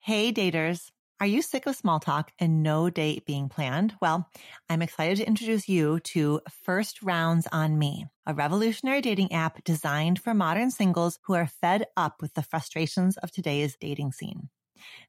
Hey, 0.00 0.32
daters. 0.32 0.90
Are 1.20 1.26
you 1.26 1.42
sick 1.42 1.66
of 1.66 1.74
small 1.74 1.98
talk 1.98 2.30
and 2.38 2.62
no 2.62 2.90
date 2.90 3.26
being 3.26 3.48
planned? 3.48 3.96
Well, 4.00 4.30
I'm 4.70 4.82
excited 4.82 5.16
to 5.18 5.26
introduce 5.26 5.68
you 5.68 5.98
to 6.00 6.40
First 6.48 7.02
Rounds 7.02 7.48
on 7.50 7.76
Me, 7.76 8.06
a 8.24 8.32
revolutionary 8.34 9.00
dating 9.00 9.32
app 9.32 9.64
designed 9.64 10.20
for 10.20 10.32
modern 10.32 10.70
singles 10.70 11.18
who 11.24 11.34
are 11.34 11.48
fed 11.48 11.86
up 11.96 12.22
with 12.22 12.34
the 12.34 12.42
frustrations 12.44 13.16
of 13.16 13.32
today's 13.32 13.76
dating 13.76 14.12
scene. 14.12 14.48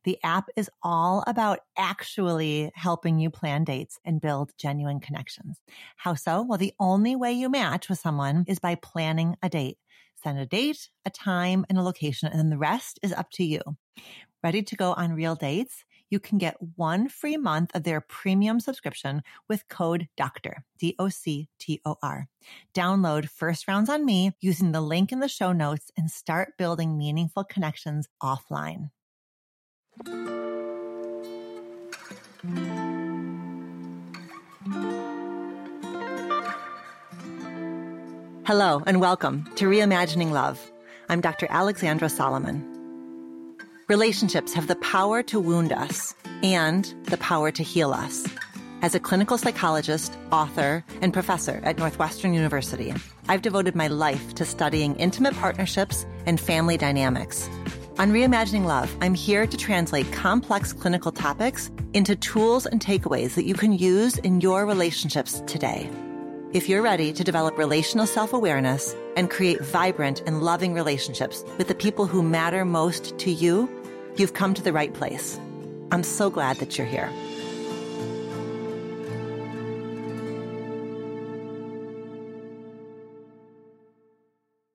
The 0.05 0.19
app 0.23 0.49
is 0.55 0.69
all 0.83 1.23
about 1.27 1.59
actually 1.77 2.71
helping 2.75 3.19
you 3.19 3.29
plan 3.31 3.65
dates 3.65 3.99
and 4.05 4.21
build 4.21 4.53
genuine 4.57 4.99
connections. 5.01 5.61
How 5.97 6.15
so? 6.15 6.43
Well, 6.43 6.59
the 6.59 6.75
only 6.79 7.15
way 7.15 7.33
you 7.33 7.49
match 7.49 7.89
with 7.89 7.99
someone 7.99 8.45
is 8.47 8.59
by 8.59 8.75
planning 8.75 9.37
a 9.43 9.49
date. 9.49 9.79
Send 10.15 10.39
a 10.39 10.45
date, 10.47 10.89
a 11.05 11.09
time, 11.11 11.65
and 11.69 11.77
a 11.77 11.83
location, 11.83 12.29
and 12.29 12.39
then 12.39 12.49
the 12.49 12.57
rest 12.57 12.99
is 13.03 13.13
up 13.13 13.31
to 13.31 13.43
you. 13.45 13.61
Ready 14.43 14.63
to 14.63 14.75
go 14.75 14.93
on 14.93 15.13
real 15.13 15.35
dates? 15.35 15.83
you 16.09 16.19
can 16.19 16.37
get 16.37 16.57
one 16.75 17.07
free 17.07 17.37
month 17.37 17.71
of 17.75 17.83
their 17.83 18.01
premium 18.01 18.59
subscription 18.59 19.21
with 19.47 19.67
code 19.67 20.07
DOCTOR, 20.17 20.63
D-O-C-T-O-R. 20.79 22.27
Download 22.73 23.29
First 23.29 23.67
Rounds 23.67 23.89
on 23.89 24.05
Me 24.05 24.31
using 24.41 24.71
the 24.71 24.81
link 24.81 25.11
in 25.11 25.19
the 25.19 25.27
show 25.27 25.51
notes 25.51 25.91
and 25.97 26.09
start 26.09 26.57
building 26.57 26.97
meaningful 26.97 27.43
connections 27.43 28.07
offline. 28.21 28.89
Hello 38.45 38.81
and 38.87 38.99
welcome 38.99 39.45
to 39.55 39.65
Reimagining 39.65 40.31
Love. 40.31 40.71
I'm 41.07 41.21
Dr. 41.21 41.45
Alexandra 41.51 42.09
Solomon. 42.09 42.78
Relationships 43.89 44.53
have 44.53 44.67
the 44.67 44.75
power 44.75 45.23
to 45.23 45.39
wound 45.39 45.73
us 45.73 46.13
and 46.43 46.93
the 47.05 47.17
power 47.17 47.49
to 47.49 47.63
heal 47.63 47.91
us. 47.91 48.23
As 48.83 48.93
a 48.93 48.99
clinical 48.99 49.35
psychologist, 49.35 50.15
author, 50.31 50.85
and 51.01 51.11
professor 51.11 51.59
at 51.63 51.79
Northwestern 51.79 52.35
University, 52.35 52.93
I've 53.27 53.41
devoted 53.41 53.73
my 53.73 53.87
life 53.87 54.35
to 54.35 54.45
studying 54.45 54.95
intimate 54.97 55.33
partnerships 55.37 56.05
and 56.27 56.39
family 56.39 56.77
dynamics. 56.77 57.49
On 57.97 58.11
Reimagining 58.11 58.65
Love, 58.65 58.95
I'm 59.01 59.15
here 59.15 59.47
to 59.47 59.57
translate 59.57 60.13
complex 60.13 60.71
clinical 60.71 61.11
topics 61.11 61.71
into 61.93 62.15
tools 62.15 62.67
and 62.67 62.79
takeaways 62.79 63.33
that 63.33 63.45
you 63.45 63.55
can 63.55 63.73
use 63.73 64.19
in 64.19 64.39
your 64.39 64.67
relationships 64.67 65.41
today. 65.47 65.89
If 66.51 66.67
you're 66.67 66.81
ready 66.81 67.13
to 67.13 67.23
develop 67.23 67.59
relational 67.59 68.07
self 68.07 68.33
awareness 68.33 68.95
and 69.15 69.29
create 69.29 69.61
vibrant 69.61 70.23
and 70.25 70.41
loving 70.41 70.73
relationships 70.73 71.43
with 71.57 71.67
the 71.67 71.75
people 71.75 72.07
who 72.07 72.23
matter 72.23 72.65
most 72.65 73.17
to 73.19 73.31
you, 73.31 73.69
You've 74.19 74.33
come 74.33 74.53
to 74.53 74.61
the 74.61 74.73
right 74.73 74.93
place. 74.93 75.39
I'm 75.93 76.03
so 76.03 76.29
glad 76.29 76.57
that 76.57 76.77
you're 76.77 76.85
here. 76.85 77.09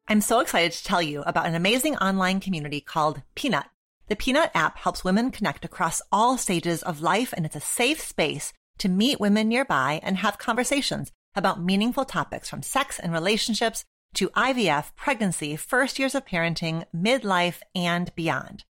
I'm 0.09 0.23
so 0.23 0.41
excited 0.41 0.73
to 0.73 0.84
tell 0.84 1.03
you 1.03 1.20
about 1.25 1.45
an 1.45 1.55
amazing 1.55 1.97
online 1.97 2.41
community 2.41 2.81
called 2.81 3.20
Peanut. 3.34 3.67
The 4.09 4.17
Peanut 4.17 4.51
app 4.55 4.78
helps 4.78 5.05
women 5.05 5.31
connect 5.31 5.67
across 5.67 6.01
all 6.11 6.39
stages 6.39 6.83
of 6.83 7.03
life, 7.03 7.34
and 7.36 7.45
it's 7.45 7.55
a 7.55 7.61
safe 7.61 8.01
space 8.01 8.51
to 8.79 8.89
meet 8.89 9.20
women 9.20 9.48
nearby 9.48 10.01
and 10.03 10.17
have 10.17 10.39
conversations 10.39 11.12
about 11.34 11.62
meaningful 11.62 12.06
topics 12.06 12.48
from 12.48 12.62
sex 12.62 12.98
and 12.98 13.12
relationships 13.12 13.84
to 14.14 14.31
IVF, 14.31 14.97
pregnancy, 14.97 15.55
first 15.55 15.98
years 15.98 16.14
of 16.14 16.25
parenting, 16.25 16.86
midlife, 16.97 17.61
and 17.75 18.14
beyond. 18.14 18.64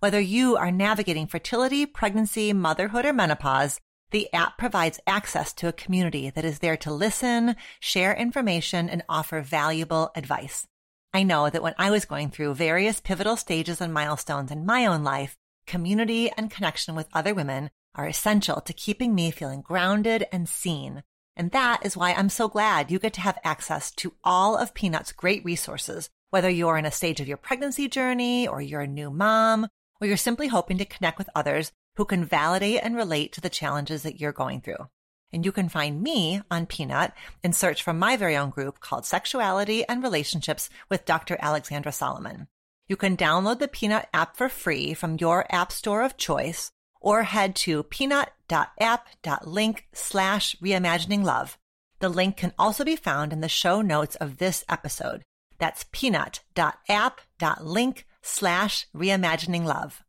Whether 0.00 0.20
you 0.20 0.56
are 0.56 0.70
navigating 0.70 1.26
fertility, 1.26 1.84
pregnancy, 1.84 2.52
motherhood, 2.52 3.04
or 3.04 3.12
menopause, 3.12 3.80
the 4.12 4.32
app 4.32 4.56
provides 4.56 5.00
access 5.08 5.52
to 5.54 5.66
a 5.66 5.72
community 5.72 6.30
that 6.30 6.44
is 6.44 6.60
there 6.60 6.76
to 6.78 6.92
listen, 6.92 7.56
share 7.80 8.14
information, 8.14 8.88
and 8.88 9.02
offer 9.08 9.40
valuable 9.40 10.12
advice. 10.14 10.68
I 11.12 11.24
know 11.24 11.50
that 11.50 11.64
when 11.64 11.74
I 11.78 11.90
was 11.90 12.04
going 12.04 12.30
through 12.30 12.54
various 12.54 13.00
pivotal 13.00 13.36
stages 13.36 13.80
and 13.80 13.92
milestones 13.92 14.52
in 14.52 14.64
my 14.64 14.86
own 14.86 15.02
life, 15.02 15.36
community 15.66 16.30
and 16.36 16.48
connection 16.48 16.94
with 16.94 17.08
other 17.12 17.34
women 17.34 17.70
are 17.96 18.06
essential 18.06 18.60
to 18.60 18.72
keeping 18.72 19.16
me 19.16 19.32
feeling 19.32 19.62
grounded 19.62 20.28
and 20.30 20.48
seen. 20.48 21.02
And 21.34 21.50
that 21.50 21.84
is 21.84 21.96
why 21.96 22.12
I'm 22.12 22.28
so 22.28 22.46
glad 22.46 22.92
you 22.92 23.00
get 23.00 23.14
to 23.14 23.20
have 23.22 23.40
access 23.42 23.90
to 23.96 24.14
all 24.22 24.56
of 24.56 24.74
Peanut's 24.74 25.10
great 25.10 25.44
resources, 25.44 26.08
whether 26.30 26.48
you're 26.48 26.78
in 26.78 26.86
a 26.86 26.92
stage 26.92 27.20
of 27.20 27.26
your 27.26 27.36
pregnancy 27.36 27.88
journey 27.88 28.46
or 28.46 28.62
you're 28.62 28.82
a 28.82 28.86
new 28.86 29.10
mom 29.10 29.66
or 30.00 30.06
you're 30.06 30.16
simply 30.16 30.48
hoping 30.48 30.78
to 30.78 30.84
connect 30.84 31.18
with 31.18 31.30
others 31.34 31.72
who 31.96 32.04
can 32.04 32.24
validate 32.24 32.80
and 32.82 32.96
relate 32.96 33.32
to 33.32 33.40
the 33.40 33.48
challenges 33.48 34.02
that 34.02 34.20
you're 34.20 34.32
going 34.32 34.60
through. 34.60 34.88
And 35.32 35.44
you 35.44 35.52
can 35.52 35.68
find 35.68 36.02
me 36.02 36.40
on 36.50 36.66
Peanut 36.66 37.12
and 37.44 37.54
search 37.54 37.82
for 37.82 37.92
my 37.92 38.16
very 38.16 38.36
own 38.36 38.50
group 38.50 38.80
called 38.80 39.04
Sexuality 39.04 39.86
and 39.86 40.02
Relationships 40.02 40.70
with 40.88 41.04
Dr. 41.04 41.36
Alexandra 41.40 41.92
Solomon. 41.92 42.48
You 42.88 42.96
can 42.96 43.16
download 43.16 43.58
the 43.58 43.68
Peanut 43.68 44.08
app 44.14 44.36
for 44.36 44.48
free 44.48 44.94
from 44.94 45.18
your 45.20 45.44
app 45.54 45.72
store 45.72 46.02
of 46.02 46.16
choice 46.16 46.72
or 47.00 47.24
head 47.24 47.54
to 47.54 47.82
peanut.app.link 47.82 49.88
slash 49.92 50.56
reimagining 50.62 51.24
love. 51.24 51.58
The 52.00 52.08
link 52.08 52.36
can 52.36 52.52
also 52.58 52.84
be 52.84 52.96
found 52.96 53.32
in 53.32 53.40
the 53.40 53.48
show 53.48 53.80
notes 53.82 54.16
of 54.16 54.38
this 54.38 54.64
episode. 54.68 55.22
That's 55.58 55.84
peanut.app.link 55.92 58.06
slash 58.28 58.86
reimagining 58.94 59.64
love. 59.64 60.02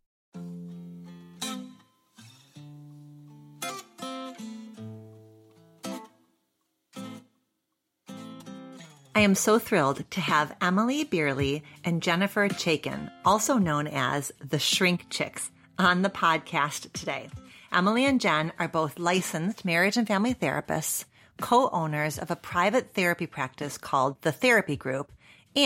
I 9.16 9.22
am 9.22 9.36
so 9.36 9.60
thrilled 9.60 10.10
to 10.12 10.22
have 10.22 10.58
Emmalee 10.60 11.10
Bierly 11.10 11.64
and 11.84 12.02
Jennifer 12.02 12.48
Chaiken, 12.48 13.12
also 13.26 13.58
known 13.58 13.88
as 13.88 14.32
the 14.40 14.60
Shrink 14.60 15.10
Chicks, 15.10 15.52
on 15.78 16.04
the 16.04 16.10
podcast 16.10 16.92
today. 16.94 17.30
Emmalee 17.74 18.08
and 18.08 18.22
Jen 18.22 18.54
are 18.60 18.68
both 18.68 19.00
licensed 19.00 19.66
marriage 19.66 19.98
and 19.98 20.08
family 20.08 20.34
therapists, 20.34 21.06
co-owners 21.42 22.18
of 22.18 22.32
a 22.32 22.36
private 22.36 22.94
therapy 22.94 23.28
practice 23.28 23.78
called 23.78 24.22
The 24.22 24.32
Therapy 24.32 24.78
Group, 24.78 25.12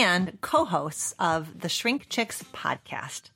and 0.00 0.38
co-hosts 0.40 1.14
of 1.18 1.60
the 1.60 1.68
Shrink 1.68 2.08
Chicks 2.08 2.42
podcast. 2.52 3.30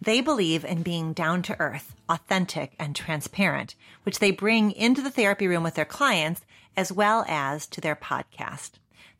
They 0.00 0.20
believe 0.20 0.64
in 0.64 0.82
being 0.82 1.12
down 1.12 1.42
to 1.42 1.60
earth, 1.60 1.94
authentic, 2.08 2.74
and 2.78 2.96
transparent, 2.96 3.74
which 4.04 4.18
they 4.18 4.30
bring 4.30 4.70
into 4.72 5.02
the 5.02 5.10
therapy 5.10 5.46
room 5.46 5.62
with 5.62 5.74
their 5.74 5.84
clients 5.84 6.40
as 6.76 6.90
well 6.90 7.24
as 7.28 7.66
to 7.66 7.80
their 7.80 7.96
podcast. 7.96 8.72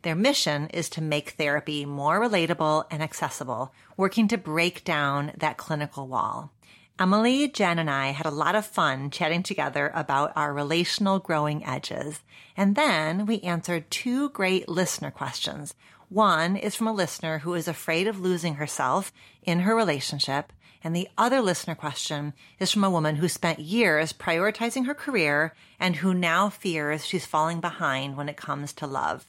Their 0.03 0.15
mission 0.15 0.69
is 0.69 0.88
to 0.91 1.03
make 1.03 1.31
therapy 1.31 1.84
more 1.84 2.21
relatable 2.21 2.84
and 2.91 3.03
accessible, 3.03 3.75
working 3.97 4.28
to 4.28 4.38
break 4.38 4.84
down 4.84 5.32
that 5.37 5.56
clinical 5.56 6.06
wall. 6.06 6.53
Emmalee, 6.99 7.53
Jen, 7.53 7.78
and 7.78 7.91
I 7.91 8.09
had 8.09 8.26
a 8.26 8.31
lot 8.31 8.56
of 8.56 8.66
fun 8.66 9.10
chatting 9.10 9.44
together 9.44 9.93
about 9.94 10.32
our 10.34 10.53
relational 10.53 11.19
growing 11.19 11.65
edges. 11.65 12.20
And 12.56 12.75
then 12.75 13.26
we 13.26 13.41
answered 13.41 13.91
two 13.91 14.31
great 14.31 14.69
listener 14.69 15.12
questions. 15.12 15.75
One 16.09 16.57
is 16.57 16.75
from 16.75 16.87
a 16.87 16.93
listener 16.93 17.41
who 17.41 17.53
is 17.53 17.69
afraid 17.69 18.07
of 18.07 18.19
losing 18.19 18.55
herself 18.55 19.13
in 19.43 19.61
her 19.61 19.77
relationship. 19.77 20.55
And 20.83 20.97
the 20.97 21.09
other 21.19 21.43
listener 21.43 21.75
question 21.75 22.33
is 22.59 22.73
from 22.73 22.85
a 22.85 22.91
woman 22.91 23.17
who 23.17 23.29
spent 23.29 23.59
years 23.59 24.13
prioritizing 24.15 24.87
her 24.87 24.95
career 24.95 25.55
and 25.79 25.97
who 25.97 26.15
now 26.15 26.49
fears 26.49 27.05
she's 27.05 27.27
falling 27.27 27.61
behind 27.61 28.17
when 28.17 28.29
it 28.29 28.39
comes 28.39 28.73
to 28.75 28.87
love. 28.87 29.27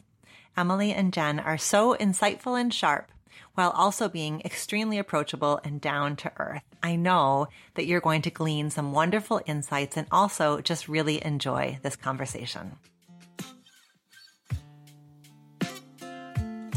Emmalee 0.58 0.94
and 0.96 1.12
Jen 1.12 1.40
are 1.40 1.58
so 1.58 1.96
insightful 1.96 2.60
and 2.60 2.74
sharp 2.74 3.12
while 3.56 3.72
also 3.72 4.08
being 4.08 4.42
extremely 4.46 4.98
approachable 4.98 5.60
and 5.66 5.82
down 5.82 6.16
to 6.16 6.32
earth. 6.38 6.64
I 6.82 6.96
know 6.96 7.48
that 7.74 7.88
you're 7.88 8.00
going 8.00 8.22
to 8.22 8.30
glean 8.30 8.70
some 8.70 8.94
wonderful 8.94 9.42
insights 9.46 9.98
and 9.98 10.08
also 10.12 10.62
just 10.62 10.88
really 10.88 11.24
enjoy 11.26 11.80
this 11.82 11.98
conversation. 11.98 12.78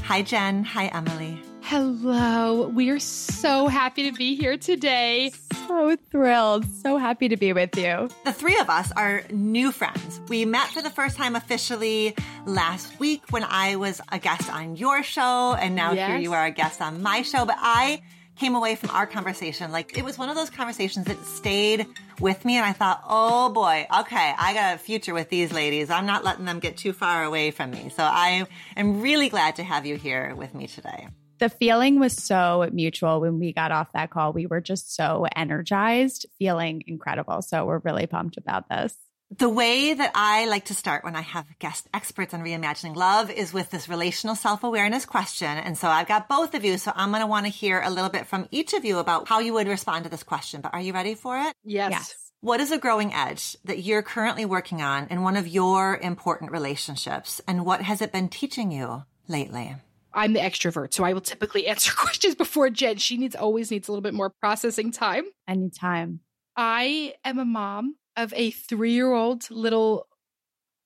Hi, 0.05 0.23
Jen. 0.23 0.65
Hi, 0.65 0.89
Emmalee. 0.89 1.43
Hello. 1.63 2.69
We 2.69 2.91
are 2.91 2.99
so 2.99 3.69
happy 3.69 4.11
to 4.11 4.13
be 4.17 4.35
here 4.35 4.59
today. 4.59 5.33
So 5.69 5.97
thrilled. 6.11 6.67
So 6.83 6.99
happy 6.99 7.29
to 7.29 7.37
be 7.37 7.53
with 7.53 7.77
you. 7.79 8.11
The 8.25 8.33
three 8.33 8.59
of 8.59 8.69
us 8.69 8.93
are 8.93 9.23
new 9.31 9.71
friends. 9.73 10.21
We 10.29 10.45
met 10.45 10.69
for 10.69 10.83
the 10.83 10.91
first 10.91 11.17
time 11.17 11.37
officially 11.37 12.15
last 12.45 12.99
week 12.99 13.23
when 13.31 13.45
I 13.45 13.77
was 13.77 14.01
a 14.11 14.19
guest 14.19 14.53
on 14.53 14.77
your 14.77 15.03
show, 15.03 15.55
and 15.55 15.75
now 15.75 15.93
yes. 15.93 16.11
here 16.11 16.19
you 16.19 16.35
are 16.35 16.47
a 16.47 16.51
guest 16.51 16.83
on 16.83 17.01
my 17.01 17.23
show. 17.23 17.47
But 17.47 17.57
I 17.59 18.03
came 18.43 18.57
away 18.57 18.75
from 18.75 18.91
our 18.91 19.07
conversation 19.07 19.71
like 19.71 19.97
it 19.97 20.05
was 20.05 20.19
one 20.19 20.29
of 20.29 20.35
those 20.35 20.51
conversations 20.51 21.07
that 21.07 21.25
stayed 21.25 21.87
with 22.19 22.45
me 22.45 22.57
and 22.57 22.67
I 22.67 22.73
thought, 22.73 23.01
"Oh 23.09 23.51
boy, 23.51 23.87
okay, 24.01 24.35
I 24.37 24.53
got 24.53 24.75
a 24.75 24.79
future 24.79 25.15
with 25.15 25.29
these 25.29 25.53
ladies. 25.53 25.91
I'm 25.91 26.07
not 26.07 26.25
letting 26.25 26.45
them 26.45 26.59
get 26.59 26.77
too 26.77 26.93
far 26.93 27.23
away 27.23 27.53
from 27.53 27.71
me." 27.71 27.89
So 27.91 28.03
I 28.03 28.45
am 28.77 29.01
really 29.01 29.29
glad 29.29 29.55
to 29.57 29.63
have 29.63 29.87
you 29.87 29.95
here 29.95 30.35
with 30.35 30.57
me 30.57 30.67
today. 30.67 31.07
The 31.39 31.51
feeling 31.51 32.01
was 32.01 32.15
so 32.15 32.69
mutual 32.73 33.21
when 33.21 33.39
we 33.39 33.53
got 33.53 33.71
off 33.71 33.93
that 33.93 34.11
call. 34.11 34.33
We 34.33 34.47
were 34.47 34.61
just 34.61 34.93
so 34.97 35.25
energized, 35.37 36.27
feeling 36.41 36.83
incredible. 36.89 37.43
So 37.43 37.65
we're 37.65 37.79
really 37.79 38.09
pumped 38.09 38.39
about 38.39 38.69
this. 38.69 38.93
The 39.39 39.49
way 39.49 39.95
that 39.95 40.11
I 40.15 40.45
like 40.45 40.67
to 40.67 40.75
start 40.75 41.05
when 41.05 41.17
I 41.17 41.23
have 41.23 41.47
guest 41.59 41.89
experts 41.95 42.35
on 42.35 42.43
reimagining 42.43 42.95
love 42.95 43.31
is 43.31 43.51
with 43.51 43.71
this 43.71 43.89
relational 43.89 44.35
self 44.35 44.63
awareness 44.63 45.07
question. 45.07 45.49
And 45.49 45.79
so 45.79 45.89
I've 45.89 46.07
got 46.07 46.29
both 46.29 46.53
of 46.53 46.67
you. 46.67 46.77
So 46.77 46.93
I'm 46.95 47.11
going 47.13 47.23
to 47.23 47.27
want 47.27 47.47
to 47.47 47.51
hear 47.51 47.81
a 47.81 47.89
little 47.89 48.11
bit 48.11 48.27
from 48.27 48.47
each 48.51 48.75
of 48.75 48.85
you 48.85 48.99
about 48.99 49.29
how 49.29 49.39
you 49.39 49.55
would 49.55 49.69
respond 49.69 50.05
to 50.05 50.11
this 50.11 50.23
question. 50.23 50.61
But 50.61 50.75
are 50.75 50.83
you 50.83 50.93
ready 50.93 51.15
for 51.15 51.39
it? 51.39 51.55
Yes. 51.65 51.93
yes. 51.93 52.33
What 52.41 52.61
is 52.61 52.73
a 52.73 52.79
growing 52.79 53.15
edge 53.15 53.57
that 53.65 53.79
you're 53.79 54.03
currently 54.03 54.45
working 54.45 54.83
on 54.83 55.07
in 55.09 55.23
one 55.23 55.39
of 55.39 55.49
your 55.49 55.97
important 55.97 56.53
relationships? 56.53 57.41
And 57.49 57.65
what 57.65 57.81
has 57.81 58.03
it 58.03 58.13
been 58.13 58.29
teaching 58.29 58.71
you 58.71 59.05
lately? 59.29 59.77
I'm 60.13 60.35
the 60.35 60.41
extrovert, 60.41 60.93
so 60.93 61.05
I 61.05 61.15
will 61.15 61.23
typically 61.23 61.67
answer 61.69 61.93
questions 61.97 62.35
before 62.35 62.69
Jen. 62.69 62.99
She 62.99 63.17
needs 63.17 63.35
always 63.35 63.71
needs 63.71 63.89
a 63.89 63.93
little 63.93 64.03
bit 64.03 64.13
more 64.13 64.29
processing 64.29 64.93
time. 64.93 65.25
I 65.49 65.55
need 65.55 65.75
time. 65.75 66.21
I 66.55 67.15
am 67.25 67.39
a 67.39 67.47
mom 67.47 67.97
of 68.17 68.33
a 68.37 68.51
three 68.51 68.93
year 68.93 69.13
old 69.13 69.51
little 69.51 70.07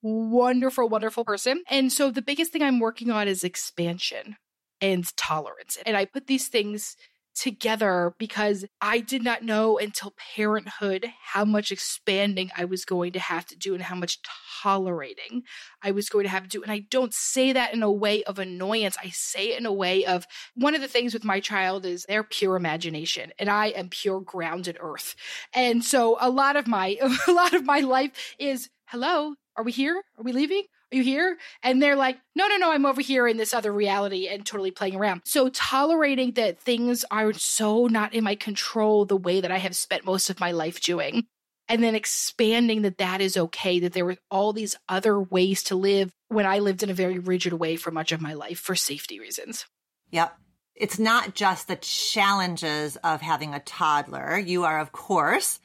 wonderful, 0.03 0.89
wonderful 0.89 1.25
person. 1.25 1.63
And 1.69 1.93
so 1.93 2.11
the 2.11 2.23
biggest 2.23 2.53
thing 2.53 2.63
I'm 2.63 2.81
working 2.81 3.11
on 3.11 3.29
is 3.29 3.45
expansion 3.45 4.37
and 4.81 5.05
tolerance. 5.17 5.79
And 5.85 5.97
I 5.97 6.05
put 6.05 6.27
these 6.27 6.49
things 6.49 6.97
together 7.37 8.15
because 8.19 8.65
I 8.81 9.01
did 9.01 9.23
not 9.23 9.43
know 9.43 9.79
until 9.79 10.15
parenthood 10.35 11.07
how 11.23 11.45
much 11.45 11.71
expanding 11.71 12.51
I 12.57 12.65
was 12.65 12.85
going 12.85 13.13
to 13.13 13.19
have 13.19 13.47
to 13.47 13.57
do 13.57 13.75
and 13.75 13.83
how 13.83 13.95
much 13.95 14.19
tolerating 14.63 15.43
I 15.83 15.91
was 15.91 16.09
going 16.09 16.25
to 16.25 16.31
have 16.31 16.45
to 16.45 16.49
do. 16.49 16.63
And 16.63 16.73
I 16.73 16.81
don't 16.91 17.13
say 17.13 17.53
that 17.53 17.75
in 17.75 17.83
a 17.83 17.93
way 17.93 18.25
of 18.25 18.39
annoyance. 18.39 18.97
I 19.03 19.11
say 19.11 19.53
it 19.53 19.61
in 19.61 19.67
a 19.67 19.73
way 19.73 20.05
of 20.05 20.27
one 20.55 20.75
of 20.75 20.81
the 20.81 20.89
things 20.89 21.13
with 21.13 21.25
my 21.25 21.41
child 21.41 21.85
is 21.85 22.05
their 22.05 22.25
pure 22.25 22.57
imagination 22.57 23.33
and 23.39 23.51
I 23.51 23.67
am 23.69 23.91
pure 23.91 24.21
grounded 24.21 24.79
earth. 24.81 25.15
And 25.55 25.85
so 25.85 26.17
a 26.21 26.31
lot 26.31 26.57
of 26.57 26.67
my, 26.67 26.97
a 27.29 27.33
lot 27.33 27.55
of 27.55 27.65
my 27.65 27.81
life 27.81 28.35
is, 28.39 28.71
hello, 28.87 29.35
are 29.57 29.65
we 29.65 29.73
here? 29.73 30.03
Are 30.19 30.25
we 30.25 30.33
leaving? 30.33 30.63
Are 30.93 30.97
you 30.97 31.03
here? 31.03 31.37
And 31.63 31.83
they're 31.83 31.97
like, 31.97 32.19
no, 32.37 32.47
no, 32.47 32.57
no, 32.59 32.71
I'm 32.71 32.87
over 32.87 33.01
here 33.01 33.27
in 33.27 33.37
this 33.37 33.53
other 33.53 33.73
reality 33.73 34.29
and 34.29 34.47
totally 34.47 34.71
playing 34.71 34.95
around. 34.95 35.23
So 35.25 35.49
tolerating 35.49 36.33
that 36.33 36.61
things 36.61 37.05
are 37.11 37.33
so 37.33 37.87
not 37.87 38.15
in 38.15 38.23
my 38.23 38.37
control 38.37 39.05
the 39.05 39.17
way 39.17 39.41
that 39.41 39.51
I 39.51 39.59
have 39.59 39.75
spent 39.75 40.05
most 40.05 40.31
of 40.31 40.39
my 40.39 40.53
life 40.53 40.81
doing. 40.81 41.27
And 41.69 41.83
then 41.83 41.97
expanding 41.97 42.83
that 42.83 42.99
that 42.99 43.21
is 43.21 43.37
okay, 43.37 43.81
that 43.81 43.93
there 43.93 44.05
were 44.05 44.19
all 44.31 44.53
these 44.53 44.77
other 44.89 45.21
ways 45.21 45.65
to 45.65 45.75
live 45.75 46.13
when 46.29 46.47
I 46.47 46.61
lived 46.61 46.85
in 46.85 46.91
a 46.91 46.95
very 46.95 47.19
rigid 47.19 47.55
way 47.55 47.75
for 47.75 47.91
much 47.91 48.13
of 48.13 48.21
my 48.21 48.35
life 48.35 48.61
for 48.61 48.77
safety 48.77 49.19
reasons. 49.19 49.67
Yep. 50.13 50.37
It's 50.77 51.01
not 51.01 51.35
just 51.35 51.67
the 51.67 51.77
challenges 51.77 52.97
of 52.97 53.21
having 53.21 53.55
a 53.55 53.61
toddler. 53.61 54.39
You 54.39 54.63
are, 54.63 54.79
of 54.79 54.93
course, 54.93 55.59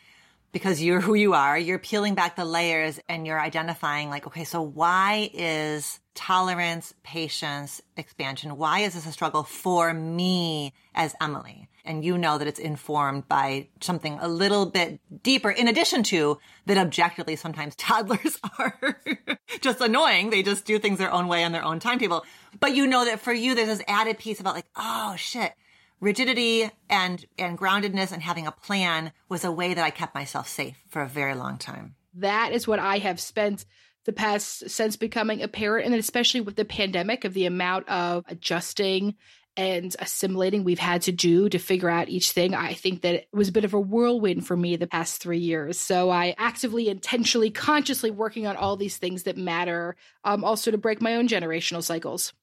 because 0.51 0.81
you're 0.81 1.01
who 1.01 1.13
you 1.13 1.33
are, 1.33 1.57
you're 1.57 1.79
peeling 1.79 2.15
back 2.15 2.35
the 2.35 2.45
layers 2.45 2.99
and 3.07 3.25
you're 3.25 3.39
identifying 3.39 4.09
like, 4.09 4.27
okay, 4.27 4.43
so 4.43 4.61
why 4.61 5.29
is 5.33 5.99
tolerance, 6.13 6.93
patience, 7.03 7.81
expansion, 7.95 8.57
why 8.57 8.79
is 8.79 8.93
this 8.93 9.05
a 9.05 9.11
struggle 9.11 9.43
for 9.43 9.93
me 9.93 10.73
as 10.93 11.13
Emmalee? 11.21 11.67
And 11.83 12.05
you 12.05 12.17
know 12.17 12.37
that 12.37 12.47
it's 12.47 12.59
informed 12.59 13.27
by 13.27 13.69
something 13.79 14.19
a 14.21 14.27
little 14.27 14.67
bit 14.67 14.99
deeper, 15.23 15.49
in 15.49 15.67
addition 15.67 16.03
to 16.03 16.37
that 16.67 16.77
objectively 16.77 17.35
sometimes 17.35 17.75
toddlers 17.77 18.37
are 18.59 19.01
just 19.61 19.81
annoying. 19.81 20.29
They 20.29 20.43
just 20.43 20.65
do 20.65 20.77
things 20.77 20.99
their 20.99 21.11
own 21.11 21.27
way 21.27 21.43
on 21.43 21.53
their 21.53 21.63
own 21.63 21.79
timetable. 21.79 22.23
But 22.59 22.75
you 22.75 22.85
know 22.85 23.05
that 23.05 23.21
for 23.21 23.33
you, 23.33 23.55
there's 23.55 23.67
this 23.67 23.83
added 23.87 24.19
piece 24.19 24.39
about 24.39 24.53
like, 24.53 24.67
oh 24.75 25.15
shit, 25.17 25.53
rigidity 26.01 26.69
and 26.89 27.25
and 27.37 27.57
groundedness 27.57 28.11
and 28.11 28.21
having 28.21 28.47
a 28.47 28.51
plan 28.51 29.13
was 29.29 29.45
a 29.45 29.51
way 29.51 29.73
that 29.73 29.83
I 29.85 29.91
kept 29.91 30.13
myself 30.13 30.49
safe 30.49 30.77
for 30.89 31.01
a 31.01 31.07
very 31.07 31.35
long 31.35 31.57
time. 31.57 31.95
That 32.15 32.51
is 32.51 32.67
what 32.67 32.79
I 32.79 32.97
have 32.97 33.19
spent 33.19 33.65
the 34.05 34.11
past 34.11 34.69
since 34.69 34.97
becoming 34.97 35.41
a 35.41 35.47
parent 35.47 35.85
and 35.85 35.95
especially 35.95 36.41
with 36.41 36.55
the 36.55 36.65
pandemic 36.65 37.23
of 37.23 37.33
the 37.33 37.45
amount 37.45 37.87
of 37.87 38.25
adjusting 38.27 39.15
and 39.57 39.95
assimilating 39.99 40.63
we've 40.63 40.79
had 40.79 41.01
to 41.03 41.11
do 41.11 41.49
to 41.49 41.59
figure 41.59 41.89
out 41.89 42.09
each 42.09 42.31
thing. 42.31 42.55
I 42.55 42.73
think 42.73 43.01
that 43.01 43.15
it 43.15 43.27
was 43.33 43.49
a 43.49 43.51
bit 43.51 43.65
of 43.65 43.73
a 43.73 43.79
whirlwind 43.79 44.47
for 44.47 44.55
me 44.55 44.75
the 44.75 44.87
past 44.87 45.21
three 45.21 45.39
years. 45.39 45.77
So 45.77 46.09
I 46.09 46.35
actively, 46.37 46.87
intentionally, 46.87 47.51
consciously 47.51 48.11
working 48.11 48.47
on 48.47 48.55
all 48.55 48.77
these 48.77 48.97
things 48.97 49.23
that 49.23 49.37
matter, 49.37 49.97
um, 50.23 50.45
also 50.45 50.71
to 50.71 50.77
break 50.77 51.01
my 51.01 51.15
own 51.15 51.27
generational 51.27 51.83
cycles. 51.83 52.33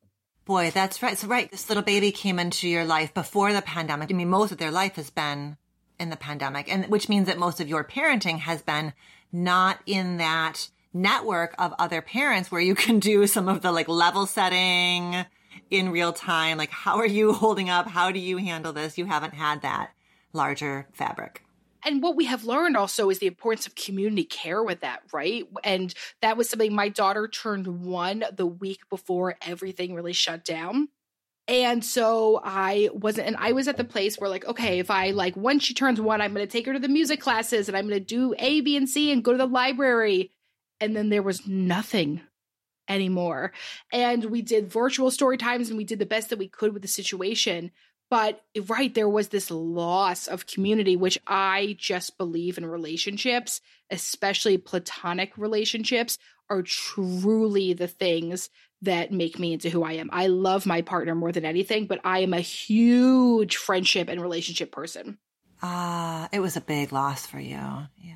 Boy, 0.48 0.70
that's 0.70 1.02
right. 1.02 1.18
So, 1.18 1.28
right, 1.28 1.50
this 1.50 1.68
little 1.68 1.82
baby 1.82 2.10
came 2.10 2.38
into 2.38 2.68
your 2.68 2.86
life 2.86 3.12
before 3.12 3.52
the 3.52 3.60
pandemic. 3.60 4.10
I 4.10 4.14
mean, 4.14 4.30
most 4.30 4.50
of 4.50 4.56
their 4.56 4.70
life 4.70 4.96
has 4.96 5.10
been 5.10 5.58
in 6.00 6.08
the 6.08 6.16
pandemic, 6.16 6.72
and 6.72 6.86
which 6.86 7.06
means 7.06 7.26
that 7.26 7.36
most 7.38 7.60
of 7.60 7.68
your 7.68 7.84
parenting 7.84 8.38
has 8.38 8.62
been 8.62 8.94
not 9.30 9.78
in 9.84 10.16
that 10.16 10.70
network 10.94 11.54
of 11.58 11.74
other 11.78 12.00
parents 12.00 12.50
where 12.50 12.62
you 12.62 12.74
can 12.74 12.98
do 12.98 13.26
some 13.26 13.46
of 13.46 13.60
the 13.60 13.70
like 13.70 13.88
level 13.88 14.24
setting 14.24 15.26
in 15.70 15.92
real 15.92 16.14
time. 16.14 16.56
Like, 16.56 16.70
how 16.70 16.96
are 16.96 17.06
you 17.06 17.32
holding 17.34 17.68
up? 17.68 17.86
How 17.86 18.10
do 18.10 18.18
you 18.18 18.38
handle 18.38 18.72
this? 18.72 18.96
You 18.96 19.04
haven't 19.04 19.34
had 19.34 19.60
that 19.60 19.90
larger 20.32 20.86
fabric 20.94 21.44
and 21.88 22.02
what 22.02 22.16
we 22.16 22.26
have 22.26 22.44
learned 22.44 22.76
also 22.76 23.08
is 23.08 23.18
the 23.18 23.26
importance 23.26 23.66
of 23.66 23.74
community 23.74 24.24
care 24.24 24.62
with 24.62 24.80
that, 24.80 25.00
right? 25.10 25.48
And 25.64 25.94
that 26.20 26.36
was 26.36 26.50
something 26.50 26.74
my 26.74 26.90
daughter 26.90 27.26
turned 27.26 27.66
one 27.66 28.24
the 28.30 28.46
week 28.46 28.80
before 28.90 29.36
everything 29.40 29.94
really 29.94 30.12
shut 30.12 30.44
down. 30.44 30.88
And 31.46 31.82
so 31.82 32.42
I 32.44 32.90
wasn't, 32.92 33.28
and 33.28 33.36
I 33.38 33.52
was 33.52 33.68
at 33.68 33.78
the 33.78 33.84
place 33.84 34.16
where, 34.18 34.28
like, 34.28 34.46
okay, 34.46 34.80
if 34.80 34.90
I 34.90 35.12
like, 35.12 35.34
once 35.34 35.64
she 35.64 35.72
turns 35.72 35.98
one, 35.98 36.20
I'm 36.20 36.34
going 36.34 36.46
to 36.46 36.52
take 36.52 36.66
her 36.66 36.74
to 36.74 36.78
the 36.78 36.88
music 36.88 37.22
classes 37.22 37.68
and 37.68 37.76
I'm 37.76 37.88
going 37.88 37.98
to 37.98 38.04
do 38.04 38.34
A, 38.38 38.60
B, 38.60 38.76
and 38.76 38.86
C 38.86 39.10
and 39.10 39.24
go 39.24 39.32
to 39.32 39.38
the 39.38 39.46
library. 39.46 40.30
And 40.80 40.94
then 40.94 41.08
there 41.08 41.22
was 41.22 41.46
nothing 41.46 42.20
anymore. 42.86 43.52
And 43.94 44.26
we 44.26 44.42
did 44.42 44.70
virtual 44.70 45.10
story 45.10 45.38
times 45.38 45.70
and 45.70 45.78
we 45.78 45.84
did 45.84 46.00
the 46.00 46.06
best 46.06 46.28
that 46.28 46.38
we 46.38 46.48
could 46.48 46.74
with 46.74 46.82
the 46.82 46.88
situation. 46.88 47.70
But 48.10 48.42
right, 48.66 48.94
there 48.94 49.08
was 49.08 49.28
this 49.28 49.50
loss 49.50 50.26
of 50.28 50.46
community, 50.46 50.96
which 50.96 51.18
I 51.26 51.76
just 51.78 52.16
believe 52.16 52.56
in 52.56 52.64
relationships, 52.64 53.60
especially 53.90 54.56
platonic 54.56 55.36
relationships, 55.36 56.18
are 56.48 56.62
truly 56.62 57.74
the 57.74 57.88
things 57.88 58.48
that 58.82 59.12
make 59.12 59.38
me 59.38 59.52
into 59.52 59.70
who 59.70 59.82
I 59.82 59.94
am. 59.94 60.08
I 60.12 60.28
love 60.28 60.64
my 60.64 60.82
partner 60.82 61.14
more 61.14 61.32
than 61.32 61.44
anything, 61.44 61.86
but 61.86 62.00
I 62.04 62.20
am 62.20 62.32
a 62.32 62.40
huge 62.40 63.56
friendship 63.56 64.08
and 64.08 64.22
relationship 64.22 64.72
person. 64.72 65.18
Ah, 65.62 66.24
uh, 66.24 66.28
it 66.32 66.40
was 66.40 66.56
a 66.56 66.60
big 66.60 66.92
loss 66.92 67.26
for 67.26 67.40
you. 67.40 67.56
Yeah. 67.56 68.14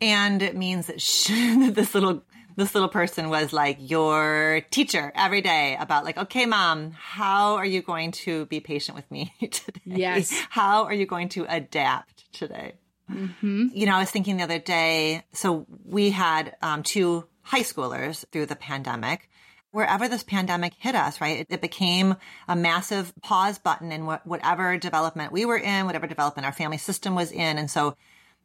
And 0.00 0.42
it 0.42 0.56
means 0.56 0.86
that 0.86 1.00
she, 1.00 1.70
this 1.70 1.94
little 1.94 2.24
this 2.56 2.74
little 2.74 2.88
person 2.88 3.28
was 3.28 3.52
like 3.52 3.78
your 3.80 4.62
teacher 4.70 5.12
every 5.14 5.40
day 5.40 5.76
about 5.78 6.04
like, 6.04 6.16
okay, 6.16 6.46
mom, 6.46 6.92
how 6.92 7.56
are 7.56 7.66
you 7.66 7.82
going 7.82 8.12
to 8.12 8.46
be 8.46 8.60
patient 8.60 8.96
with 8.96 9.10
me 9.10 9.32
today? 9.50 9.80
Yes. 9.84 10.32
How 10.50 10.84
are 10.84 10.94
you 10.94 11.06
going 11.06 11.28
to 11.30 11.46
adapt 11.48 12.32
today? 12.32 12.74
Mm-hmm. 13.10 13.68
You 13.72 13.86
know, 13.86 13.96
I 13.96 14.00
was 14.00 14.10
thinking 14.10 14.36
the 14.36 14.44
other 14.44 14.58
day, 14.58 15.24
so 15.32 15.66
we 15.84 16.10
had 16.10 16.56
um, 16.62 16.82
two 16.82 17.26
high 17.42 17.60
schoolers 17.60 18.24
through 18.32 18.46
the 18.46 18.56
pandemic. 18.56 19.28
Wherever 19.72 20.08
this 20.08 20.22
pandemic 20.22 20.72
hit 20.78 20.94
us, 20.94 21.20
right, 21.20 21.40
it, 21.40 21.46
it 21.50 21.60
became 21.60 22.14
a 22.46 22.54
massive 22.54 23.12
pause 23.22 23.58
button 23.58 23.90
in 23.90 24.06
wh- 24.06 24.24
whatever 24.24 24.78
development 24.78 25.32
we 25.32 25.44
were 25.44 25.58
in, 25.58 25.84
whatever 25.84 26.06
development 26.06 26.46
our 26.46 26.52
family 26.52 26.78
system 26.78 27.14
was 27.14 27.32
in. 27.32 27.58
And 27.58 27.70
so 27.70 27.96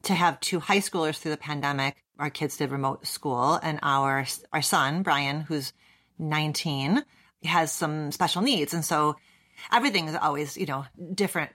to 0.03 0.13
have 0.13 0.39
two 0.39 0.59
high 0.59 0.79
schoolers 0.79 1.17
through 1.17 1.31
the 1.31 1.37
pandemic. 1.37 2.03
Our 2.19 2.29
kids 2.29 2.57
did 2.57 2.71
remote 2.71 3.07
school 3.07 3.53
and 3.55 3.79
our, 3.81 4.25
our 4.51 4.61
son, 4.61 5.03
Brian, 5.03 5.41
who's 5.41 5.73
19, 6.19 7.03
has 7.45 7.71
some 7.71 8.11
special 8.11 8.41
needs. 8.41 8.73
And 8.73 8.83
so 8.83 9.15
everything 9.71 10.07
is 10.07 10.15
always, 10.15 10.57
you 10.57 10.65
know, 10.65 10.85
different 11.13 11.51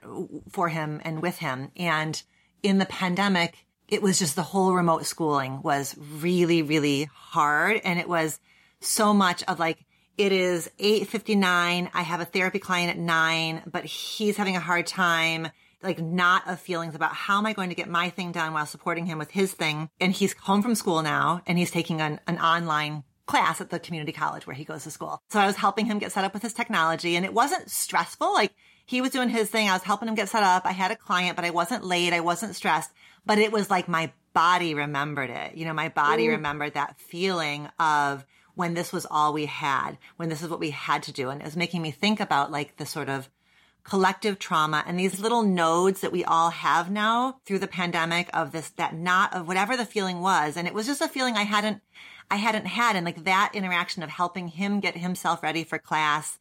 for 0.49 0.67
him 0.67 1.01
and 1.03 1.21
with 1.21 1.37
him. 1.37 1.71
And 1.77 2.21
in 2.63 2.79
the 2.79 2.85
pandemic, 2.85 3.65
it 3.87 4.01
was 4.01 4.17
just 4.17 4.35
the 4.35 4.41
whole 4.41 4.73
remote 4.73 5.05
schooling 5.05 5.61
was 5.61 5.95
really, 5.99 6.63
really 6.63 7.07
hard. 7.13 7.79
And 7.83 7.99
it 7.99 8.09
was 8.09 8.39
so 8.79 9.13
much 9.13 9.43
of 9.43 9.59
like, 9.59 9.85
it 10.17 10.31
is 10.31 10.69
8.59. 10.79 11.89
I 11.93 12.01
have 12.01 12.21
a 12.21 12.25
therapy 12.25 12.57
client 12.57 12.89
at 12.89 12.97
nine, 12.97 13.61
but 13.65 13.85
he's 13.85 14.37
having 14.37 14.55
a 14.55 14.61
hard 14.61 14.87
time 14.87 15.49
like 15.85 15.99
not 15.99 16.47
of 16.47 16.59
feelings 16.59 16.95
about 16.95 17.13
how 17.13 17.37
am 17.37 17.45
I 17.45 17.53
going 17.53 17.69
to 17.69 17.75
get 17.75 17.89
my 17.89 18.09
thing 18.09 18.31
done 18.31 18.53
while 18.53 18.65
supporting 18.65 19.05
him 19.05 19.17
with 19.17 19.31
his 19.31 19.53
thing. 19.53 19.89
And 19.99 20.11
he's 20.11 20.33
home 20.33 20.61
from 20.61 20.75
school 20.75 21.01
now 21.01 21.41
and 21.45 21.57
he's 21.57 21.71
taking 21.71 22.01
an, 22.01 22.19
an 22.27 22.39
online 22.39 23.03
class 23.25 23.61
at 23.61 23.69
the 23.69 23.79
community 23.79 24.11
college 24.11 24.45
where 24.45 24.55
he 24.55 24.63
goes 24.63 24.83
to 24.83 24.91
school. 24.91 25.21
So 25.29 25.39
I 25.39 25.47
was 25.47 25.55
helping 25.55 25.85
him 25.85 25.99
get 25.99 26.11
set 26.11 26.23
up 26.23 26.33
with 26.33 26.43
his 26.43 26.53
technology 26.53 27.15
and 27.15 27.25
it 27.25 27.33
wasn't 27.33 27.69
stressful. 27.69 28.33
Like 28.33 28.53
he 28.85 29.01
was 29.01 29.11
doing 29.11 29.29
his 29.29 29.49
thing. 29.49 29.67
I 29.67 29.73
was 29.73 29.83
helping 29.83 30.07
him 30.07 30.15
get 30.15 30.29
set 30.29 30.43
up. 30.43 30.65
I 30.65 30.71
had 30.71 30.91
a 30.91 30.95
client, 30.95 31.35
but 31.35 31.45
I 31.45 31.49
wasn't 31.49 31.83
late. 31.83 32.13
I 32.13 32.19
wasn't 32.19 32.55
stressed, 32.55 32.91
but 33.25 33.39
it 33.39 33.51
was 33.51 33.69
like 33.69 33.87
my 33.87 34.11
body 34.33 34.75
remembered 34.75 35.29
it. 35.29 35.55
You 35.55 35.65
know, 35.65 35.73
my 35.73 35.89
body 35.89 36.27
Ooh. 36.27 36.31
remembered 36.31 36.75
that 36.75 36.99
feeling 36.99 37.69
of 37.79 38.25
when 38.53 38.73
this 38.73 38.93
was 38.93 39.05
all 39.09 39.33
we 39.33 39.45
had, 39.45 39.97
when 40.17 40.29
this 40.29 40.41
is 40.41 40.49
what 40.49 40.59
we 40.59 40.69
had 40.69 41.03
to 41.03 41.11
do. 41.11 41.29
And 41.29 41.41
it 41.41 41.45
was 41.45 41.57
making 41.57 41.81
me 41.81 41.91
think 41.91 42.19
about 42.19 42.51
like 42.51 42.77
the 42.77 42.85
sort 42.85 43.09
of 43.09 43.29
collective 43.85 44.39
trauma 44.39 44.83
and 44.87 44.99
these 44.99 45.19
little 45.19 45.43
nodes 45.43 46.01
that 46.01 46.11
we 46.11 46.25
all 46.25 46.49
have 46.49 46.89
now 46.89 47.39
through 47.45 47.59
the 47.59 47.67
pandemic 47.67 48.29
of 48.33 48.51
this, 48.51 48.71
that 48.71 48.95
knot 48.95 49.33
of 49.33 49.47
whatever 49.47 49.77
the 49.77 49.85
feeling 49.85 50.21
was. 50.21 50.57
And 50.57 50.67
it 50.67 50.73
was 50.73 50.87
just 50.87 51.01
a 51.01 51.07
feeling 51.07 51.35
I 51.35 51.43
hadn't, 51.43 51.81
I 52.29 52.37
hadn't 52.37 52.65
had. 52.65 52.95
And 52.95 53.05
like 53.05 53.23
that 53.25 53.51
interaction 53.53 54.01
of 54.01 54.09
helping 54.09 54.47
him 54.47 54.79
get 54.79 54.97
himself 54.97 55.43
ready 55.43 55.63
for 55.63 55.77
class, 55.77 56.39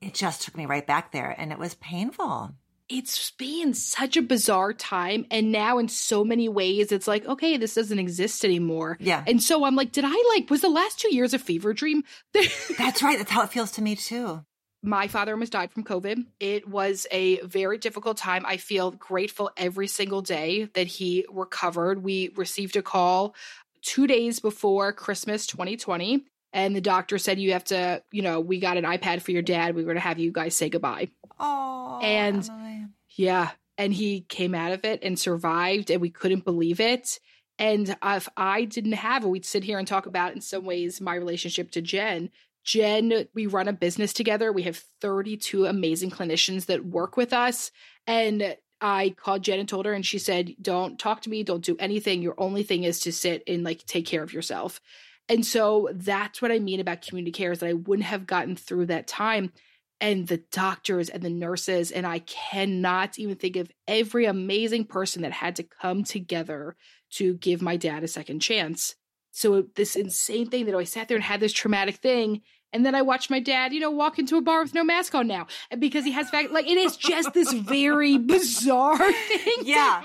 it 0.00 0.14
just 0.14 0.42
took 0.42 0.56
me 0.56 0.64
right 0.64 0.86
back 0.86 1.12
there 1.12 1.34
and 1.38 1.52
it 1.52 1.58
was 1.58 1.74
painful. 1.74 2.54
It's 2.88 3.30
been 3.32 3.74
such 3.74 4.16
a 4.16 4.22
bizarre 4.22 4.72
time. 4.72 5.26
And 5.30 5.52
now 5.52 5.78
in 5.78 5.88
so 5.88 6.24
many 6.24 6.48
ways 6.48 6.90
it's 6.90 7.06
like 7.06 7.26
okay 7.26 7.58
this 7.58 7.74
doesn't 7.74 7.98
exist 7.98 8.46
anymore. 8.46 8.96
Yeah. 8.98 9.22
And 9.26 9.42
so 9.42 9.64
i'm 9.64 9.76
like 9.76 9.92
did 9.92 10.04
i 10.06 10.34
like 10.34 10.50
was 10.50 10.62
the 10.62 10.68
last 10.68 10.98
two 10.98 11.14
years 11.14 11.34
a 11.34 11.38
fever 11.38 11.74
dream? 11.74 12.02
That's 12.78 13.02
right. 13.02 13.18
That's 13.18 13.30
how 13.30 13.42
it 13.42 13.50
feels 13.50 13.72
to 13.72 13.82
me 13.82 13.94
too 13.94 14.44
my 14.82 15.06
father 15.06 15.32
almost 15.32 15.52
died 15.52 15.70
from 15.70 15.84
covid. 15.84 16.26
It 16.40 16.68
was 16.68 17.06
a 17.10 17.40
very 17.40 17.78
difficult 17.78 18.16
time. 18.16 18.44
I 18.46 18.56
feel 18.56 18.90
grateful 18.90 19.50
every 19.56 19.86
single 19.86 20.22
day 20.22 20.68
that 20.74 20.86
he 20.86 21.24
recovered. 21.30 22.02
We 22.02 22.30
received 22.36 22.76
a 22.76 22.82
call 22.82 23.34
two 23.82 24.06
days 24.06 24.38
before 24.38 24.92
christmas 24.92 25.44
2020 25.48 26.24
and 26.52 26.76
the 26.76 26.80
doctor 26.80 27.18
said 27.18 27.40
you 27.40 27.52
have 27.52 27.64
to 27.64 28.02
you 28.12 28.22
know 28.22 28.40
we 28.40 28.60
got 28.60 28.76
an 28.76 28.84
ipad 28.84 29.22
for 29.22 29.32
your 29.32 29.42
dad. 29.42 29.74
We 29.74 29.82
were 29.82 29.86
going 29.86 29.96
to 29.96 30.00
have 30.00 30.18
you 30.18 30.30
guys 30.30 30.54
say 30.56 30.68
goodbye. 30.68 31.08
Oh 31.40 31.98
and 32.02 32.42
Emmalee. 32.42 32.90
yeah 33.16 33.50
and 33.78 33.92
he 33.92 34.20
came 34.20 34.54
out 34.54 34.72
of 34.72 34.84
it 34.84 35.00
and 35.02 35.18
survived 35.18 35.90
and 35.90 36.00
we 36.00 36.10
couldn't 36.10 36.44
believe 36.44 36.80
it. 36.80 37.18
And 37.58 37.96
if 38.02 38.28
i 38.36 38.64
didn't 38.64 38.92
have 38.92 39.24
it 39.24 39.28
we'd 39.28 39.44
sit 39.44 39.64
here 39.64 39.78
and 39.78 39.86
talk 39.86 40.06
about 40.06 40.32
in 40.32 40.40
some 40.40 40.64
ways 40.64 41.00
my 41.00 41.14
relationship 41.14 41.70
to 41.72 41.82
jen 41.82 42.30
jen 42.64 43.26
we 43.34 43.46
run 43.46 43.68
a 43.68 43.72
business 43.72 44.12
together 44.12 44.52
we 44.52 44.62
have 44.62 44.82
32 45.00 45.66
amazing 45.66 46.10
clinicians 46.10 46.66
that 46.66 46.84
work 46.84 47.16
with 47.16 47.32
us 47.32 47.70
and 48.06 48.56
I 48.84 49.10
called 49.10 49.42
Jen 49.42 49.60
and 49.60 49.68
told 49.68 49.86
her, 49.86 49.92
and 49.92 50.04
she 50.04 50.18
said, 50.18 50.56
Don't 50.60 50.98
talk 50.98 51.22
to 51.22 51.30
me, 51.30 51.44
don't 51.44 51.64
do 51.64 51.76
anything. 51.78 52.20
Your 52.20 52.34
only 52.36 52.64
thing 52.64 52.82
is 52.82 52.98
to 53.00 53.12
sit 53.12 53.44
and 53.46 53.62
like 53.62 53.86
take 53.86 54.06
care 54.06 54.24
of 54.24 54.32
yourself. 54.32 54.80
And 55.28 55.46
so 55.46 55.88
that's 55.92 56.42
what 56.42 56.50
I 56.50 56.58
mean 56.58 56.80
about 56.80 57.02
community 57.02 57.30
care 57.30 57.52
is 57.52 57.60
that 57.60 57.68
I 57.68 57.74
wouldn't 57.74 58.06
have 58.06 58.26
gotten 58.26 58.56
through 58.56 58.86
that 58.86 59.06
time. 59.06 59.52
And 60.00 60.26
the 60.26 60.42
doctors 60.50 61.08
and 61.08 61.22
the 61.22 61.30
nurses, 61.30 61.92
and 61.92 62.04
I 62.04 62.18
cannot 62.18 63.20
even 63.20 63.36
think 63.36 63.54
of 63.54 63.70
every 63.86 64.24
amazing 64.24 64.86
person 64.86 65.22
that 65.22 65.30
had 65.30 65.54
to 65.56 65.62
come 65.62 66.02
together 66.02 66.74
to 67.12 67.34
give 67.34 67.62
my 67.62 67.76
dad 67.76 68.02
a 68.02 68.08
second 68.08 68.40
chance. 68.40 68.96
So 69.32 69.64
this 69.76 69.96
insane 69.96 70.48
thing 70.50 70.66
that 70.66 70.74
I 70.74 70.84
sat 70.84 71.08
there 71.08 71.16
and 71.16 71.24
had 71.24 71.40
this 71.40 71.52
traumatic 71.52 71.96
thing, 71.96 72.42
and 72.72 72.86
then 72.86 72.94
I 72.94 73.02
watched 73.02 73.30
my 73.30 73.40
dad, 73.40 73.72
you 73.72 73.80
know, 73.80 73.90
walk 73.90 74.18
into 74.18 74.36
a 74.36 74.42
bar 74.42 74.62
with 74.62 74.74
no 74.74 74.84
mask 74.84 75.14
on 75.14 75.26
now, 75.26 75.46
and 75.70 75.80
because 75.80 76.04
he 76.04 76.12
has 76.12 76.30
fact, 76.30 76.52
like 76.52 76.66
it 76.66 76.76
is 76.76 76.96
just 76.96 77.32
this 77.32 77.52
very 77.52 78.18
bizarre 78.32 79.12
thing 79.12 79.56
yeah. 79.62 80.02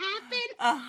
Uh, 0.59 0.81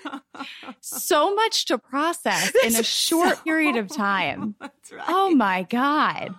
so 0.80 1.34
much 1.34 1.66
to 1.66 1.78
process 1.78 2.52
in 2.64 2.76
a 2.76 2.82
short 2.82 3.36
so 3.36 3.42
period 3.42 3.76
of 3.76 3.88
time. 3.88 4.54
That's 4.60 4.92
right. 4.92 5.04
Oh 5.08 5.34
my 5.34 5.64
god, 5.64 6.34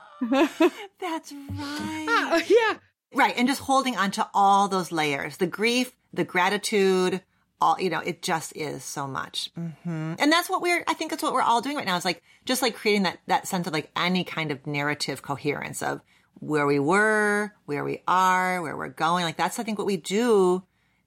that's 0.99 1.33
right. 1.33 2.05
Uh, 2.09 2.41
yeah, 2.47 2.77
right, 3.13 3.33
and 3.37 3.47
just 3.47 3.61
holding 3.61 3.95
on 3.95 4.11
to 4.11 4.27
all 4.33 4.67
those 4.67 4.91
layers: 4.91 5.37
the 5.37 5.47
grief, 5.47 5.93
the 6.13 6.23
gratitude, 6.23 7.21
all, 7.63 7.79
you 7.79 7.89
know, 7.89 7.99
it 7.99 8.21
just 8.21 8.55
is 8.55 8.83
so 8.83 9.07
much. 9.07 9.49
Mm-hmm. 9.57 10.15
And 10.19 10.31
that's 10.31 10.49
what 10.49 10.61
we're, 10.61 10.83
I 10.87 10.93
think 10.93 11.11
that's 11.11 11.23
what 11.23 11.33
we're 11.33 11.41
all 11.41 11.61
doing 11.61 11.77
right 11.77 11.85
now. 11.85 11.95
Is 11.95 12.03
like, 12.03 12.21
just 12.45 12.61
like 12.61 12.75
creating 12.75 13.03
that, 13.03 13.19
that 13.27 13.47
sense 13.47 13.67
of 13.67 13.73
like 13.73 13.89
any 13.95 14.23
kind 14.23 14.51
of 14.51 14.67
narrative 14.67 15.21
coherence 15.21 15.81
of 15.81 16.01
where 16.39 16.67
we 16.67 16.79
were, 16.79 17.53
where 17.65 17.85
we 17.85 18.03
are, 18.07 18.61
where 18.61 18.75
we're 18.75 18.89
going. 18.89 19.23
Like 19.23 19.37
that's, 19.37 19.59
I 19.59 19.63
think 19.63 19.77
what 19.77 19.87
we 19.87 19.97
do. 19.97 20.63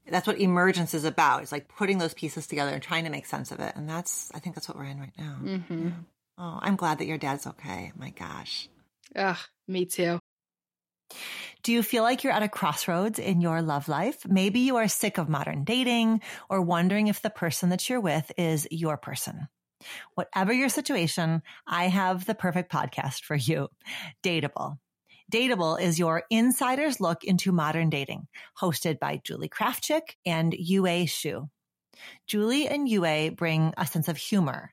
That's 0.08 0.26
what 0.26 0.40
emergence 0.40 0.94
is 0.94 1.04
about. 1.04 1.42
It's 1.42 1.52
like 1.52 1.68
putting 1.68 1.98
those 1.98 2.14
pieces 2.14 2.46
together 2.46 2.72
and 2.72 2.82
trying 2.82 3.04
to 3.04 3.10
make 3.10 3.26
sense 3.26 3.50
of 3.50 3.60
it. 3.60 3.74
And 3.76 3.88
that's, 3.88 4.30
I 4.34 4.38
think 4.38 4.54
that's 4.54 4.68
what 4.68 4.78
we're 4.78 4.84
in 4.84 5.00
right 5.00 5.12
now. 5.18 5.36
Mm-hmm. 5.42 5.88
Oh, 6.38 6.58
I'm 6.62 6.76
glad 6.76 6.98
that 6.98 7.06
your 7.06 7.18
dad's 7.18 7.46
okay. 7.46 7.92
My 7.98 8.10
gosh. 8.10 8.68
Ugh, 9.14 9.36
me 9.66 9.84
too. 9.84 10.20
Do 11.66 11.72
you 11.72 11.82
feel 11.82 12.04
like 12.04 12.22
you're 12.22 12.32
at 12.32 12.44
a 12.44 12.48
crossroads 12.48 13.18
in 13.18 13.40
your 13.40 13.60
love 13.60 13.88
life? 13.88 14.24
Maybe 14.24 14.60
you 14.60 14.76
are 14.76 14.86
sick 14.86 15.18
of 15.18 15.28
modern 15.28 15.64
dating 15.64 16.20
or 16.48 16.62
wondering 16.62 17.08
if 17.08 17.22
the 17.22 17.28
person 17.28 17.70
that 17.70 17.90
you're 17.90 18.00
with 18.00 18.30
is 18.38 18.68
your 18.70 18.96
person. 18.96 19.48
Whatever 20.14 20.52
your 20.52 20.68
situation, 20.68 21.42
I 21.66 21.88
have 21.88 22.24
the 22.24 22.36
perfect 22.36 22.70
podcast 22.70 23.24
for 23.24 23.34
you. 23.34 23.66
Dateable. 24.22 24.78
Dateable 25.32 25.80
is 25.80 25.98
your 25.98 26.22
insider's 26.30 27.00
look 27.00 27.24
into 27.24 27.50
modern 27.50 27.90
dating, 27.90 28.28
hosted 28.62 29.00
by 29.00 29.20
Julie 29.24 29.48
Krafchick 29.48 30.14
and 30.24 30.54
Yue 30.56 30.82
Xu. 30.82 31.48
Julie 32.28 32.68
and 32.68 32.88
Yue 32.88 33.32
bring 33.32 33.74
a 33.76 33.88
sense 33.88 34.06
of 34.06 34.16
humor 34.16 34.72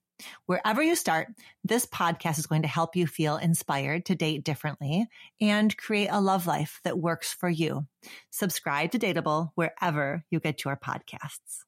Wherever 0.45 0.81
you 0.81 0.95
start, 0.95 1.29
this 1.63 1.85
podcast 1.85 2.39
is 2.39 2.47
going 2.47 2.61
to 2.63 2.67
help 2.67 2.95
you 2.95 3.07
feel 3.07 3.37
inspired 3.37 4.05
to 4.05 4.15
date 4.15 4.43
differently 4.43 5.07
and 5.39 5.75
create 5.77 6.09
a 6.11 6.21
love 6.21 6.47
life 6.47 6.79
that 6.83 6.99
works 6.99 7.33
for 7.33 7.49
you. 7.49 7.87
Subscribe 8.29 8.91
to 8.91 8.99
Dateable 8.99 9.51
wherever 9.55 10.23
you 10.29 10.39
get 10.39 10.63
your 10.65 10.75
podcasts. 10.75 11.63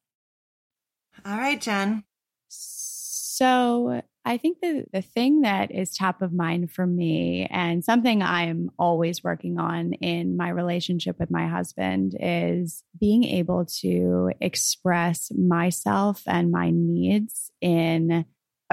All 1.24 1.36
right, 1.36 1.60
Jen. 1.60 2.04
So 2.48 4.02
I 4.24 4.38
think 4.38 4.60
the, 4.60 4.84
the 4.92 5.02
thing 5.02 5.40
that 5.40 5.70
is 5.70 5.94
top 5.94 6.22
of 6.22 6.32
mind 6.32 6.70
for 6.70 6.86
me 6.86 7.46
and 7.50 7.84
something 7.84 8.22
I'm 8.22 8.70
always 8.78 9.24
working 9.24 9.58
on 9.58 9.92
in 9.94 10.36
my 10.36 10.48
relationship 10.48 11.18
with 11.18 11.30
my 11.30 11.46
husband 11.46 12.16
is 12.20 12.84
being 12.98 13.24
able 13.24 13.66
to 13.80 14.30
express 14.40 15.30
myself 15.36 16.22
and 16.26 16.50
my 16.50 16.70
needs 16.72 17.50
in 17.60 18.24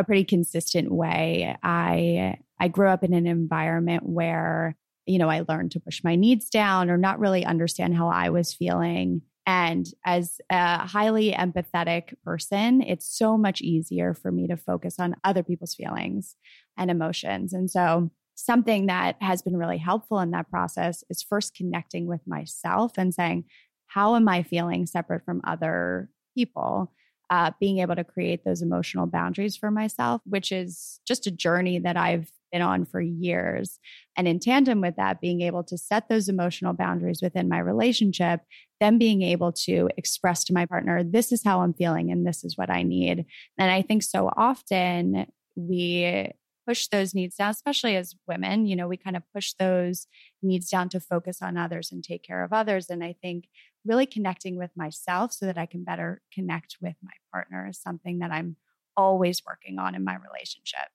a 0.01 0.03
pretty 0.03 0.25
consistent 0.25 0.91
way. 0.91 1.55
I 1.63 2.37
I 2.59 2.67
grew 2.67 2.89
up 2.89 3.03
in 3.03 3.13
an 3.13 3.25
environment 3.25 4.03
where 4.05 4.75
you 5.05 5.17
know 5.17 5.29
I 5.29 5.45
learned 5.47 5.71
to 5.71 5.79
push 5.79 6.03
my 6.03 6.15
needs 6.15 6.49
down 6.49 6.89
or 6.89 6.97
not 6.97 7.19
really 7.19 7.45
understand 7.45 7.95
how 7.95 8.09
I 8.09 8.29
was 8.29 8.53
feeling. 8.53 9.21
And 9.47 9.87
as 10.05 10.39
a 10.51 10.85
highly 10.85 11.31
empathetic 11.31 12.13
person, 12.23 12.81
it's 12.81 13.17
so 13.17 13.37
much 13.37 13.61
easier 13.61 14.13
for 14.13 14.31
me 14.31 14.47
to 14.47 14.57
focus 14.57 14.99
on 14.99 15.15
other 15.23 15.41
people's 15.41 15.73
feelings 15.73 16.35
and 16.77 16.91
emotions. 16.91 17.53
And 17.53 17.69
so, 17.69 18.11
something 18.35 18.87
that 18.87 19.17
has 19.21 19.41
been 19.41 19.57
really 19.57 19.77
helpful 19.77 20.19
in 20.19 20.31
that 20.31 20.49
process 20.49 21.03
is 21.09 21.23
first 21.23 21.55
connecting 21.55 22.07
with 22.07 22.21
myself 22.27 22.93
and 22.97 23.13
saying, 23.13 23.45
How 23.87 24.15
am 24.15 24.27
I 24.27 24.43
feeling 24.43 24.85
separate 24.85 25.25
from 25.25 25.41
other 25.43 26.09
people? 26.35 26.91
Uh, 27.31 27.51
being 27.61 27.79
able 27.79 27.95
to 27.95 28.03
create 28.03 28.43
those 28.43 28.61
emotional 28.61 29.07
boundaries 29.07 29.55
for 29.55 29.71
myself, 29.71 30.21
which 30.25 30.51
is 30.51 30.99
just 31.07 31.25
a 31.25 31.31
journey 31.31 31.79
that 31.79 31.95
I've 31.95 32.29
been 32.51 32.61
on 32.61 32.85
for 32.85 32.99
years. 32.99 33.79
And 34.17 34.27
in 34.27 34.39
tandem 34.39 34.81
with 34.81 34.97
that, 34.97 35.21
being 35.21 35.39
able 35.39 35.63
to 35.63 35.77
set 35.77 36.09
those 36.09 36.27
emotional 36.27 36.73
boundaries 36.73 37.21
within 37.21 37.47
my 37.47 37.59
relationship, 37.59 38.41
then 38.81 38.97
being 38.97 39.21
able 39.21 39.53
to 39.53 39.89
express 39.95 40.43
to 40.43 40.53
my 40.53 40.65
partner, 40.65 41.03
this 41.03 41.31
is 41.31 41.41
how 41.41 41.61
I'm 41.61 41.73
feeling 41.73 42.11
and 42.11 42.27
this 42.27 42.43
is 42.43 42.57
what 42.57 42.69
I 42.69 42.83
need. 42.83 43.25
And 43.57 43.71
I 43.71 43.81
think 43.81 44.03
so 44.03 44.29
often 44.35 45.25
we 45.55 46.31
push 46.67 46.87
those 46.87 47.13
needs 47.13 47.35
down, 47.35 47.51
especially 47.51 47.95
as 47.95 48.15
women, 48.27 48.65
you 48.65 48.75
know, 48.75 48.87
we 48.87 48.97
kind 48.97 49.15
of 49.15 49.23
push 49.33 49.53
those 49.53 50.07
needs 50.41 50.69
down 50.69 50.89
to 50.89 50.99
focus 50.99 51.41
on 51.41 51.57
others 51.57 51.91
and 51.91 52.03
take 52.03 52.23
care 52.23 52.43
of 52.43 52.53
others. 52.53 52.89
And 52.89 53.03
I 53.03 53.15
think 53.21 53.45
really 53.85 54.05
connecting 54.05 54.57
with 54.57 54.71
myself 54.75 55.33
so 55.33 55.45
that 55.45 55.57
I 55.57 55.65
can 55.65 55.83
better 55.83 56.21
connect 56.33 56.77
with 56.81 56.95
my 57.01 57.11
partner 57.31 57.67
is 57.67 57.79
something 57.79 58.19
that 58.19 58.31
I'm 58.31 58.55
always 58.95 59.41
working 59.45 59.79
on 59.79 59.95
in 59.95 60.03
my 60.03 60.15
relationship. 60.15 60.89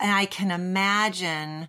And 0.00 0.10
I 0.10 0.26
can 0.26 0.50
imagine 0.50 1.68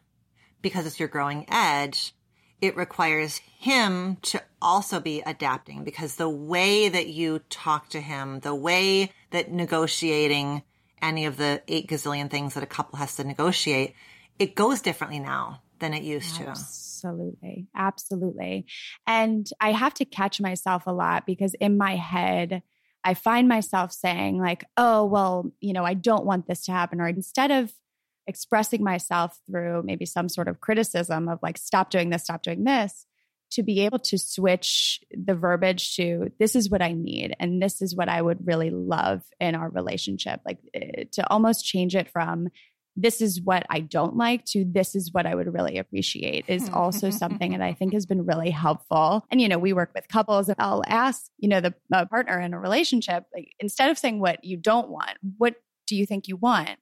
because 0.61 0.85
it's 0.85 0.99
your 0.99 1.09
growing 1.09 1.45
edge, 1.49 2.15
it 2.61 2.77
requires 2.77 3.39
him 3.59 4.17
to 4.21 4.41
also 4.61 5.01
be 5.01 5.21
adapting 5.25 5.83
because 5.83 6.15
the 6.15 6.29
way 6.29 6.87
that 6.87 7.07
you 7.07 7.39
talk 7.49 7.89
to 7.89 7.99
him, 7.99 8.39
the 8.39 8.55
way 8.55 9.11
that 9.31 9.51
negotiating 9.51 10.63
any 11.03 11.25
of 11.25 11.37
the 11.37 11.61
eight 11.67 11.87
gazillion 11.87 12.31
things 12.31 12.55
that 12.55 12.63
a 12.63 12.67
couple 12.67 12.97
has 12.97 13.17
to 13.17 13.23
negotiate, 13.23 13.93
it 14.39 14.55
goes 14.55 14.81
differently 14.81 15.19
now 15.19 15.61
than 15.79 15.93
it 15.93 16.01
used 16.01 16.37
to. 16.37 16.47
Absolutely. 16.47 17.67
Absolutely. 17.75 18.65
And 19.05 19.47
I 19.59 19.73
have 19.73 19.93
to 19.95 20.05
catch 20.05 20.39
myself 20.39 20.87
a 20.87 20.93
lot 20.93 21.25
because 21.25 21.53
in 21.55 21.77
my 21.77 21.97
head, 21.97 22.63
I 23.03 23.13
find 23.13 23.49
myself 23.49 23.91
saying, 23.91 24.39
like, 24.39 24.63
oh, 24.77 25.03
well, 25.03 25.51
you 25.59 25.73
know, 25.73 25.83
I 25.83 25.93
don't 25.93 26.25
want 26.25 26.47
this 26.47 26.65
to 26.65 26.71
happen. 26.71 27.01
Or 27.01 27.07
instead 27.09 27.51
of 27.51 27.73
expressing 28.25 28.81
myself 28.81 29.37
through 29.45 29.83
maybe 29.83 30.05
some 30.05 30.29
sort 30.29 30.47
of 30.47 30.61
criticism 30.61 31.27
of 31.27 31.39
like, 31.43 31.57
stop 31.57 31.89
doing 31.89 32.09
this, 32.09 32.23
stop 32.23 32.43
doing 32.43 32.63
this, 32.63 33.05
to 33.53 33.63
be 33.63 33.81
able 33.81 33.99
to 33.99 34.17
switch 34.17 34.99
the 35.11 35.35
verbiage 35.35 35.95
to 35.95 36.31
this 36.39 36.55
is 36.55 36.69
what 36.69 36.81
I 36.81 36.93
need 36.93 37.35
and 37.39 37.61
this 37.61 37.81
is 37.81 37.95
what 37.95 38.09
I 38.09 38.21
would 38.21 38.45
really 38.47 38.69
love 38.69 39.21
in 39.39 39.55
our 39.55 39.69
relationship. 39.69 40.41
Like 40.45 40.59
eh, 40.73 41.05
to 41.13 41.29
almost 41.29 41.65
change 41.65 41.95
it 41.95 42.09
from 42.09 42.49
this 42.95 43.21
is 43.21 43.41
what 43.41 43.65
I 43.69 43.79
don't 43.79 44.15
like 44.15 44.45
to 44.45 44.65
this 44.67 44.95
is 44.95 45.11
what 45.11 45.25
I 45.25 45.33
would 45.33 45.51
really 45.51 45.77
appreciate 45.77 46.45
is 46.47 46.69
also 46.69 47.09
something 47.09 47.51
that 47.51 47.61
I 47.61 47.73
think 47.73 47.93
has 47.93 48.05
been 48.05 48.25
really 48.25 48.51
helpful. 48.51 49.25
And, 49.31 49.41
you 49.41 49.47
know, 49.47 49.57
we 49.57 49.73
work 49.73 49.91
with 49.95 50.07
couples 50.07 50.47
and 50.47 50.57
I'll 50.59 50.83
ask, 50.85 51.25
you 51.37 51.49
know, 51.49 51.59
the 51.59 51.73
partner 52.07 52.39
in 52.39 52.53
a 52.53 52.59
relationship, 52.59 53.25
like 53.33 53.53
instead 53.59 53.89
of 53.89 53.97
saying 53.97 54.19
what 54.19 54.43
you 54.43 54.57
don't 54.57 54.89
want, 54.89 55.17
what 55.37 55.55
do 55.87 55.95
you 55.95 56.05
think 56.05 56.27
you 56.27 56.37
want? 56.37 56.77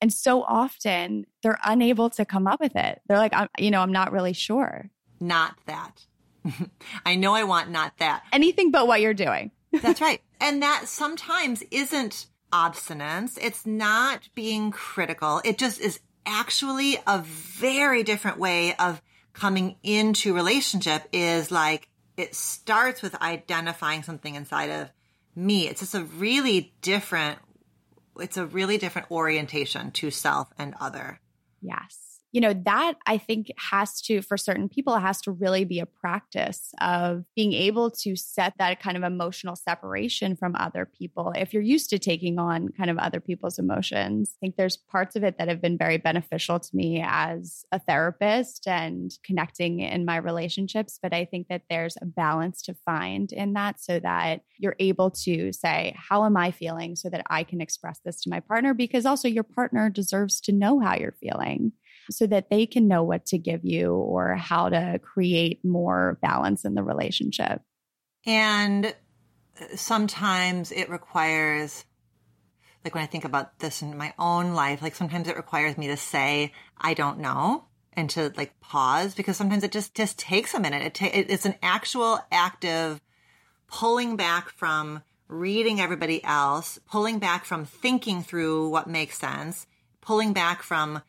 And 0.00 0.12
so 0.12 0.42
often 0.42 1.26
they're 1.42 1.60
unable 1.64 2.10
to 2.10 2.24
come 2.24 2.48
up 2.48 2.58
with 2.58 2.74
it. 2.74 3.00
They're 3.06 3.18
like, 3.18 3.34
I'm, 3.34 3.48
you 3.56 3.70
know, 3.70 3.80
I'm 3.80 3.92
not 3.92 4.10
really 4.10 4.32
sure. 4.32 4.90
Not 5.20 5.54
that. 5.66 6.04
I 7.06 7.16
know 7.16 7.34
I 7.34 7.44
want 7.44 7.70
not 7.70 7.96
that. 7.98 8.22
Anything 8.32 8.70
but 8.70 8.86
what 8.86 9.00
you're 9.00 9.14
doing. 9.14 9.50
That's 9.72 10.00
right. 10.00 10.20
And 10.40 10.62
that 10.62 10.88
sometimes 10.88 11.62
isn't 11.70 12.26
obstinance. 12.52 13.38
It's 13.40 13.64
not 13.64 14.28
being 14.34 14.70
critical. 14.70 15.40
It 15.44 15.58
just 15.58 15.80
is 15.80 16.00
actually 16.26 16.98
a 17.06 17.20
very 17.20 18.02
different 18.02 18.38
way 18.38 18.74
of 18.76 19.00
coming 19.32 19.76
into 19.82 20.34
relationship 20.34 21.08
is 21.12 21.50
like 21.50 21.88
it 22.16 22.34
starts 22.34 23.00
with 23.00 23.14
identifying 23.22 24.02
something 24.02 24.34
inside 24.34 24.70
of 24.70 24.90
me. 25.34 25.68
It's 25.68 25.80
just 25.80 25.94
a 25.94 26.04
really 26.04 26.74
different 26.82 27.38
it's 28.20 28.36
a 28.36 28.44
really 28.44 28.76
different 28.76 29.10
orientation 29.10 29.90
to 29.92 30.10
self 30.10 30.52
and 30.58 30.74
other. 30.78 31.18
Yes 31.62 32.11
you 32.32 32.40
know, 32.40 32.54
that 32.64 32.94
I 33.06 33.18
think 33.18 33.52
has 33.58 34.00
to, 34.02 34.22
for 34.22 34.38
certain 34.38 34.68
people, 34.68 34.96
has 34.96 35.20
to 35.22 35.30
really 35.30 35.64
be 35.64 35.80
a 35.80 35.86
practice 35.86 36.72
of 36.80 37.24
being 37.36 37.52
able 37.52 37.90
to 37.90 38.16
set 38.16 38.54
that 38.58 38.80
kind 38.80 38.96
of 38.96 39.02
emotional 39.02 39.54
separation 39.54 40.34
from 40.34 40.56
other 40.56 40.86
people. 40.86 41.32
If 41.36 41.52
you're 41.52 41.62
used 41.62 41.90
to 41.90 41.98
taking 41.98 42.38
on 42.38 42.70
kind 42.70 42.88
of 42.88 42.96
other 42.96 43.20
people's 43.20 43.58
emotions, 43.58 44.34
I 44.34 44.38
think 44.40 44.56
there's 44.56 44.78
parts 44.78 45.14
of 45.14 45.24
it 45.24 45.36
that 45.36 45.48
have 45.48 45.60
been 45.60 45.76
very 45.76 45.98
beneficial 45.98 46.58
to 46.58 46.76
me 46.76 47.04
as 47.06 47.64
a 47.70 47.78
therapist 47.78 48.66
and 48.66 49.12
connecting 49.22 49.80
in 49.80 50.06
my 50.06 50.16
relationships. 50.16 50.98
But 51.02 51.12
I 51.12 51.26
think 51.26 51.48
that 51.48 51.62
there's 51.68 51.98
a 52.00 52.06
balance 52.06 52.62
to 52.62 52.74
find 52.74 53.30
in 53.30 53.52
that 53.52 53.78
so 53.78 54.00
that 54.00 54.40
you're 54.56 54.76
able 54.78 55.10
to 55.10 55.52
say, 55.52 55.94
How 55.98 56.24
am 56.24 56.36
I 56.36 56.50
feeling? 56.50 56.96
so 56.96 57.10
that 57.10 57.24
I 57.28 57.44
can 57.44 57.60
express 57.60 58.00
this 58.04 58.22
to 58.22 58.30
my 58.30 58.40
partner? 58.40 58.72
Because 58.72 59.04
also 59.04 59.28
your 59.28 59.44
partner 59.44 59.90
deserves 59.90 60.40
to 60.42 60.52
know 60.52 60.80
how 60.80 60.96
you're 60.96 61.12
feeling 61.20 61.72
so 62.10 62.26
that 62.26 62.50
they 62.50 62.66
can 62.66 62.88
know 62.88 63.02
what 63.02 63.26
to 63.26 63.38
give 63.38 63.64
you 63.64 63.94
or 63.94 64.34
how 64.34 64.68
to 64.68 65.00
create 65.02 65.64
more 65.64 66.18
balance 66.22 66.64
in 66.64 66.74
the 66.74 66.82
relationship. 66.82 67.62
And 68.26 68.86
uh, 68.86 69.76
sometimes 69.76 70.72
it 70.72 70.88
requires, 70.88 71.84
like 72.84 72.94
when 72.94 73.04
I 73.04 73.06
think 73.06 73.24
about 73.24 73.58
this 73.58 73.82
in 73.82 73.96
my 73.96 74.14
own 74.18 74.54
life, 74.54 74.82
like 74.82 74.94
sometimes 74.94 75.28
it 75.28 75.36
requires 75.36 75.76
me 75.76 75.88
to 75.88 75.96
say, 75.96 76.52
I 76.78 76.94
don't 76.94 77.18
know 77.18 77.64
and 77.94 78.08
to 78.10 78.32
like 78.36 78.58
pause 78.60 79.14
because 79.14 79.36
sometimes 79.36 79.64
it 79.64 79.72
just 79.72 79.94
just 79.94 80.18
takes 80.18 80.54
a 80.54 80.60
minute 80.60 80.82
it 80.82 80.94
ta- 80.94 81.10
it's 81.12 81.46
an 81.46 81.54
actual 81.62 82.18
active 82.30 83.00
pulling 83.66 84.16
back 84.16 84.48
from 84.50 85.02
reading 85.28 85.80
everybody 85.80 86.22
else 86.24 86.78
pulling 86.90 87.18
back 87.18 87.44
from 87.44 87.64
thinking 87.64 88.22
through 88.22 88.68
what 88.68 88.86
makes 88.86 89.18
sense 89.18 89.66
pulling 90.00 90.32
back 90.32 90.62
from 90.62 91.02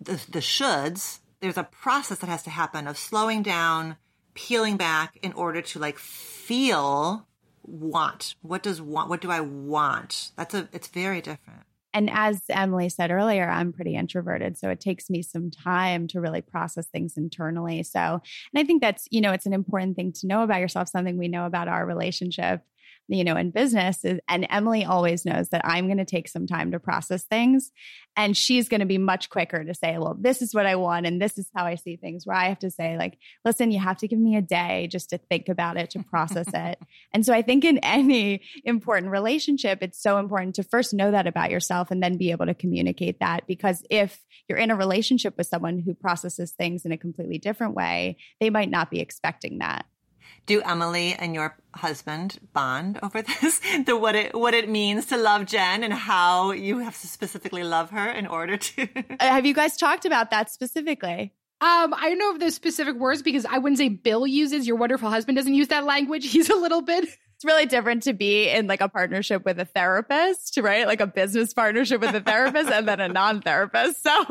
the, 0.00 0.12
the 0.30 0.40
shoulds, 0.40 1.20
there's 1.40 1.56
a 1.56 1.64
process 1.64 2.18
that 2.18 2.28
has 2.28 2.42
to 2.44 2.50
happen 2.50 2.86
of 2.86 2.98
slowing 2.98 3.42
down, 3.42 3.96
peeling 4.34 4.76
back 4.76 5.18
in 5.22 5.32
order 5.32 5.62
to 5.62 5.78
like 5.78 5.98
feel 5.98 7.26
want. 7.62 8.34
What 8.42 8.62
does 8.62 8.80
want? 8.80 9.08
What 9.08 9.20
do 9.20 9.30
I 9.30 9.40
want? 9.40 10.32
That's 10.36 10.54
a, 10.54 10.68
it's 10.72 10.88
very 10.88 11.20
different. 11.20 11.62
And 11.94 12.10
as 12.12 12.42
Emmalee 12.50 12.92
said 12.92 13.10
earlier, 13.10 13.48
I'm 13.48 13.72
pretty 13.72 13.96
introverted. 13.96 14.58
So 14.58 14.68
it 14.68 14.78
takes 14.78 15.08
me 15.08 15.22
some 15.22 15.50
time 15.50 16.06
to 16.08 16.20
really 16.20 16.42
process 16.42 16.86
things 16.86 17.16
internally. 17.16 17.82
So, 17.82 17.98
and 17.98 18.22
I 18.56 18.64
think 18.64 18.82
that's, 18.82 19.08
you 19.10 19.20
know, 19.20 19.32
it's 19.32 19.46
an 19.46 19.54
important 19.54 19.96
thing 19.96 20.12
to 20.12 20.26
know 20.26 20.42
about 20.42 20.60
yourself, 20.60 20.88
something 20.88 21.16
we 21.16 21.28
know 21.28 21.46
about 21.46 21.66
our 21.66 21.86
relationship 21.86 22.62
you 23.08 23.24
know, 23.24 23.36
in 23.36 23.50
business. 23.50 24.04
And 24.04 24.48
Emmalee 24.48 24.86
always 24.86 25.24
knows 25.24 25.48
that 25.48 25.62
I'm 25.64 25.86
going 25.86 25.98
to 25.98 26.04
take 26.04 26.28
some 26.28 26.46
time 26.46 26.70
to 26.72 26.78
process 26.78 27.24
things. 27.24 27.72
And 28.16 28.36
she's 28.36 28.68
going 28.68 28.80
to 28.80 28.86
be 28.86 28.98
much 28.98 29.30
quicker 29.30 29.64
to 29.64 29.74
say, 29.74 29.96
well, 29.96 30.16
this 30.18 30.42
is 30.42 30.52
what 30.52 30.66
I 30.66 30.76
want. 30.76 31.06
And 31.06 31.20
this 31.20 31.38
is 31.38 31.48
how 31.54 31.64
I 31.64 31.76
see 31.76 31.96
things, 31.96 32.26
where 32.26 32.36
I 32.36 32.48
have 32.48 32.58
to 32.60 32.70
say, 32.70 32.98
like, 32.98 33.18
listen, 33.44 33.70
you 33.70 33.78
have 33.78 33.96
to 33.98 34.08
give 34.08 34.18
me 34.18 34.36
a 34.36 34.42
day 34.42 34.88
just 34.90 35.10
to 35.10 35.18
think 35.18 35.48
about 35.48 35.76
it, 35.76 35.90
to 35.90 36.02
process 36.02 36.48
it. 36.52 36.78
And 37.12 37.24
so 37.24 37.32
I 37.32 37.42
think 37.42 37.64
in 37.64 37.78
any 37.78 38.42
important 38.64 39.10
relationship, 39.10 39.78
it's 39.82 40.00
so 40.00 40.18
important 40.18 40.54
to 40.56 40.62
first 40.62 40.92
know 40.92 41.10
that 41.10 41.26
about 41.26 41.50
yourself 41.50 41.90
and 41.90 42.02
then 42.02 42.18
be 42.18 42.30
able 42.32 42.46
to 42.46 42.54
communicate 42.54 43.20
that. 43.20 43.46
Because 43.46 43.82
if 43.88 44.20
you're 44.46 44.58
in 44.58 44.70
a 44.70 44.76
relationship 44.76 45.36
with 45.38 45.46
someone 45.46 45.78
who 45.78 45.94
processes 45.94 46.52
things 46.52 46.84
in 46.84 46.92
a 46.92 46.98
completely 46.98 47.38
different 47.38 47.74
way, 47.74 48.18
they 48.40 48.50
might 48.50 48.70
not 48.70 48.90
be 48.90 49.00
expecting 49.00 49.58
that 49.58 49.86
do 50.48 50.60
Emmalee 50.62 51.14
and 51.16 51.34
your 51.34 51.56
husband 51.74 52.38
bond 52.52 52.98
over 53.02 53.22
this? 53.42 53.60
the 53.86 53.96
what 53.96 54.16
it 54.16 54.34
what 54.34 54.54
it 54.54 54.68
means 54.68 55.06
to 55.06 55.16
love 55.16 55.46
Jen 55.46 55.84
and 55.84 55.92
how 55.92 56.50
you 56.50 56.78
have 56.78 56.98
to 57.00 57.06
specifically 57.06 57.62
love 57.62 57.90
her 57.90 58.10
in 58.10 58.26
order 58.26 58.56
to 58.56 58.88
Have 59.20 59.46
you 59.46 59.54
guys 59.54 59.76
talked 59.76 60.04
about 60.04 60.30
that 60.30 60.50
specifically? 60.50 61.32
Um, 61.60 61.92
I 61.92 62.08
don't 62.08 62.18
know 62.18 62.34
if 62.34 62.40
the 62.40 62.50
specific 62.50 62.96
words 62.96 63.20
because 63.22 63.44
I 63.44 63.58
wouldn't 63.58 63.78
say 63.78 63.88
Bill 63.88 64.26
uses. 64.26 64.66
Your 64.66 64.76
wonderful 64.76 65.10
husband 65.10 65.36
doesn't 65.36 65.54
use 65.54 65.68
that 65.68 65.84
language. 65.84 66.24
He's 66.32 66.50
a 66.50 66.56
little 66.56 66.82
bit. 66.82 67.04
It's 67.04 67.44
really 67.44 67.66
different 67.66 68.04
to 68.04 68.12
be 68.12 68.48
in 68.48 68.66
like 68.66 68.80
a 68.80 68.88
partnership 68.88 69.44
with 69.44 69.60
a 69.60 69.64
therapist, 69.64 70.56
right? 70.60 70.86
Like 70.86 71.00
a 71.00 71.06
business 71.06 71.52
partnership 71.54 72.00
with 72.00 72.14
a 72.14 72.20
therapist 72.20 72.70
and 72.70 72.88
then 72.88 73.00
a 73.00 73.08
non-therapist. 73.08 74.02
So 74.02 74.24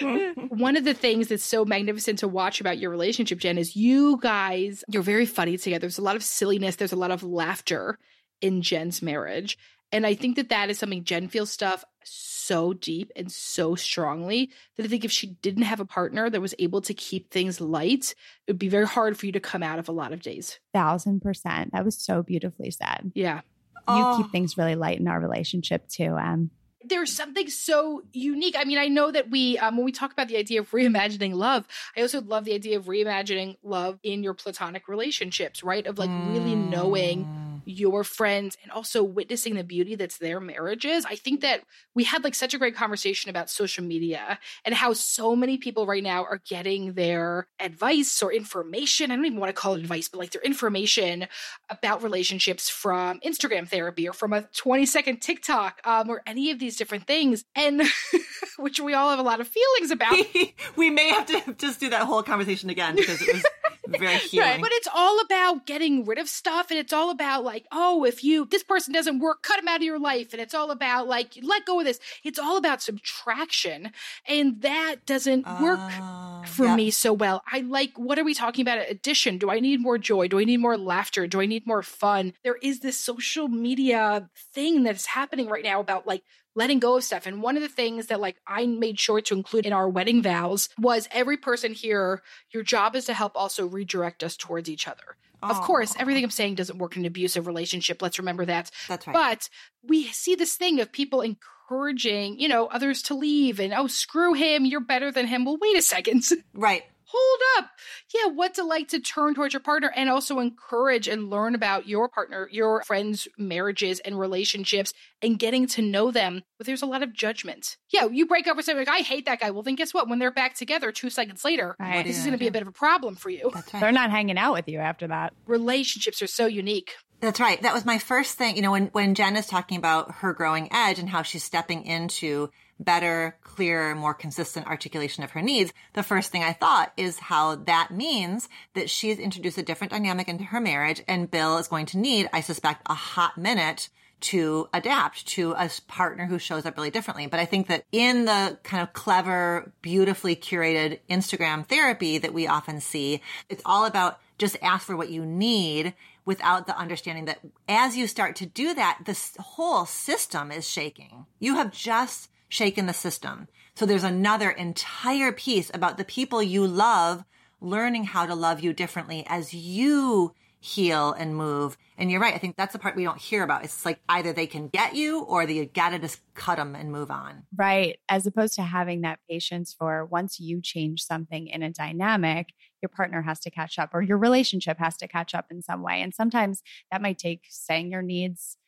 One 0.48 0.76
of 0.76 0.84
the 0.84 0.94
things 0.94 1.28
that's 1.28 1.44
so 1.44 1.64
magnificent 1.64 2.20
to 2.20 2.28
watch 2.28 2.60
about 2.60 2.78
your 2.78 2.90
relationship, 2.90 3.38
Jen, 3.38 3.58
is 3.58 3.76
you 3.76 4.18
guys, 4.20 4.84
you're 4.88 5.02
very 5.02 5.26
funny 5.26 5.56
together. 5.56 5.80
There's 5.80 5.98
a 5.98 6.02
lot 6.02 6.16
of 6.16 6.24
silliness, 6.24 6.76
there's 6.76 6.92
a 6.92 6.96
lot 6.96 7.10
of 7.10 7.22
laughter 7.22 7.98
in 8.40 8.62
Jen's 8.62 9.02
marriage. 9.02 9.58
And 9.92 10.06
I 10.06 10.14
think 10.14 10.36
that 10.36 10.50
that 10.50 10.70
is 10.70 10.78
something 10.78 11.04
Jen 11.04 11.28
feels 11.28 11.50
stuff 11.50 11.84
so 12.04 12.72
deep 12.72 13.12
and 13.16 13.30
so 13.30 13.74
strongly 13.74 14.50
that 14.76 14.84
I 14.84 14.88
think 14.88 15.04
if 15.04 15.12
she 15.12 15.28
didn't 15.42 15.64
have 15.64 15.80
a 15.80 15.84
partner 15.84 16.30
that 16.30 16.40
was 16.40 16.54
able 16.58 16.80
to 16.82 16.94
keep 16.94 17.30
things 17.30 17.60
light, 17.60 18.14
it 18.46 18.52
would 18.52 18.58
be 18.58 18.68
very 18.68 18.86
hard 18.86 19.16
for 19.16 19.26
you 19.26 19.32
to 19.32 19.40
come 19.40 19.62
out 19.62 19.78
of 19.78 19.88
a 19.88 19.92
lot 19.92 20.12
of 20.12 20.22
days. 20.22 20.58
Thousand 20.72 21.20
percent. 21.20 21.72
That 21.72 21.84
was 21.84 21.98
so 21.98 22.22
beautifully 22.22 22.70
said. 22.70 23.12
Yeah. 23.14 23.40
You 23.88 23.96
oh. 23.96 24.22
keep 24.22 24.32
things 24.32 24.56
really 24.56 24.76
light 24.76 25.00
in 25.00 25.08
our 25.08 25.20
relationship 25.20 25.88
too. 25.88 26.16
Um, 26.16 26.50
there's 26.82 27.12
something 27.12 27.48
so 27.48 28.02
unique. 28.12 28.54
I 28.58 28.64
mean, 28.64 28.78
I 28.78 28.88
know 28.88 29.10
that 29.10 29.30
we, 29.30 29.58
um, 29.58 29.76
when 29.76 29.84
we 29.84 29.92
talk 29.92 30.12
about 30.12 30.28
the 30.28 30.36
idea 30.36 30.60
of 30.60 30.70
reimagining 30.70 31.34
love, 31.34 31.66
I 31.96 32.02
also 32.02 32.20
love 32.20 32.44
the 32.44 32.54
idea 32.54 32.78
of 32.78 32.86
reimagining 32.86 33.56
love 33.62 33.98
in 34.02 34.22
your 34.22 34.34
platonic 34.34 34.88
relationships, 34.88 35.62
right? 35.62 35.86
Of 35.86 35.98
like 35.98 36.10
really 36.28 36.54
knowing 36.54 37.24
mm. 37.24 37.49
Your 37.64 38.04
friends 38.04 38.56
and 38.62 38.72
also 38.72 39.02
witnessing 39.02 39.54
the 39.54 39.64
beauty 39.64 39.94
that's 39.94 40.18
their 40.18 40.40
marriages. 40.40 41.04
I 41.04 41.16
think 41.16 41.40
that 41.40 41.62
we 41.94 42.04
had 42.04 42.24
like 42.24 42.34
such 42.34 42.54
a 42.54 42.58
great 42.58 42.74
conversation 42.74 43.30
about 43.30 43.50
social 43.50 43.84
media 43.84 44.38
and 44.64 44.74
how 44.74 44.92
so 44.92 45.34
many 45.36 45.58
people 45.58 45.86
right 45.86 46.02
now 46.02 46.24
are 46.24 46.40
getting 46.48 46.94
their 46.94 47.48
advice 47.58 48.22
or 48.22 48.32
information. 48.32 49.10
I 49.10 49.16
don't 49.16 49.26
even 49.26 49.40
want 49.40 49.54
to 49.54 49.60
call 49.60 49.74
it 49.74 49.80
advice, 49.80 50.08
but 50.08 50.18
like 50.18 50.30
their 50.30 50.42
information 50.42 51.26
about 51.68 52.02
relationships 52.02 52.68
from 52.68 53.20
Instagram 53.20 53.68
therapy 53.68 54.08
or 54.08 54.12
from 54.12 54.32
a 54.32 54.42
20 54.42 54.86
second 54.86 55.20
TikTok 55.20 55.80
um, 55.84 56.08
or 56.08 56.22
any 56.26 56.50
of 56.50 56.58
these 56.58 56.76
different 56.76 57.06
things 57.06 57.44
and 57.54 57.82
which 58.58 58.80
we 58.80 58.94
all 58.94 59.10
have 59.10 59.18
a 59.18 59.22
lot 59.22 59.40
of 59.40 59.48
feelings 59.48 59.90
about 59.90 60.16
we 60.76 60.90
may 60.90 61.08
have 61.10 61.26
to 61.26 61.54
just 61.54 61.80
do 61.80 61.90
that 61.90 62.02
whole 62.02 62.22
conversation 62.22 62.70
again 62.70 62.96
because 62.96 63.20
it 63.22 63.32
was 63.32 63.44
very 63.98 64.18
healing 64.18 64.48
right. 64.48 64.60
but 64.60 64.70
it's 64.72 64.88
all 64.94 65.20
about 65.20 65.66
getting 65.66 66.04
rid 66.04 66.18
of 66.18 66.28
stuff 66.28 66.70
and 66.70 66.78
it's 66.78 66.92
all 66.92 67.10
about 67.10 67.44
like 67.50 67.66
oh 67.72 68.04
if 68.04 68.22
you 68.22 68.46
this 68.46 68.62
person 68.62 68.94
doesn't 68.94 69.18
work 69.18 69.42
cut 69.42 69.58
him 69.58 69.68
out 69.68 69.76
of 69.76 69.82
your 69.82 69.98
life. 69.98 70.32
And 70.32 70.40
it's 70.40 70.54
all 70.54 70.70
about 70.70 71.08
like 71.08 71.36
let 71.42 71.66
go 71.66 71.80
of 71.80 71.86
this. 71.86 71.98
It's 72.22 72.38
all 72.38 72.56
about 72.56 72.80
subtraction 72.80 73.90
and 74.26 74.62
that 74.62 75.06
doesn't 75.06 75.46
work 75.60 75.80
uh, 75.80 76.44
for 76.44 76.66
yeah. 76.66 76.76
me 76.76 76.90
so 76.90 77.12
well. 77.12 77.42
I 77.50 77.60
like 77.60 77.92
what 77.96 78.18
are 78.18 78.24
we 78.24 78.34
talking 78.34 78.62
about? 78.62 78.88
Addition. 78.88 79.38
Do 79.38 79.50
i 79.50 79.58
need 79.60 79.80
more 79.80 79.98
joy? 79.98 80.28
Do 80.28 80.38
i 80.38 80.44
need 80.44 80.60
more 80.60 80.78
laughter? 80.78 81.26
Do 81.26 81.40
i 81.40 81.46
need 81.46 81.66
more 81.66 81.82
fun? 81.82 82.34
There 82.44 82.58
is 82.62 82.80
this 82.80 82.96
social 82.96 83.48
media 83.48 84.30
thing 84.54 84.84
that's 84.84 85.06
happening 85.06 85.48
right 85.48 85.64
now 85.64 85.80
about 85.80 86.06
like 86.06 86.22
letting 86.54 86.78
go 86.78 86.96
of 86.96 87.04
stuff. 87.04 87.26
And 87.26 87.42
one 87.42 87.56
of 87.56 87.62
the 87.62 87.68
things 87.68 88.06
that 88.06 88.20
like 88.20 88.36
I 88.46 88.66
made 88.66 88.98
sure 88.98 89.20
to 89.20 89.34
include 89.34 89.66
in 89.66 89.72
our 89.72 89.88
wedding 89.88 90.22
vows 90.22 90.68
was 90.78 91.08
every 91.10 91.36
person 91.36 91.72
here, 91.72 92.22
your 92.50 92.62
job 92.62 92.94
is 92.96 93.04
to 93.06 93.14
help 93.14 93.32
also 93.34 93.66
redirect 93.66 94.22
us 94.22 94.36
towards 94.36 94.68
each 94.68 94.86
other. 94.86 95.16
Of 95.42 95.58
oh. 95.58 95.60
course, 95.60 95.94
everything 95.98 96.24
I'm 96.24 96.30
saying 96.30 96.56
doesn't 96.56 96.78
work 96.78 96.96
in 96.96 97.02
an 97.02 97.06
abusive 97.06 97.46
relationship. 97.46 98.02
Let's 98.02 98.18
remember 98.18 98.44
that. 98.46 98.70
That's 98.88 99.06
right. 99.06 99.14
But 99.14 99.48
we 99.82 100.04
see 100.08 100.34
this 100.34 100.54
thing 100.54 100.80
of 100.80 100.92
people 100.92 101.22
encouraging, 101.22 102.38
you 102.38 102.48
know, 102.48 102.66
others 102.66 103.02
to 103.02 103.14
leave 103.14 103.60
and, 103.60 103.72
oh, 103.72 103.86
screw 103.86 104.34
him. 104.34 104.64
You're 104.64 104.80
better 104.80 105.10
than 105.10 105.26
him. 105.26 105.44
Well, 105.44 105.58
wait 105.60 105.76
a 105.76 105.82
second. 105.82 106.24
right. 106.54 106.82
Hold 107.12 107.40
up. 107.58 107.70
Yeah, 108.14 108.30
what's 108.32 108.58
it 108.58 108.64
like 108.64 108.88
to 108.88 109.00
turn 109.00 109.34
towards 109.34 109.52
your 109.52 109.60
partner 109.60 109.92
and 109.96 110.08
also 110.08 110.38
encourage 110.38 111.08
and 111.08 111.28
learn 111.28 111.54
about 111.54 111.88
your 111.88 112.08
partner, 112.08 112.48
your 112.52 112.82
friends' 112.84 113.26
marriages 113.36 113.98
and 114.00 114.18
relationships 114.18 114.92
and 115.20 115.38
getting 115.38 115.66
to 115.68 115.82
know 115.82 116.10
them? 116.10 116.42
But 116.56 116.66
there's 116.66 116.82
a 116.82 116.86
lot 116.86 117.02
of 117.02 117.12
judgment. 117.12 117.76
Yeah, 117.92 118.06
you 118.06 118.26
break 118.26 118.46
up 118.46 118.56
with 118.56 118.64
someone 118.66 118.84
like, 118.86 118.94
I 118.94 119.02
hate 119.02 119.26
that 119.26 119.40
guy. 119.40 119.50
Well, 119.50 119.62
then 119.64 119.74
guess 119.74 119.92
what? 119.92 120.08
When 120.08 120.18
they're 120.20 120.30
back 120.30 120.54
together 120.54 120.92
two 120.92 121.10
seconds 121.10 121.44
later, 121.44 121.74
Right. 121.80 122.04
this 122.06 122.16
is 122.18 122.22
going 122.22 122.32
to 122.32 122.38
be 122.38 122.46
a 122.46 122.52
bit 122.52 122.62
of 122.62 122.68
a 122.68 122.72
problem 122.72 123.16
for 123.16 123.30
you. 123.30 123.50
That's 123.52 123.74
right. 123.74 123.80
They're 123.80 123.92
not 123.92 124.10
hanging 124.10 124.38
out 124.38 124.52
with 124.54 124.68
you 124.68 124.78
after 124.78 125.08
that. 125.08 125.32
Relationships 125.46 126.22
are 126.22 126.26
so 126.28 126.46
unique. 126.46 126.92
That's 127.20 127.40
right. 127.40 127.60
That 127.60 127.74
was 127.74 127.84
my 127.84 127.98
first 127.98 128.38
thing. 128.38 128.56
You 128.56 128.62
know, 128.62 128.70
when, 128.70 128.86
when 128.88 129.14
Jen 129.14 129.36
is 129.36 129.46
talking 129.46 129.76
about 129.76 130.10
her 130.16 130.32
growing 130.32 130.68
edge 130.72 130.98
and 130.98 131.08
how 131.08 131.22
she's 131.22 131.44
stepping 131.44 131.84
into 131.84 132.50
better, 132.80 133.36
clearer, 133.42 133.94
more 133.94 134.14
consistent 134.14 134.66
articulation 134.66 135.22
of 135.22 135.32
her 135.32 135.42
needs, 135.42 135.72
the 135.92 136.02
first 136.02 136.32
thing 136.32 136.42
I 136.42 136.52
thought 136.52 136.92
is 136.96 137.18
how 137.18 137.56
that 137.56 137.90
means 137.90 138.48
that 138.74 138.90
she's 138.90 139.18
introduced 139.18 139.58
a 139.58 139.62
different 139.62 139.92
dynamic 139.92 140.28
into 140.28 140.44
her 140.44 140.60
marriage 140.60 141.02
and 141.06 141.30
Bill 141.30 141.58
is 141.58 141.68
going 141.68 141.86
to 141.86 141.98
need, 141.98 142.28
I 142.32 142.40
suspect, 142.40 142.82
a 142.86 142.94
hot 142.94 143.38
minute 143.38 143.88
to 144.20 144.68
adapt 144.74 145.26
to 145.26 145.52
a 145.52 145.70
partner 145.88 146.26
who 146.26 146.38
shows 146.38 146.66
up 146.66 146.76
really 146.76 146.90
differently. 146.90 147.26
But 147.26 147.40
I 147.40 147.46
think 147.46 147.68
that 147.68 147.84
in 147.90 148.26
the 148.26 148.58
kind 148.62 148.82
of 148.82 148.92
clever, 148.92 149.72
beautifully 149.82 150.36
curated 150.36 150.98
Instagram 151.08 151.66
therapy 151.66 152.18
that 152.18 152.34
we 152.34 152.46
often 152.46 152.80
see, 152.80 153.22
it's 153.48 153.62
all 153.64 153.86
about 153.86 154.20
just 154.38 154.56
ask 154.62 154.86
for 154.86 154.96
what 154.96 155.10
you 155.10 155.24
need 155.24 155.94
without 156.24 156.66
the 156.66 156.76
understanding 156.76 157.26
that 157.26 157.40
as 157.68 157.96
you 157.96 158.06
start 158.06 158.36
to 158.36 158.46
do 158.46 158.74
that, 158.74 159.00
this 159.04 159.36
whole 159.38 159.86
system 159.86 160.50
is 160.50 160.68
shaking. 160.68 161.26
You 161.38 161.56
have 161.56 161.72
just 161.72 162.29
shaken 162.50 162.84
the 162.84 162.92
system. 162.92 163.48
So 163.74 163.86
there's 163.86 164.04
another 164.04 164.50
entire 164.50 165.32
piece 165.32 165.70
about 165.72 165.96
the 165.96 166.04
people 166.04 166.42
you 166.42 166.66
love 166.66 167.24
learning 167.62 168.04
how 168.04 168.26
to 168.26 168.34
love 168.34 168.60
you 168.60 168.72
differently 168.72 169.24
as 169.26 169.54
you 169.54 170.34
heal 170.62 171.12
and 171.12 171.34
move. 171.34 171.78
And 171.96 172.10
you're 172.10 172.20
right. 172.20 172.34
I 172.34 172.38
think 172.38 172.56
that's 172.56 172.74
the 172.74 172.78
part 172.78 172.96
we 172.96 173.04
don't 173.04 173.20
hear 173.20 173.42
about. 173.42 173.64
It's 173.64 173.86
like 173.86 174.00
either 174.08 174.32
they 174.32 174.46
can 174.46 174.68
get 174.68 174.94
you 174.94 175.20
or 175.22 175.42
you 175.44 175.64
gotta 175.64 175.98
just 175.98 176.20
cut 176.34 176.56
them 176.56 176.74
and 176.74 176.92
move 176.92 177.10
on. 177.10 177.44
Right. 177.56 177.98
As 178.08 178.26
opposed 178.26 178.54
to 178.54 178.62
having 178.62 179.00
that 179.02 179.20
patience 179.28 179.74
for 179.76 180.04
once 180.04 180.38
you 180.38 180.60
change 180.60 181.02
something 181.02 181.46
in 181.46 181.62
a 181.62 181.70
dynamic, 181.70 182.48
your 182.82 182.90
partner 182.90 183.22
has 183.22 183.40
to 183.40 183.50
catch 183.50 183.78
up 183.78 183.90
or 183.94 184.02
your 184.02 184.18
relationship 184.18 184.78
has 184.78 184.96
to 184.98 185.08
catch 185.08 185.34
up 185.34 185.46
in 185.50 185.62
some 185.62 185.82
way. 185.82 186.02
And 186.02 186.14
sometimes 186.14 186.62
that 186.90 187.02
might 187.02 187.18
take 187.18 187.44
saying 187.48 187.90
your 187.90 188.02
needs 188.02 188.58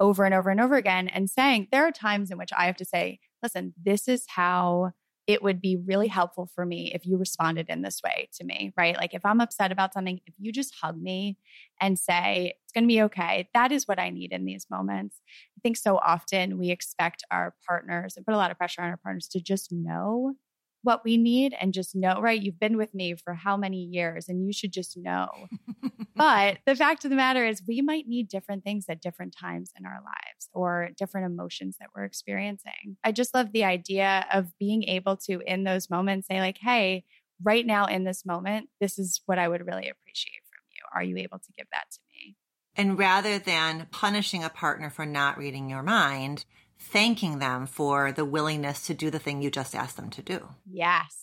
over 0.00 0.24
and 0.24 0.34
over 0.34 0.50
and 0.50 0.60
over 0.60 0.74
again 0.76 1.06
and 1.08 1.30
saying, 1.30 1.68
there 1.70 1.86
are 1.86 1.92
times 1.92 2.30
in 2.30 2.38
which 2.38 2.50
I 2.56 2.64
have 2.64 2.76
to 2.76 2.84
say, 2.84 3.20
listen, 3.42 3.74
this 3.80 4.08
is 4.08 4.24
how 4.26 4.92
it 5.26 5.42
would 5.42 5.60
be 5.60 5.76
really 5.76 6.08
helpful 6.08 6.50
for 6.54 6.66
me 6.66 6.90
if 6.92 7.06
you 7.06 7.16
responded 7.16 7.66
in 7.68 7.82
this 7.82 8.00
way 8.02 8.28
to 8.32 8.44
me, 8.44 8.72
right? 8.76 8.96
Like 8.96 9.14
if 9.14 9.24
I'm 9.24 9.40
upset 9.40 9.70
about 9.70 9.92
something, 9.92 10.18
if 10.26 10.34
you 10.38 10.50
just 10.50 10.74
hug 10.82 11.00
me 11.00 11.36
and 11.80 11.96
say, 11.96 12.54
it's 12.64 12.72
going 12.72 12.84
to 12.84 12.88
be 12.88 13.02
okay, 13.02 13.48
that 13.54 13.70
is 13.70 13.86
what 13.86 14.00
I 14.00 14.10
need 14.10 14.32
in 14.32 14.44
these 14.44 14.66
moments. 14.70 15.20
I 15.56 15.60
think 15.62 15.76
so 15.76 15.98
often 15.98 16.58
we 16.58 16.70
expect 16.70 17.22
our 17.30 17.54
partners 17.68 18.16
and 18.16 18.26
put 18.26 18.34
a 18.34 18.38
lot 18.38 18.50
of 18.50 18.58
pressure 18.58 18.82
on 18.82 18.90
our 18.90 18.96
partners 18.96 19.28
to 19.28 19.40
just 19.40 19.70
know 19.70 20.34
what 20.82 21.04
we 21.04 21.16
need 21.16 21.54
and 21.60 21.74
just 21.74 21.94
know, 21.94 22.20
right? 22.20 22.40
You've 22.40 22.58
been 22.58 22.76
with 22.76 22.94
me 22.94 23.14
for 23.14 23.34
how 23.34 23.56
many 23.56 23.78
years 23.78 24.28
and 24.28 24.46
you 24.46 24.52
should 24.52 24.72
just 24.72 24.96
know. 24.96 25.28
but 26.16 26.58
the 26.66 26.76
fact 26.76 27.04
of 27.04 27.10
the 27.10 27.16
matter 27.16 27.44
is, 27.44 27.62
we 27.66 27.82
might 27.82 28.06
need 28.06 28.28
different 28.28 28.64
things 28.64 28.86
at 28.88 29.02
different 29.02 29.34
times 29.38 29.72
in 29.78 29.84
our 29.84 30.00
lives 30.02 30.48
or 30.52 30.90
different 30.96 31.26
emotions 31.26 31.76
that 31.80 31.90
we're 31.94 32.04
experiencing. 32.04 32.96
I 33.04 33.12
just 33.12 33.34
love 33.34 33.52
the 33.52 33.64
idea 33.64 34.26
of 34.32 34.56
being 34.58 34.84
able 34.84 35.16
to, 35.28 35.40
in 35.46 35.64
those 35.64 35.90
moments, 35.90 36.28
say, 36.28 36.40
like, 36.40 36.58
hey, 36.60 37.04
right 37.42 37.66
now 37.66 37.86
in 37.86 38.04
this 38.04 38.24
moment, 38.24 38.68
this 38.80 38.98
is 38.98 39.20
what 39.26 39.38
I 39.38 39.48
would 39.48 39.66
really 39.66 39.88
appreciate 39.88 40.42
from 40.50 40.62
you. 40.70 40.82
Are 40.94 41.02
you 41.02 41.16
able 41.18 41.38
to 41.38 41.52
give 41.56 41.66
that 41.72 41.90
to 41.92 41.98
me? 42.14 42.36
And 42.76 42.98
rather 42.98 43.38
than 43.38 43.88
punishing 43.90 44.44
a 44.44 44.48
partner 44.48 44.90
for 44.90 45.04
not 45.04 45.36
reading 45.36 45.68
your 45.68 45.82
mind, 45.82 46.44
thanking 46.80 47.38
them 47.38 47.66
for 47.66 48.10
the 48.10 48.24
willingness 48.24 48.86
to 48.86 48.94
do 48.94 49.10
the 49.10 49.18
thing 49.18 49.42
you 49.42 49.50
just 49.50 49.74
asked 49.76 49.96
them 49.96 50.10
to 50.10 50.22
do. 50.22 50.48
Yes. 50.68 51.16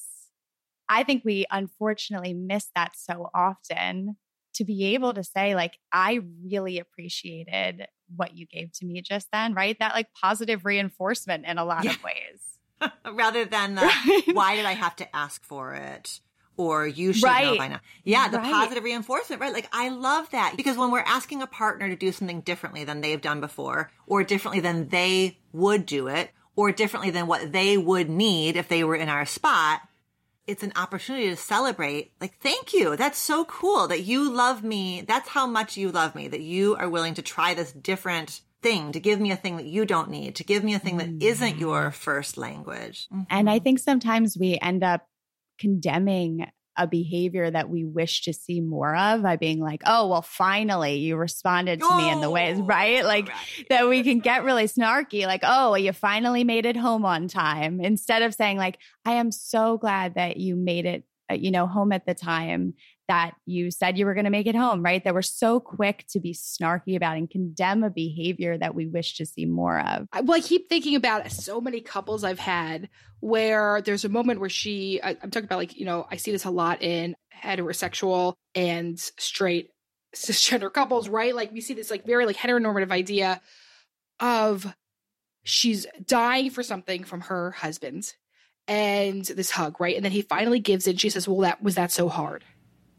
I 0.87 1.03
think 1.03 1.23
we 1.25 1.45
unfortunately 1.51 2.33
miss 2.33 2.69
that 2.75 2.93
so 2.95 3.29
often 3.33 4.15
to 4.55 4.63
be 4.63 4.93
able 4.95 5.13
to 5.13 5.23
say, 5.23 5.53
like, 5.55 5.73
I 5.91 6.21
really 6.49 6.79
appreciated 6.79 7.85
what 8.15 8.35
you 8.35 8.45
gave 8.47 8.71
to 8.73 8.85
me 8.85 9.01
just 9.01 9.27
then, 9.33 9.53
right? 9.53 9.75
That 9.79 9.93
like 9.93 10.07
positive 10.19 10.63
reinforcement 10.65 11.45
in 11.45 11.57
a 11.57 11.65
lot 11.65 11.83
Yeah. 11.83 11.91
of 11.95 12.03
ways. 12.03 12.91
rather 13.11 13.43
than 13.43 13.75
the, 13.75 13.81
uh, 13.85 13.91
Right. 14.07 14.23
why 14.33 14.55
did 14.55 14.65
I 14.65 14.73
have 14.73 14.95
to 14.97 15.15
ask 15.15 15.43
for 15.43 15.73
it? 15.73 16.21
Or 16.57 16.87
you 16.87 17.13
should 17.13 17.23
know 17.23 17.55
by 17.57 17.67
now. 17.67 17.79
Yeah, 18.03 18.29
the 18.29 18.39
Right. 18.39 18.51
positive 18.51 18.83
reinforcement, 18.83 19.39
right? 19.39 19.53
Like 19.53 19.69
I 19.71 19.89
love 19.89 20.29
that 20.31 20.55
because 20.57 20.75
when 20.75 20.91
we're 20.91 20.99
asking 21.01 21.41
a 21.43 21.47
partner 21.47 21.87
to 21.87 21.95
do 21.95 22.11
something 22.11 22.41
differently 22.41 22.83
than 22.83 23.01
they've 23.01 23.21
done 23.21 23.39
before, 23.39 23.91
or 24.07 24.23
differently 24.23 24.59
than 24.59 24.89
they 24.89 25.37
would 25.53 25.85
do 25.85 26.07
it, 26.07 26.31
or 26.55 26.71
differently 26.71 27.11
than 27.11 27.27
what 27.27 27.51
they 27.51 27.77
would 27.77 28.09
need 28.09 28.57
if 28.57 28.67
they 28.67 28.83
were 28.83 28.95
in 28.95 29.07
our 29.07 29.25
spot, 29.25 29.81
it's 30.47 30.63
an 30.63 30.73
opportunity 30.75 31.29
to 31.29 31.35
celebrate. 31.35 32.11
Like, 32.19 32.39
thank 32.39 32.73
you. 32.73 32.95
That's 32.95 33.19
so 33.19 33.45
cool 33.45 33.87
that 33.87 34.01
you 34.01 34.31
love 34.31 34.63
me. 34.63 35.01
That's 35.01 35.29
how 35.29 35.45
much 35.45 35.77
you 35.77 35.91
love 35.91 36.15
me, 36.15 36.27
that 36.27 36.41
you 36.41 36.75
are 36.77 36.89
willing 36.89 37.13
to 37.15 37.21
try 37.21 37.53
this 37.53 37.71
different 37.71 38.41
thing, 38.61 38.91
to 38.93 38.99
give 38.99 39.19
me 39.19 39.31
a 39.31 39.35
thing 39.35 39.57
that 39.57 39.65
you 39.65 39.85
don't 39.85 40.09
need, 40.09 40.35
to 40.37 40.43
give 40.43 40.63
me 40.63 40.73
a 40.73 40.79
thing 40.79 40.97
that 40.97 41.09
isn't 41.21 41.51
mm-hmm. 41.51 41.59
your 41.59 41.91
first 41.91 42.37
language. 42.37 43.07
And 43.29 43.49
I 43.49 43.59
think 43.59 43.77
sometimes 43.77 44.35
we 44.35 44.57
end 44.59 44.83
up 44.83 45.07
condemning 45.57 46.47
a 46.79 46.85
behavior 46.85 47.49
that 47.49 47.69
we 47.69 47.83
wish 47.85 48.21
to 48.21 48.31
see 48.33 48.61
more 48.61 48.95
of 48.95 49.23
by 49.23 49.35
being 49.35 49.59
like, 49.59 49.81
oh, 49.85 50.07
well, 50.07 50.21
finally 50.21 50.97
you 50.97 51.17
responded 51.17 51.79
to 51.79 51.97
me 51.97 52.11
in 52.11 52.21
the 52.21 52.29
ways, 52.29 52.57
Oh, 52.59 52.63
right? 52.65 53.03
Like 53.03 53.29
right. 53.29 53.65
that 53.69 53.89
we 53.89 54.03
can 54.03 54.19
get 54.19 54.43
really 54.45 54.65
snarky, 54.65 55.25
like, 55.25 55.41
oh, 55.43 55.73
you 55.75 55.91
finally 55.91 56.43
made 56.43 56.67
it 56.67 56.77
home 56.77 57.03
on 57.03 57.27
time, 57.27 57.81
instead 57.81 58.21
of 58.21 58.35
saying, 58.35 58.57
like, 58.57 58.77
I 59.05 59.13
am 59.13 59.31
so 59.31 59.77
glad 59.79 60.15
that 60.15 60.37
you 60.37 60.55
made 60.55 60.85
it, 60.85 61.03
uh, 61.31 61.33
you 61.33 61.49
know, 61.49 61.65
home 61.65 61.91
at 61.91 62.05
the 62.05 62.13
time 62.13 62.75
that 63.07 63.35
you 63.45 63.71
said 63.71 63.97
you 63.97 64.05
were 64.05 64.13
going 64.13 64.25
to 64.25 64.31
make 64.31 64.47
it 64.47 64.55
home, 64.55 64.83
right? 64.83 65.03
That 65.03 65.13
we're 65.13 65.21
so 65.21 65.59
quick 65.59 66.05
to 66.09 66.19
be 66.19 66.33
snarky 66.33 66.95
about 66.95 67.17
and 67.17 67.29
condemn 67.29 67.83
a 67.83 67.89
behavior 67.89 68.57
that 68.57 68.75
we 68.75 68.85
wish 68.87 69.17
to 69.17 69.25
see 69.25 69.45
more 69.45 69.79
of. 69.79 70.07
I, 70.11 70.21
well, 70.21 70.37
I 70.37 70.41
keep 70.41 70.69
thinking 70.69 70.95
about 70.95 71.31
so 71.31 71.61
many 71.61 71.81
couples 71.81 72.23
I've 72.23 72.39
had 72.39 72.89
where 73.19 73.81
there's 73.81 74.05
a 74.05 74.09
moment 74.09 74.39
where 74.39 74.49
she, 74.49 75.01
I, 75.01 75.17
I'm 75.21 75.31
talking 75.31 75.45
about 75.45 75.59
like, 75.59 75.77
you 75.77 75.85
know, 75.85 76.05
I 76.09 76.17
see 76.17 76.31
this 76.31 76.45
a 76.45 76.51
lot 76.51 76.81
in 76.81 77.15
heterosexual 77.43 78.35
and 78.55 78.99
straight 78.99 79.71
cisgender 80.15 80.71
couples, 80.71 81.09
right? 81.09 81.35
Like 81.35 81.51
we 81.51 81.61
see 81.61 81.73
this 81.73 81.91
like 81.91 82.05
very 82.05 82.25
like 82.25 82.37
heteronormative 82.37 82.91
idea 82.91 83.41
of 84.19 84.73
she's 85.43 85.85
dying 86.05 86.49
for 86.49 86.63
something 86.63 87.03
from 87.03 87.21
her 87.21 87.51
husband 87.51 88.13
and 88.67 89.23
this 89.23 89.51
hug, 89.51 89.79
right? 89.79 89.95
And 89.95 90.03
then 90.03 90.11
he 90.11 90.21
finally 90.21 90.59
gives 90.59 90.87
it. 90.87 90.99
She 90.99 91.09
says, 91.09 91.27
well, 91.27 91.41
that 91.41 91.63
was 91.63 91.75
that 91.75 91.91
so 91.91 92.09
hard? 92.09 92.43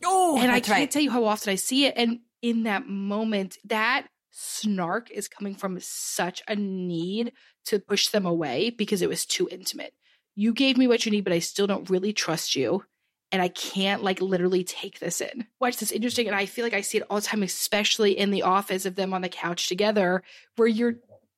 Oh, 0.05 0.39
and 0.41 0.51
I 0.51 0.61
can't 0.61 0.79
right. 0.79 0.91
tell 0.91 1.03
you 1.03 1.11
how 1.11 1.25
often 1.25 1.53
I 1.53 1.57
see 1.57 1.87
it. 1.87 1.95
And 1.97 2.21
in 2.43 2.65
that 2.65 2.87
moment, 2.87 3.59
that 3.65 4.07
snark 4.31 5.11
is 5.11 5.29
coming 5.29 5.55
from 5.55 5.79
such 5.81 6.43
a 6.47 6.55
need 6.55 7.33
to 7.67 7.79
push 7.79 8.09
them 8.09 8.25
away 8.25 8.71
because 8.71 9.03
it 9.03 9.09
was 9.09 9.27
too 9.27 9.49
intimate. 9.51 9.93
You 10.37 10.53
gave 10.53 10.77
me 10.77 10.87
what 10.87 11.05
you 11.05 11.11
need, 11.11 11.25
but 11.25 11.33
I 11.33 11.41
still 11.41 11.67
don't 11.67 11.91
really 11.91 12.13
trust 12.13 12.55
you. 12.55 12.85
And 13.31 13.43
I 13.43 13.49
can't 13.49 14.03
like 14.03 14.23
literally 14.23 14.65
take 14.65 15.01
this 15.01 15.21
in. 15.21 15.47
Watch 15.61 15.77
this 15.77 15.91
interesting. 15.91 16.29
And 16.29 16.37
I 16.37 16.47
feel 16.47 16.65
like 16.65 16.73
I 16.73 16.81
see 16.81 16.99
it 16.99 17.05
all 17.11 17.21
the 17.21 17.27
time, 17.27 17.43
especially 17.43 18.17
in 18.17 18.31
the 18.31 18.43
office 18.43 18.87
of 18.87 18.95
them 18.95 19.13
on 19.13 19.21
the 19.21 19.29
couch 19.29 19.69
together, 19.69 20.23
where 20.57 20.69
you're 20.69 20.95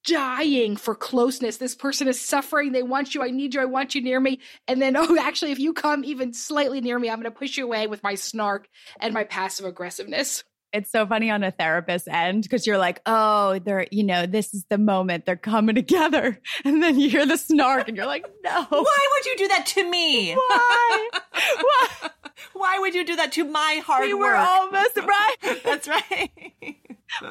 dying 0.07 0.77
for 0.77 0.95
closeness. 0.95 1.57
This 1.59 1.75
person 1.75 2.09
is 2.09 2.21
suffering. 2.21 2.73
They 2.73 2.83
want 2.83 3.15
you. 3.15 3.23
I 3.23 3.31
need 3.31 3.55
you. 3.55 3.61
I 3.61 3.67
want 3.67 3.95
you 3.95 4.03
near 4.03 4.21
me. 4.21 4.41
And 4.69 4.81
then, 4.81 4.97
oh, 4.99 5.17
actually, 5.21 5.53
if 5.53 5.59
you 5.59 5.73
come 5.73 6.05
even 6.05 6.33
slightly 6.33 6.81
near 6.81 6.99
me, 6.99 7.11
I'm 7.11 7.21
going 7.21 7.33
to 7.33 7.39
push 7.39 7.57
you 7.57 7.65
away 7.65 7.87
with 7.87 8.03
my 8.03 8.15
snark 8.15 8.69
and 9.01 9.15
my 9.15 9.25
passive 9.25 9.67
aggressiveness. 9.67 10.45
It's 10.73 10.93
so 10.93 11.05
funny 11.05 11.31
on 11.33 11.43
a 11.43 11.51
therapist's 11.51 12.07
end 12.07 12.45
because 12.45 12.65
you're 12.65 12.79
like, 12.79 13.01
oh, 13.05 13.59
they're, 13.59 13.87
you 13.91 14.05
know, 14.05 14.27
this 14.27 14.55
is 14.55 14.65
the 14.71 14.79
moment 14.79 15.27
they're 15.27 15.35
coming 15.35 15.75
together. 15.75 16.39
And 16.65 16.81
then 16.81 16.99
you 17.01 17.11
hear 17.11 17.27
the 17.27 17.37
snark 17.37 17.89
and 17.89 17.97
you're 17.97 18.07
like, 18.07 18.25
no. 18.45 18.67
Why 18.69 19.09
would 19.13 19.27
you 19.27 19.37
do 19.37 19.49
that 19.49 19.67
to 19.67 19.91
me? 19.91 20.35
Why? 20.35 21.09
Why? 21.61 22.11
Why 22.53 22.79
would 22.79 22.95
you 22.95 23.05
do 23.05 23.17
that 23.17 23.33
to 23.33 23.45
my 23.45 23.83
hard 23.85 24.07
We 24.07 24.15
work? 24.15 24.31
were 24.31 24.37
almost 24.37 24.97
right. 24.97 25.37
That's 25.65 25.89
right. 25.89 26.31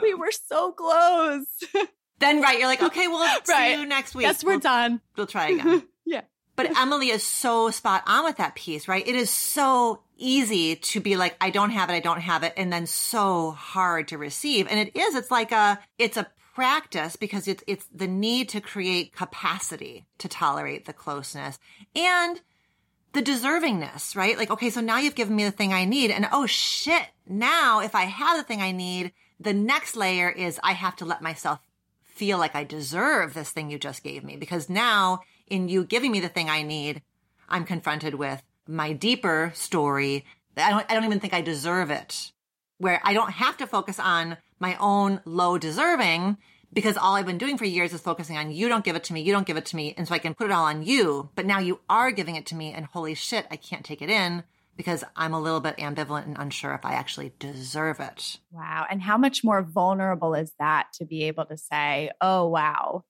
We 0.02 0.14
were 0.14 0.32
so 0.32 0.74
close. 0.74 1.46
Then 2.20 2.42
right, 2.42 2.60
you're 2.60 2.68
like, 2.68 2.84
okay, 2.84 3.08
well, 3.08 3.40
see 3.44 3.72
you 3.74 3.86
next 3.88 4.14
week. 4.14 4.26
Guess 4.26 4.44
we're 4.44 4.52
we'll, 4.52 4.60
done. 4.60 5.02
we'll 5.16 5.28
try 5.28 5.50
again. 5.50 5.84
Yeah. 6.06 6.22
But 6.56 6.72
Emmalee 6.72 7.14
is 7.14 7.24
so 7.24 7.70
spot 7.70 8.04
on 8.08 8.26
with 8.26 8.38
that 8.38 8.56
piece, 8.56 8.88
right? 8.88 9.08
It 9.08 9.14
is 9.16 9.30
so 9.30 10.02
easy 10.18 10.76
to 10.76 11.00
be 11.00 11.16
like, 11.16 11.38
I 11.40 11.52
don't 11.52 11.70
have 11.70 11.92
it, 11.92 11.94
I 11.94 12.00
don't 12.00 12.20
have 12.20 12.42
it, 12.42 12.54
and 12.58 12.74
then 12.74 12.88
so 12.88 13.52
hard 13.52 14.08
to 14.08 14.18
receive. 14.18 14.68
And 14.68 14.80
it 14.80 14.96
is, 14.98 15.14
it's 15.14 15.30
like 15.30 15.52
a, 15.52 15.80
it's 16.00 16.18
a 16.18 16.28
practice 16.56 17.16
because 17.16 17.48
it's, 17.48 17.64
it's 17.68 17.86
the 17.94 18.08
need 18.08 18.50
to 18.50 18.60
create 18.60 19.14
capacity 19.14 20.08
to 20.18 20.28
tolerate 20.28 20.86
the 20.86 20.94
closeness 20.94 21.60
and 21.96 22.42
the 23.14 23.22
deservingness, 23.22 24.16
right? 24.16 24.38
Like, 24.38 24.52
okay, 24.52 24.70
so 24.70 24.82
now 24.82 24.98
you've 24.98 25.16
given 25.16 25.36
me 25.36 25.46
the 25.46 25.52
thing 25.52 25.74
I 25.74 25.86
need. 25.86 26.12
And 26.12 26.28
oh 26.32 26.46
shit, 26.46 27.06
now 27.28 27.80
if 27.82 27.96
I 27.96 28.04
have 28.04 28.38
the 28.38 28.44
thing 28.44 28.62
I 28.62 28.72
need, 28.72 29.14
the 29.40 29.54
next 29.54 29.96
layer 29.96 30.30
is 30.30 30.60
I 30.62 30.74
have 30.74 30.96
to 30.98 31.06
let 31.06 31.22
myself 31.22 31.60
feel 32.20 32.38
like 32.38 32.54
I 32.54 32.66
deserve 32.66 33.34
this 33.34 33.50
thing 33.50 33.72
you 33.72 33.80
just 33.80 34.04
gave 34.04 34.26
me 34.26 34.36
because 34.36 34.70
now 34.70 35.22
in 35.48 35.70
you 35.70 35.86
giving 35.86 36.12
me 36.12 36.20
the 36.20 36.28
thing 36.28 36.50
I 36.50 36.64
need, 36.64 37.02
I'm 37.48 37.64
confronted 37.64 38.16
with 38.16 38.44
my 38.68 38.92
deeper 38.92 39.54
story. 39.56 40.26
I 40.58 40.70
don't, 40.70 40.86
I 40.92 40.96
don't 40.96 41.06
even 41.06 41.22
think 41.22 41.34
I 41.34 41.40
deserve 41.40 41.92
it 41.92 42.34
where 42.78 43.00
I 43.06 43.14
don't 43.14 43.32
have 43.32 43.56
to 43.58 43.68
focus 43.68 44.02
on 44.02 44.36
my 44.60 44.76
own 44.82 45.22
low 45.24 45.58
deserving 45.58 46.38
because 46.74 46.98
all 46.98 47.16
I've 47.16 47.26
been 47.26 47.38
doing 47.38 47.58
for 47.58 47.64
years 47.64 47.94
is 47.94 48.02
focusing 48.02 48.38
on 48.38 48.52
you 48.52 48.68
don't 48.68 48.84
give 48.84 48.98
it 48.98 49.06
to 49.06 49.14
me, 49.14 49.22
you 49.22 49.32
don't 49.32 49.48
give 49.48 49.58
it 49.58 49.66
to 49.68 49.78
me. 49.78 49.94
And 49.98 50.06
so 50.06 50.14
I 50.14 50.20
can 50.20 50.36
put 50.36 50.48
it 50.48 50.52
all 50.52 50.66
on 50.66 50.84
you. 50.84 51.30
But 51.36 51.46
now 51.46 51.60
you 51.60 51.80
are 51.90 52.12
giving 52.12 52.36
it 52.36 52.46
to 52.48 52.56
me 52.56 52.74
and 52.74 52.86
holy 52.86 53.16
shit, 53.16 53.48
I 53.50 53.56
can't 53.56 53.86
take 53.86 54.02
it 54.02 54.10
in 54.10 54.44
because 54.80 55.04
I'm 55.14 55.34
a 55.34 55.42
little 55.42 55.60
bit 55.60 55.76
ambivalent 55.76 56.24
and 56.24 56.38
unsure 56.40 56.74
if 56.74 56.86
I 56.86 56.94
actually 56.94 57.34
deserve 57.38 58.00
it. 58.00 58.40
Wow. 58.50 58.86
And 58.90 59.02
how 59.02 59.18
much 59.18 59.44
more 59.44 59.62
vulnerable 59.62 60.34
is 60.36 60.54
that 60.58 60.88
to 60.94 61.06
be 61.06 61.26
able 61.26 61.44
to 61.48 61.58
say, 61.58 62.12
oh, 62.22 62.48
wow, 62.48 63.04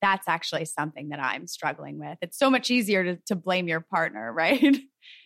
that's 0.00 0.28
actually 0.28 0.66
something 0.66 1.08
that 1.08 1.18
I'm 1.18 1.48
struggling 1.48 1.98
with? 1.98 2.18
It's 2.22 2.38
so 2.38 2.50
much 2.50 2.70
easier 2.70 3.02
to, 3.02 3.16
to 3.26 3.34
blame 3.34 3.66
your 3.66 3.80
partner, 3.80 4.32
right? 4.36 4.76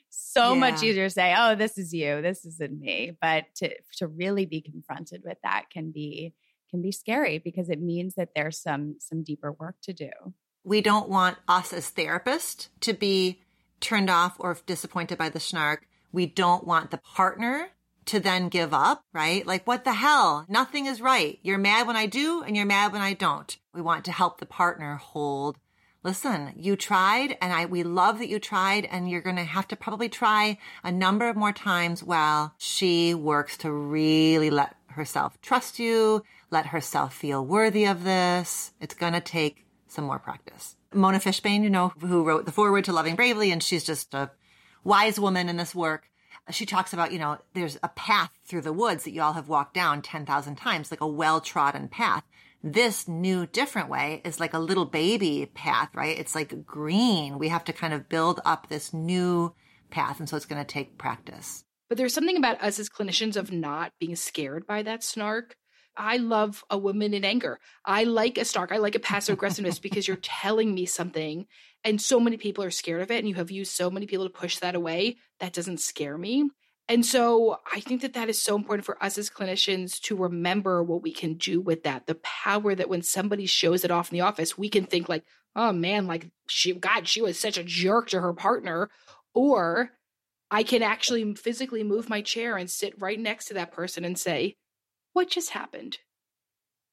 so 0.08 0.54
yeah. 0.54 0.58
much 0.58 0.82
easier 0.82 1.08
to 1.08 1.10
say, 1.10 1.34
oh, 1.36 1.56
this 1.56 1.76
is 1.76 1.92
you, 1.92 2.22
this 2.22 2.46
isn't 2.46 2.80
me. 2.80 3.12
But 3.20 3.44
to, 3.56 3.74
to 3.98 4.06
really 4.06 4.46
be 4.46 4.62
confronted 4.62 5.20
with 5.26 5.36
that 5.42 5.66
can 5.70 5.92
be 5.92 6.32
can 6.70 6.80
be 6.80 6.90
scary 6.90 7.36
because 7.36 7.68
it 7.68 7.82
means 7.82 8.14
that 8.14 8.30
there's 8.34 8.58
some 8.58 8.96
some 8.98 9.24
deeper 9.24 9.52
work 9.52 9.76
to 9.82 9.92
do. 9.92 10.08
We 10.64 10.80
don't 10.80 11.10
want 11.10 11.36
us 11.48 11.74
as 11.74 11.90
therapists 11.90 12.68
to 12.80 12.94
be 12.94 13.42
turned 13.82 14.08
off 14.08 14.36
or 14.38 14.56
disappointed 14.64 15.18
by 15.18 15.28
the 15.28 15.40
snark. 15.40 15.86
We 16.12 16.26
don't 16.26 16.66
want 16.66 16.90
the 16.90 16.98
partner 16.98 17.68
to 18.06 18.20
then 18.20 18.48
give 18.48 18.74
up, 18.74 19.04
right? 19.12 19.46
Like, 19.46 19.66
what 19.66 19.84
the 19.84 19.92
hell? 19.92 20.46
Nothing 20.48 20.86
is 20.86 21.00
right. 21.00 21.38
You're 21.42 21.58
mad 21.58 21.86
when 21.86 21.96
I 21.96 22.06
do 22.06 22.42
and 22.42 22.56
you're 22.56 22.66
mad 22.66 22.92
when 22.92 23.02
I 23.02 23.12
don't. 23.12 23.56
We 23.74 23.80
want 23.80 24.04
to 24.06 24.12
help 24.12 24.38
the 24.38 24.46
partner 24.46 24.96
hold. 24.96 25.58
Listen, 26.02 26.52
you 26.56 26.74
tried 26.74 27.36
and 27.40 27.52
I, 27.52 27.66
we 27.66 27.84
love 27.84 28.18
that 28.18 28.28
you 28.28 28.40
tried 28.40 28.86
and 28.86 29.08
you're 29.08 29.20
going 29.20 29.36
to 29.36 29.44
have 29.44 29.68
to 29.68 29.76
probably 29.76 30.08
try 30.08 30.58
a 30.82 30.90
number 30.90 31.28
of 31.28 31.36
more 31.36 31.52
times 31.52 32.02
while 32.02 32.54
she 32.58 33.14
works 33.14 33.56
to 33.58 33.70
really 33.70 34.50
let 34.50 34.74
herself 34.88 35.40
trust 35.40 35.78
you, 35.78 36.24
let 36.50 36.66
herself 36.66 37.14
feel 37.14 37.46
worthy 37.46 37.84
of 37.84 38.02
this. 38.02 38.72
It's 38.80 38.94
going 38.94 39.12
to 39.12 39.20
take 39.20 39.64
some 39.86 40.04
more 40.04 40.18
practice. 40.18 40.76
Mona 40.94 41.18
Fishbane, 41.18 41.62
you 41.62 41.70
know, 41.70 41.92
who 42.00 42.24
wrote 42.24 42.46
the 42.46 42.52
foreword 42.52 42.84
to 42.84 42.92
Loving 42.92 43.16
Bravely, 43.16 43.50
and 43.50 43.62
she's 43.62 43.84
just 43.84 44.14
a 44.14 44.30
wise 44.84 45.18
woman 45.18 45.48
in 45.48 45.56
this 45.56 45.74
work. 45.74 46.08
She 46.50 46.66
talks 46.66 46.92
about, 46.92 47.12
you 47.12 47.18
know, 47.18 47.38
there's 47.54 47.78
a 47.82 47.88
path 47.88 48.30
through 48.44 48.62
the 48.62 48.72
woods 48.72 49.04
that 49.04 49.12
you 49.12 49.22
all 49.22 49.34
have 49.34 49.48
walked 49.48 49.74
down 49.74 50.02
10,000 50.02 50.56
times, 50.56 50.90
like 50.90 51.00
a 51.00 51.06
well 51.06 51.40
trodden 51.40 51.88
path. 51.88 52.24
This 52.64 53.08
new, 53.08 53.46
different 53.46 53.88
way 53.88 54.22
is 54.24 54.40
like 54.40 54.54
a 54.54 54.58
little 54.58 54.84
baby 54.84 55.46
path, 55.46 55.90
right? 55.94 56.18
It's 56.18 56.34
like 56.34 56.64
green. 56.64 57.38
We 57.38 57.48
have 57.48 57.64
to 57.64 57.72
kind 57.72 57.92
of 57.92 58.08
build 58.08 58.40
up 58.44 58.68
this 58.68 58.92
new 58.92 59.54
path. 59.90 60.20
And 60.20 60.28
so 60.28 60.36
it's 60.36 60.46
going 60.46 60.64
to 60.64 60.72
take 60.72 60.98
practice. 60.98 61.64
But 61.88 61.98
there's 61.98 62.14
something 62.14 62.36
about 62.36 62.62
us 62.62 62.78
as 62.78 62.88
clinicians 62.88 63.36
of 63.36 63.52
not 63.52 63.92
being 64.00 64.16
scared 64.16 64.66
by 64.66 64.82
that 64.82 65.04
snark 65.04 65.56
I 65.96 66.16
love 66.16 66.64
a 66.70 66.78
woman 66.78 67.14
in 67.14 67.24
anger. 67.24 67.58
I 67.84 68.04
like 68.04 68.38
a 68.38 68.44
snark. 68.44 68.72
I 68.72 68.78
like 68.78 68.94
a 68.94 69.00
passive 69.00 69.34
aggressiveness 69.34 69.78
because 69.80 70.06
you're 70.08 70.16
telling 70.16 70.74
me 70.74 70.86
something. 70.86 71.46
And 71.84 72.00
so 72.00 72.20
many 72.20 72.36
people 72.36 72.64
are 72.64 72.70
scared 72.70 73.02
of 73.02 73.10
it. 73.10 73.18
And 73.18 73.28
you 73.28 73.34
have 73.36 73.50
used 73.50 73.72
so 73.72 73.90
many 73.90 74.06
people 74.06 74.26
to 74.26 74.30
push 74.30 74.58
that 74.58 74.74
away. 74.74 75.16
That 75.40 75.52
doesn't 75.52 75.80
scare 75.80 76.16
me. 76.16 76.50
And 76.88 77.06
so 77.06 77.58
I 77.72 77.80
think 77.80 78.02
that 78.02 78.14
that 78.14 78.28
is 78.28 78.42
so 78.42 78.56
important 78.56 78.84
for 78.84 79.02
us 79.02 79.16
as 79.16 79.30
clinicians 79.30 80.00
to 80.02 80.16
remember 80.16 80.82
what 80.82 81.02
we 81.02 81.12
can 81.12 81.34
do 81.34 81.60
with 81.60 81.84
that. 81.84 82.06
The 82.06 82.16
power 82.16 82.74
that 82.74 82.88
when 82.88 83.02
somebody 83.02 83.46
shows 83.46 83.84
it 83.84 83.90
off 83.90 84.10
in 84.10 84.18
the 84.18 84.24
office, 84.24 84.58
we 84.58 84.68
can 84.68 84.84
think 84.84 85.08
like, 85.08 85.24
oh 85.54 85.72
man, 85.72 86.06
like 86.06 86.30
she, 86.48 86.74
God, 86.74 87.06
she 87.06 87.22
was 87.22 87.38
such 87.38 87.56
a 87.56 87.64
jerk 87.64 88.08
to 88.08 88.20
her 88.20 88.32
partner. 88.32 88.90
Or 89.32 89.92
I 90.50 90.64
can 90.64 90.82
actually 90.82 91.34
physically 91.34 91.82
move 91.82 92.10
my 92.10 92.20
chair 92.20 92.56
and 92.56 92.70
sit 92.70 93.00
right 93.00 93.18
next 93.18 93.46
to 93.46 93.54
that 93.54 93.72
person 93.72 94.04
and 94.04 94.18
say, 94.18 94.56
what 95.12 95.30
just 95.30 95.50
happened? 95.50 95.98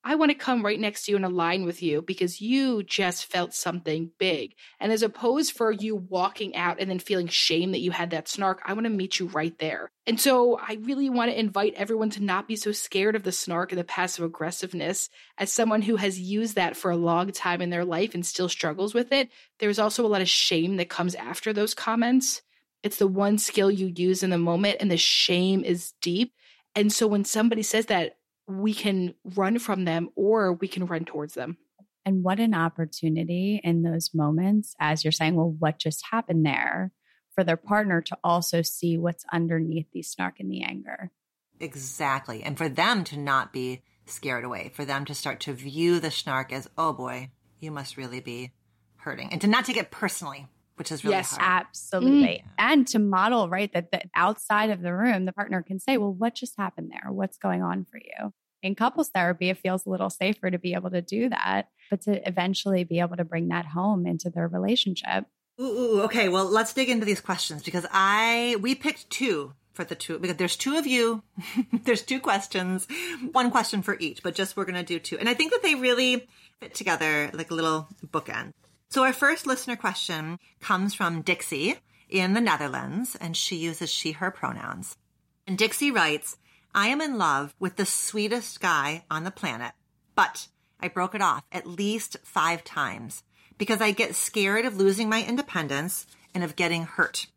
I 0.01 0.15
want 0.15 0.31
to 0.31 0.35
come 0.37 0.63
right 0.63 0.79
next 0.79 1.05
to 1.05 1.11
you 1.11 1.17
and 1.17 1.25
align 1.25 1.65
with 1.65 1.83
you 1.83 2.01
because 2.01 2.39
you 2.39 2.83
just 2.83 3.25
felt 3.25 3.53
something 3.53 4.11
big. 4.17 4.55
And 4.79 4.93
as 4.93 5.03
opposed 5.03 5.51
for 5.51 5.73
you 5.73 5.97
walking 5.97 6.55
out 6.55 6.79
and 6.79 6.89
then 6.89 6.99
feeling 6.99 7.27
shame 7.27 7.71
that 7.73 7.81
you 7.81 7.91
had 7.91 8.11
that 8.11 8.29
snark, 8.29 8.61
I 8.65 8.71
want 8.73 8.85
to 8.85 8.89
meet 8.89 9.19
you 9.19 9.27
right 9.27 9.57
there. 9.59 9.91
And 10.07 10.17
so 10.17 10.57
I 10.57 10.77
really 10.81 11.09
want 11.09 11.31
to 11.31 11.39
invite 11.39 11.73
everyone 11.75 12.11
to 12.11 12.23
not 12.23 12.47
be 12.47 12.55
so 12.55 12.71
scared 12.71 13.17
of 13.17 13.23
the 13.23 13.33
snark 13.33 13.73
and 13.73 13.79
the 13.79 13.83
passive 13.83 14.23
aggressiveness. 14.23 15.09
As 15.37 15.51
someone 15.51 15.81
who 15.81 15.97
has 15.97 16.17
used 16.17 16.55
that 16.55 16.77
for 16.77 16.91
a 16.91 16.97
long 16.97 17.31
time 17.33 17.61
in 17.61 17.69
their 17.69 17.85
life 17.85 18.15
and 18.15 18.25
still 18.25 18.47
struggles 18.47 18.93
with 18.93 19.11
it, 19.11 19.29
there's 19.59 19.79
also 19.79 20.05
a 20.05 20.07
lot 20.07 20.21
of 20.21 20.29
shame 20.29 20.77
that 20.77 20.87
comes 20.87 21.13
after 21.15 21.51
those 21.51 21.73
comments. 21.73 22.41
It's 22.83 22.97
the 22.97 23.07
one 23.07 23.37
skill 23.37 23.69
you 23.69 23.91
use 23.93 24.23
in 24.23 24.29
the 24.29 24.37
moment, 24.37 24.77
and 24.79 24.89
the 24.89 24.97
shame 24.97 25.65
is 25.65 25.91
deep. 26.01 26.33
And 26.75 26.91
so 26.91 27.07
when 27.07 27.25
somebody 27.25 27.63
says 27.63 27.87
that, 27.87 28.17
we 28.47 28.73
can 28.73 29.13
run 29.35 29.59
from 29.59 29.85
them 29.85 30.09
or 30.15 30.53
we 30.53 30.67
can 30.67 30.85
run 30.85 31.05
towards 31.05 31.35
them. 31.35 31.57
And 32.05 32.23
what 32.23 32.39
an 32.39 32.55
opportunity 32.55 33.61
in 33.63 33.83
those 33.83 34.11
moments, 34.13 34.75
as 34.79 35.03
you're 35.03 35.11
saying, 35.11 35.35
well, 35.35 35.55
what 35.59 35.77
just 35.77 36.05
happened 36.09 36.45
there 36.45 36.91
for 37.35 37.43
their 37.43 37.57
partner 37.57 38.01
to 38.01 38.17
also 38.23 38.61
see 38.61 38.97
what's 38.97 39.25
underneath 39.31 39.85
the 39.93 40.01
snark 40.01 40.39
and 40.39 40.51
the 40.51 40.63
anger. 40.63 41.11
Exactly. 41.59 42.41
And 42.41 42.57
for 42.57 42.69
them 42.69 43.03
to 43.05 43.17
not 43.17 43.53
be 43.53 43.83
scared 44.05 44.43
away, 44.43 44.71
for 44.73 44.85
them 44.85 45.05
to 45.05 45.13
start 45.13 45.39
to 45.41 45.53
view 45.53 45.99
the 45.99 46.09
snark 46.09 46.51
as, 46.51 46.67
oh 46.77 46.93
boy, 46.93 47.29
you 47.59 47.69
must 47.69 47.97
really 47.97 48.21
be 48.21 48.53
hurting, 48.95 49.31
and 49.31 49.41
to 49.41 49.47
not 49.47 49.65
take 49.65 49.77
it 49.77 49.91
personally 49.91 50.47
which 50.79 50.93
is 50.93 51.03
really 51.03 51.17
yes, 51.17 51.35
hard. 51.35 51.67
absolutely. 51.67 52.41
Mm. 52.43 52.51
And 52.57 52.87
to 52.87 52.99
model, 52.99 53.49
right, 53.49 53.71
that, 53.73 53.91
that 53.91 54.09
outside 54.15 54.69
of 54.69 54.81
the 54.81 54.93
room, 54.93 55.25
the 55.25 55.33
partner 55.33 55.61
can 55.61 55.77
say, 55.77 55.97
well, 55.97 56.13
what 56.13 56.35
just 56.35 56.55
happened 56.57 56.89
there? 56.89 57.11
What's 57.11 57.37
going 57.37 57.61
on 57.61 57.83
for 57.83 57.97
you? 57.97 58.31
In 58.63 58.75
couples 58.75 59.09
therapy, 59.09 59.49
it 59.49 59.57
feels 59.57 59.85
a 59.85 59.89
little 59.89 60.09
safer 60.09 60.49
to 60.49 60.57
be 60.57 60.73
able 60.73 60.89
to 60.91 61.01
do 61.01 61.27
that, 61.29 61.67
but 61.89 62.01
to 62.03 62.25
eventually 62.27 62.85
be 62.85 63.01
able 63.01 63.17
to 63.17 63.25
bring 63.25 63.49
that 63.49 63.65
home 63.65 64.07
into 64.07 64.29
their 64.29 64.47
relationship. 64.47 65.25
Ooh, 65.59 65.65
ooh, 65.65 66.01
okay. 66.03 66.29
Well, 66.29 66.45
let's 66.45 66.73
dig 66.73 66.89
into 66.89 67.05
these 67.05 67.21
questions 67.21 67.61
because 67.61 67.85
I, 67.91 68.55
we 68.61 68.73
picked 68.73 69.09
two 69.09 69.53
for 69.73 69.83
the 69.83 69.95
two 69.95 70.17
because 70.19 70.37
there's 70.37 70.57
two 70.57 70.77
of 70.77 70.85
you 70.85 71.23
there's 71.83 72.01
two 72.01 72.19
questions 72.19 72.85
one 73.31 73.49
question 73.49 73.81
for 73.81 73.95
each 73.97 74.21
but 74.21 74.35
just 74.35 74.57
we're 74.57 74.65
going 74.65 74.75
to 74.75 74.83
do 74.83 74.99
two 74.99 75.17
and 75.17 75.29
i 75.29 75.33
think 75.33 75.51
that 75.53 75.63
they 75.63 75.73
really 75.73 76.27
fit 76.59 76.73
together 76.75 77.29
like 77.33 77.49
a 77.49 77.53
little 77.53 77.87
bookend 78.07 78.51
so 78.89 79.03
our 79.03 79.13
first 79.13 79.45
listener 79.45 79.75
question 79.75 80.39
comes 80.59 80.93
from 80.93 81.21
Dixie 81.21 81.79
in 82.09 82.33
the 82.33 82.41
Netherlands, 82.41 83.15
and 83.19 83.37
she 83.37 83.57
uses 83.57 83.89
she, 83.89 84.13
her 84.13 84.31
pronouns. 84.31 84.97
And 85.45 85.57
Dixie 85.57 85.91
writes, 85.91 86.37
I 86.73 86.87
am 86.87 87.01
in 87.01 87.17
love 87.17 87.55
with 87.59 87.75
the 87.75 87.85
sweetest 87.85 88.59
guy 88.59 89.03
on 89.09 89.23
the 89.23 89.31
planet, 89.31 89.73
but 90.15 90.47
I 90.79 90.87
broke 90.87 91.15
it 91.15 91.21
off 91.21 91.43
at 91.51 91.67
least 91.67 92.17
five 92.23 92.63
times 92.63 93.23
because 93.57 93.81
I 93.81 93.91
get 93.91 94.15
scared 94.15 94.65
of 94.65 94.77
losing 94.77 95.09
my 95.09 95.23
independence 95.23 96.07
and 96.33 96.43
of 96.43 96.55
getting 96.55 96.83
hurt. 96.83 97.27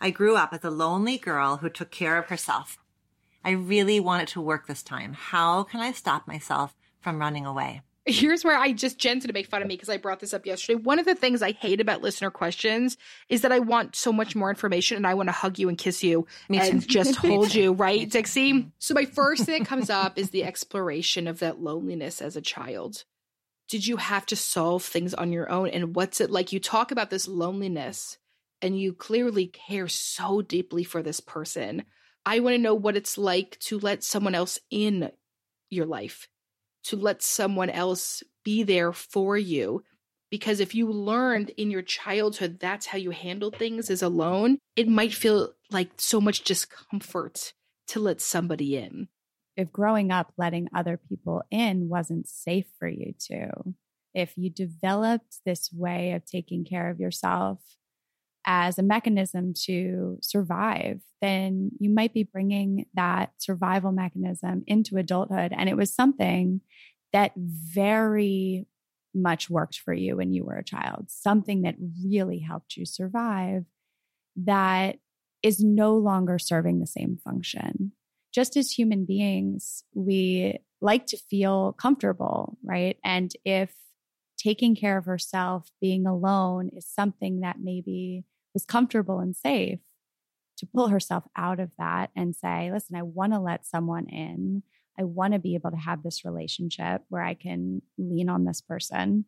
I 0.00 0.10
grew 0.10 0.36
up 0.36 0.52
as 0.52 0.64
a 0.64 0.70
lonely 0.70 1.16
girl 1.16 1.58
who 1.58 1.68
took 1.70 1.90
care 1.90 2.18
of 2.18 2.26
herself. 2.26 2.78
I 3.44 3.50
really 3.50 4.00
want 4.00 4.22
it 4.22 4.28
to 4.28 4.40
work 4.40 4.66
this 4.66 4.82
time. 4.82 5.14
How 5.14 5.62
can 5.62 5.80
I 5.80 5.92
stop 5.92 6.26
myself 6.26 6.74
from 7.00 7.18
running 7.18 7.46
away? 7.46 7.82
Here's 8.04 8.44
where 8.44 8.58
I 8.58 8.72
just 8.72 8.98
Jen's 8.98 9.24
to 9.24 9.32
make 9.32 9.46
fun 9.46 9.62
of 9.62 9.68
me 9.68 9.74
because 9.74 9.88
I 9.88 9.96
brought 9.96 10.20
this 10.20 10.34
up 10.34 10.44
yesterday. 10.44 10.74
One 10.74 10.98
of 10.98 11.04
the 11.04 11.14
things 11.14 11.42
I 11.42 11.52
hate 11.52 11.80
about 11.80 12.02
listener 12.02 12.30
questions 12.30 12.96
is 13.28 13.42
that 13.42 13.52
I 13.52 13.60
want 13.60 13.94
so 13.94 14.12
much 14.12 14.34
more 14.34 14.50
information 14.50 14.96
and 14.96 15.06
I 15.06 15.14
want 15.14 15.28
to 15.28 15.32
hug 15.32 15.58
you 15.58 15.68
and 15.68 15.78
kiss 15.78 16.02
you 16.02 16.26
me 16.48 16.58
and 16.58 16.82
too. 16.82 16.88
just 16.88 17.16
hold 17.16 17.54
you, 17.54 17.72
right, 17.72 18.08
Dixie? 18.08 18.72
So 18.78 18.94
my 18.94 19.04
first 19.04 19.44
thing 19.44 19.60
that 19.60 19.68
comes 19.68 19.90
up 19.90 20.18
is 20.18 20.30
the 20.30 20.44
exploration 20.44 21.28
of 21.28 21.38
that 21.40 21.60
loneliness 21.60 22.20
as 22.20 22.36
a 22.36 22.42
child. 22.42 23.04
Did 23.68 23.86
you 23.86 23.96
have 23.96 24.26
to 24.26 24.36
solve 24.36 24.82
things 24.82 25.14
on 25.14 25.32
your 25.32 25.50
own? 25.50 25.68
And 25.68 25.94
what's 25.94 26.20
it 26.20 26.30
like? 26.30 26.52
You 26.52 26.60
talk 26.60 26.90
about 26.90 27.10
this 27.10 27.28
loneliness 27.28 28.18
and 28.60 28.78
you 28.78 28.92
clearly 28.92 29.46
care 29.46 29.88
so 29.88 30.42
deeply 30.42 30.84
for 30.84 31.02
this 31.02 31.20
person. 31.20 31.84
I 32.26 32.40
want 32.40 32.54
to 32.54 32.62
know 32.62 32.74
what 32.74 32.96
it's 32.96 33.16
like 33.16 33.58
to 33.60 33.78
let 33.78 34.04
someone 34.04 34.34
else 34.34 34.58
in 34.70 35.10
your 35.70 35.86
life 35.86 36.28
to 36.84 36.96
let 36.96 37.22
someone 37.22 37.70
else 37.70 38.22
be 38.44 38.62
there 38.62 38.92
for 38.92 39.36
you 39.36 39.82
Because 40.30 40.60
if 40.60 40.74
you 40.74 40.90
learned 40.90 41.50
in 41.58 41.70
your 41.70 41.82
childhood 41.82 42.58
that's 42.58 42.86
how 42.86 42.96
you 42.96 43.10
handle 43.10 43.50
things 43.50 43.90
as 43.90 44.00
alone, 44.00 44.58
it 44.76 44.88
might 44.88 45.12
feel 45.12 45.52
like 45.70 45.90
so 45.98 46.22
much 46.22 46.42
discomfort 46.42 47.52
to 47.88 48.00
let 48.00 48.22
somebody 48.22 48.76
in. 48.76 49.08
If 49.58 49.70
growing 49.70 50.10
up 50.10 50.32
letting 50.38 50.68
other 50.74 50.96
people 50.96 51.42
in 51.50 51.90
wasn't 51.90 52.26
safe 52.28 52.64
for 52.78 52.88
you 52.88 53.12
to, 53.28 53.74
if 54.14 54.32
you 54.38 54.48
developed 54.48 55.40
this 55.44 55.70
way 55.70 56.12
of 56.12 56.24
taking 56.24 56.64
care 56.64 56.88
of 56.88 56.98
yourself 56.98 57.58
as 58.44 58.78
a 58.78 58.82
mechanism 58.82 59.54
to 59.64 60.18
survive, 60.20 61.00
then 61.20 61.70
you 61.78 61.90
might 61.90 62.12
be 62.12 62.24
bringing 62.24 62.86
that 62.94 63.32
survival 63.38 63.92
mechanism 63.92 64.64
into 64.66 64.96
adulthood. 64.96 65.52
And 65.56 65.68
it 65.68 65.76
was 65.76 65.94
something 65.94 66.60
that 67.12 67.32
very 67.36 68.66
much 69.14 69.50
worked 69.50 69.78
for 69.78 69.92
you 69.92 70.16
when 70.16 70.32
you 70.32 70.44
were 70.44 70.56
a 70.56 70.64
child, 70.64 71.06
something 71.08 71.62
that 71.62 71.76
really 72.04 72.38
helped 72.38 72.76
you 72.76 72.86
survive 72.86 73.64
that 74.36 74.96
is 75.42 75.60
no 75.60 75.96
longer 75.96 76.38
serving 76.38 76.80
the 76.80 76.86
same 76.86 77.18
function. 77.22 77.92
Just 78.32 78.56
as 78.56 78.70
human 78.70 79.04
beings, 79.04 79.84
we 79.94 80.58
like 80.80 81.06
to 81.06 81.16
feel 81.16 81.74
comfortable, 81.74 82.56
right? 82.64 82.96
And 83.04 83.30
if 83.44 83.74
taking 84.38 84.74
care 84.74 84.96
of 84.96 85.04
herself, 85.04 85.70
being 85.80 86.06
alone 86.06 86.70
is 86.74 86.86
something 86.86 87.40
that 87.40 87.56
maybe 87.60 88.24
was 88.54 88.64
comfortable 88.64 89.18
and 89.18 89.34
safe, 89.34 89.80
to 90.58 90.66
pull 90.66 90.88
herself 90.88 91.24
out 91.36 91.58
of 91.58 91.72
that 91.78 92.10
and 92.14 92.36
say, 92.36 92.70
listen, 92.72 92.96
I 92.96 93.02
want 93.02 93.32
to 93.32 93.40
let 93.40 93.66
someone 93.66 94.06
in. 94.08 94.62
I 94.98 95.04
want 95.04 95.32
to 95.32 95.38
be 95.38 95.54
able 95.54 95.70
to 95.70 95.76
have 95.76 96.02
this 96.02 96.24
relationship 96.24 97.02
where 97.08 97.22
I 97.22 97.34
can 97.34 97.82
lean 97.98 98.28
on 98.28 98.44
this 98.44 98.60
person. 98.60 99.24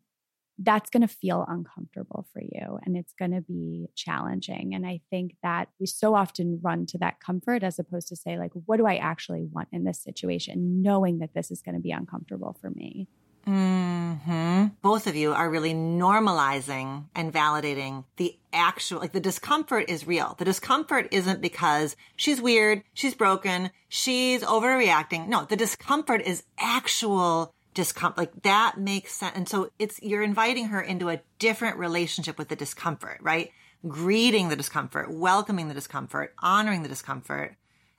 That's 0.57 0.89
going 0.89 1.01
to 1.01 1.07
feel 1.07 1.43
uncomfortable 1.45 2.27
for 2.31 2.41
you 2.41 2.79
and 2.85 2.95
it's 2.95 3.13
going 3.19 3.31
to 3.31 3.41
be 3.41 3.87
challenging. 3.95 4.73
And 4.73 4.85
I 4.85 5.01
think 5.09 5.35
that 5.43 5.67
we 5.79 5.87
so 5.87 6.15
often 6.15 6.61
run 6.61 6.85
to 6.87 6.97
that 6.99 7.19
comfort 7.19 7.63
as 7.63 7.77
opposed 7.79 8.07
to 8.09 8.15
say, 8.15 8.37
like, 8.37 8.51
what 8.65 8.77
do 8.77 8.85
I 8.85 8.95
actually 8.95 9.43
want 9.51 9.67
in 9.73 9.83
this 9.83 9.99
situation, 9.99 10.81
knowing 10.81 11.19
that 11.19 11.33
this 11.33 11.51
is 11.51 11.61
going 11.61 11.75
to 11.75 11.81
be 11.81 11.91
uncomfortable 11.91 12.55
for 12.61 12.69
me. 12.69 13.09
Hmm. 13.45 14.65
Both 14.81 15.07
of 15.07 15.15
you 15.15 15.33
are 15.33 15.49
really 15.49 15.73
normalizing 15.73 17.05
and 17.15 17.31
validating 17.31 18.05
the 18.17 18.37
actual, 18.51 18.99
like 18.99 19.11
the 19.11 19.19
discomfort 19.19 19.85
is 19.89 20.07
real. 20.07 20.35
The 20.37 20.45
discomfort 20.45 21.09
isn't 21.11 21.41
because 21.41 21.95
she's 22.15 22.41
weird, 22.41 22.83
she's 22.93 23.13
broken, 23.13 23.71
she's 23.87 24.41
overreacting. 24.41 25.27
No, 25.27 25.45
the 25.45 25.55
discomfort 25.55 26.21
is 26.21 26.43
actual 26.57 27.53
discomfort. 27.73 28.17
Like 28.17 28.43
that 28.43 28.77
makes 28.77 29.13
sense. 29.13 29.35
And 29.35 29.47
so 29.47 29.69
it's, 29.77 30.01
you're 30.01 30.23
inviting 30.23 30.69
her 30.69 30.81
into 30.81 31.09
a 31.09 31.21
different 31.37 31.77
relationship 31.77 32.39
with 32.39 32.47
the 32.47 32.55
discomfort, 32.55 33.19
right? 33.21 33.51
Greeting 33.87 34.49
the 34.49 34.55
discomfort, 34.55 35.11
welcoming 35.11 35.67
the 35.67 35.73
discomfort, 35.73 36.33
honoring 36.39 36.81
the 36.81 36.89
discomfort 36.89 37.55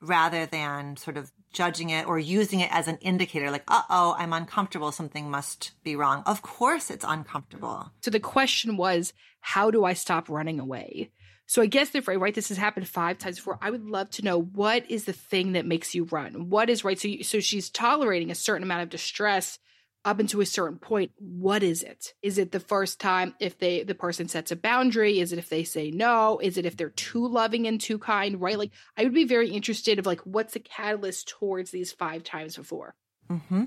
rather 0.09 0.47
than 0.47 0.97
sort 0.97 1.17
of 1.17 1.33
judging 1.53 1.91
it 1.91 2.07
or 2.07 2.19
using 2.19 2.61
it 2.61 2.71
as 2.73 2.87
an 2.87 2.99
indicator 2.99 3.51
like, 3.51 3.65
uh 3.69 3.83
oh, 3.89 4.15
I'm 4.19 4.33
uncomfortable. 4.33 4.93
Something 4.93 5.31
must 5.31 5.73
be 5.85 5.97
wrong. 5.97 6.23
Of 6.27 6.43
course 6.43 6.91
it's 6.91 7.05
uncomfortable. 7.07 7.91
So 8.03 8.11
the 8.11 8.21
question 8.21 8.77
was, 8.77 9.13
how 9.41 9.71
do 9.71 9.85
I 9.85 9.95
stop 9.95 10.29
running 10.29 10.61
away? 10.61 11.11
So 11.47 11.63
I 11.63 11.67
guess 11.67 11.95
if 11.95 12.09
i 12.09 12.15
right, 12.17 12.35
this 12.35 12.49
has 12.49 12.59
happened 12.59 12.89
five 12.89 13.19
times 13.19 13.37
before. 13.37 13.59
I 13.63 13.71
would 13.71 13.85
love 13.85 14.11
to 14.11 14.25
know 14.25 14.41
what 14.41 14.91
is 14.91 15.05
the 15.05 15.13
thing 15.13 15.53
that 15.53 15.65
makes 15.65 15.95
you 15.95 16.05
run. 16.05 16.51
What 16.51 16.69
is 16.69 16.85
right? 16.85 16.99
So, 16.99 17.09
you, 17.09 17.23
so 17.23 17.39
she's 17.39 17.71
tolerating 17.71 18.31
a 18.31 18.35
certain 18.35 18.65
amount 18.65 18.83
of 18.83 18.91
distress 18.91 19.59
up 20.07 20.21
until 20.21 20.41
a 20.41 20.47
certain 20.47 20.79
point 20.79 21.11
what 21.19 21.63
is 21.63 21.83
it 21.83 22.15
is 22.23 22.39
it 22.39 22.53
the 22.53 22.61
first 22.61 23.01
time 23.01 23.35
if 23.41 23.59
they 23.59 23.83
the 23.83 23.95
person 23.95 24.29
sets 24.29 24.53
a 24.53 24.57
boundary 24.57 25.19
is 25.19 25.33
it 25.33 25.39
if 25.39 25.49
they 25.49 25.65
say 25.65 25.91
no 25.91 26.39
is 26.41 26.57
it 26.57 26.65
if 26.65 26.77
they're 26.77 26.91
too 26.91 27.27
loving 27.27 27.67
and 27.67 27.81
too 27.81 27.99
kind 27.99 28.41
right 28.41 28.57
like 28.57 28.71
i 28.97 29.03
would 29.03 29.13
be 29.13 29.25
very 29.25 29.51
interested 29.51 29.99
of 29.99 30.07
like 30.07 30.21
what's 30.21 30.55
the 30.55 30.61
catalyst 30.61 31.29
towards 31.29 31.73
these 31.73 31.93
five 31.93 32.23
times 32.23 32.57
before 32.57 32.95
mm-hmm. 33.29 33.65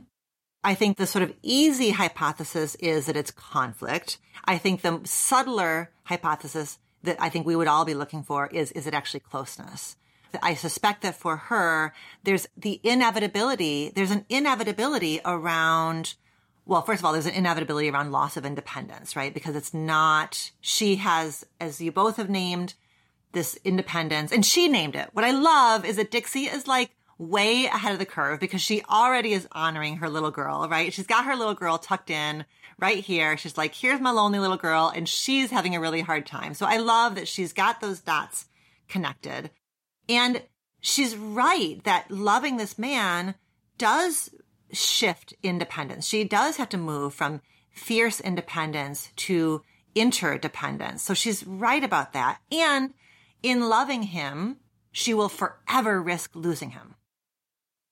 I 0.61 0.75
think 0.75 0.97
the 0.97 1.07
sort 1.07 1.23
of 1.23 1.33
easy 1.41 1.91
hypothesis 1.91 2.75
is 2.75 3.05
that 3.05 3.15
it's 3.15 3.31
conflict. 3.31 4.17
I 4.43 4.57
think 4.57 4.81
the 4.81 4.99
subtler 5.05 5.89
hypothesis 6.03 6.77
that 7.03 7.15
I 7.17 7.29
think 7.29 7.47
we 7.47 7.55
would 7.55 7.69
all 7.69 7.85
be 7.85 7.93
looking 7.93 8.23
for 8.23 8.47
is, 8.47 8.73
is 8.73 8.85
it 8.85 8.93
actually 8.93 9.21
closeness? 9.21 9.95
I 10.43 10.53
suspect 10.53 11.01
that 11.01 11.15
for 11.15 11.37
her, 11.37 11.93
there's 12.23 12.47
the 12.55 12.79
inevitability, 12.83 13.91
there's 13.95 14.11
an 14.11 14.25
inevitability 14.29 15.21
around 15.25 16.15
well, 16.69 16.83
first 16.83 17.01
of 17.01 17.05
all, 17.05 17.13
there's 17.13 17.25
an 17.25 17.33
inevitability 17.33 17.89
around 17.89 18.11
loss 18.11 18.37
of 18.37 18.45
independence, 18.45 19.15
right? 19.15 19.33
Because 19.33 19.55
it's 19.55 19.73
not, 19.73 20.51
she 20.61 20.97
has, 20.97 21.43
as 21.59 21.81
you 21.81 21.91
both 21.91 22.17
have 22.17 22.29
named, 22.29 22.75
this 23.31 23.57
independence 23.63 24.31
and 24.31 24.45
she 24.45 24.67
named 24.67 24.95
it. 24.95 25.09
What 25.13 25.25
I 25.25 25.31
love 25.31 25.83
is 25.83 25.95
that 25.95 26.11
Dixie 26.11 26.45
is 26.45 26.67
like 26.67 26.91
way 27.17 27.65
ahead 27.65 27.93
of 27.93 27.99
the 27.99 28.05
curve 28.05 28.39
because 28.39 28.61
she 28.61 28.83
already 28.83 29.33
is 29.33 29.47
honoring 29.51 29.97
her 29.97 30.09
little 30.09 30.29
girl, 30.29 30.67
right? 30.69 30.93
She's 30.93 31.07
got 31.07 31.25
her 31.25 31.35
little 31.35 31.55
girl 31.55 31.79
tucked 31.79 32.11
in 32.11 32.45
right 32.79 33.03
here. 33.03 33.35
She's 33.35 33.57
like, 33.57 33.73
here's 33.73 33.99
my 33.99 34.11
lonely 34.11 34.39
little 34.39 34.57
girl. 34.57 34.91
And 34.95 35.09
she's 35.09 35.49
having 35.49 35.75
a 35.75 35.79
really 35.79 36.01
hard 36.01 36.27
time. 36.27 36.53
So 36.53 36.67
I 36.67 36.77
love 36.77 37.15
that 37.15 37.27
she's 37.27 37.51
got 37.51 37.81
those 37.81 37.99
dots 37.99 38.45
connected. 38.87 39.49
And 40.07 40.43
she's 40.81 41.15
right 41.15 41.83
that 41.83 42.11
loving 42.11 42.57
this 42.57 42.77
man 42.77 43.33
does 43.79 44.29
shift 44.71 45.33
independence. 45.43 46.07
She 46.07 46.23
does 46.23 46.57
have 46.57 46.69
to 46.69 46.77
move 46.77 47.13
from 47.13 47.41
fierce 47.71 48.19
independence 48.19 49.11
to 49.15 49.63
interdependence. 49.95 51.01
So 51.01 51.13
she's 51.13 51.45
right 51.45 51.83
about 51.83 52.13
that. 52.13 52.39
And 52.51 52.93
in 53.41 53.69
loving 53.69 54.03
him, 54.03 54.57
she 54.91 55.13
will 55.13 55.29
forever 55.29 56.01
risk 56.01 56.35
losing 56.35 56.71
him. 56.71 56.95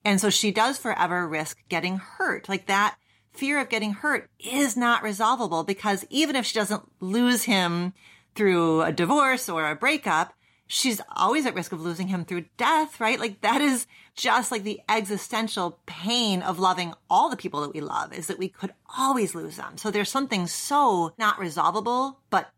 And 0.04 0.22
so 0.22 0.30
she 0.30 0.52
does 0.52 0.78
forever 0.78 1.28
risk 1.28 1.58
getting 1.70 1.98
hurt. 1.98 2.48
Like 2.48 2.68
that 2.68 2.98
fear 3.34 3.60
of 3.60 3.70
getting 3.70 3.94
hurt 3.94 4.30
is 4.40 4.76
not 4.76 5.04
resolvable 5.04 5.64
because 5.64 6.06
even 6.10 6.36
if 6.36 6.46
she 6.46 6.58
doesn't 6.58 6.84
lose 7.00 7.44
him 7.44 7.94
through 8.36 8.82
a 8.82 8.92
divorce 8.92 9.50
or 9.50 9.70
a 9.70 9.76
breakup, 9.76 10.34
she's 10.68 11.02
always 11.16 11.46
at 11.46 11.56
risk 11.56 11.72
of 11.72 11.82
losing 11.82 12.10
him 12.10 12.26
through 12.26 12.46
death, 12.58 13.00
right? 13.00 13.20
Like 13.20 13.42
that 13.42 13.62
is 13.62 13.88
just 14.16 14.52
like 14.52 14.64
the 14.64 14.82
existential 14.90 15.80
pain 15.86 16.42
of 16.42 16.60
loving 16.60 16.94
all 17.10 17.30
the 17.30 17.38
people 17.38 17.62
that 17.62 17.74
we 17.74 17.82
love 17.82 18.14
is 18.14 18.28
that 18.28 18.38
we 18.38 18.50
could 18.50 18.74
always 18.98 19.34
lose 19.34 19.56
them. 19.56 19.78
So 19.78 19.90
there's 19.90 20.10
something 20.10 20.46
so 20.48 21.14
not 21.18 21.40
resolvable, 21.40 22.20
but 22.30 22.50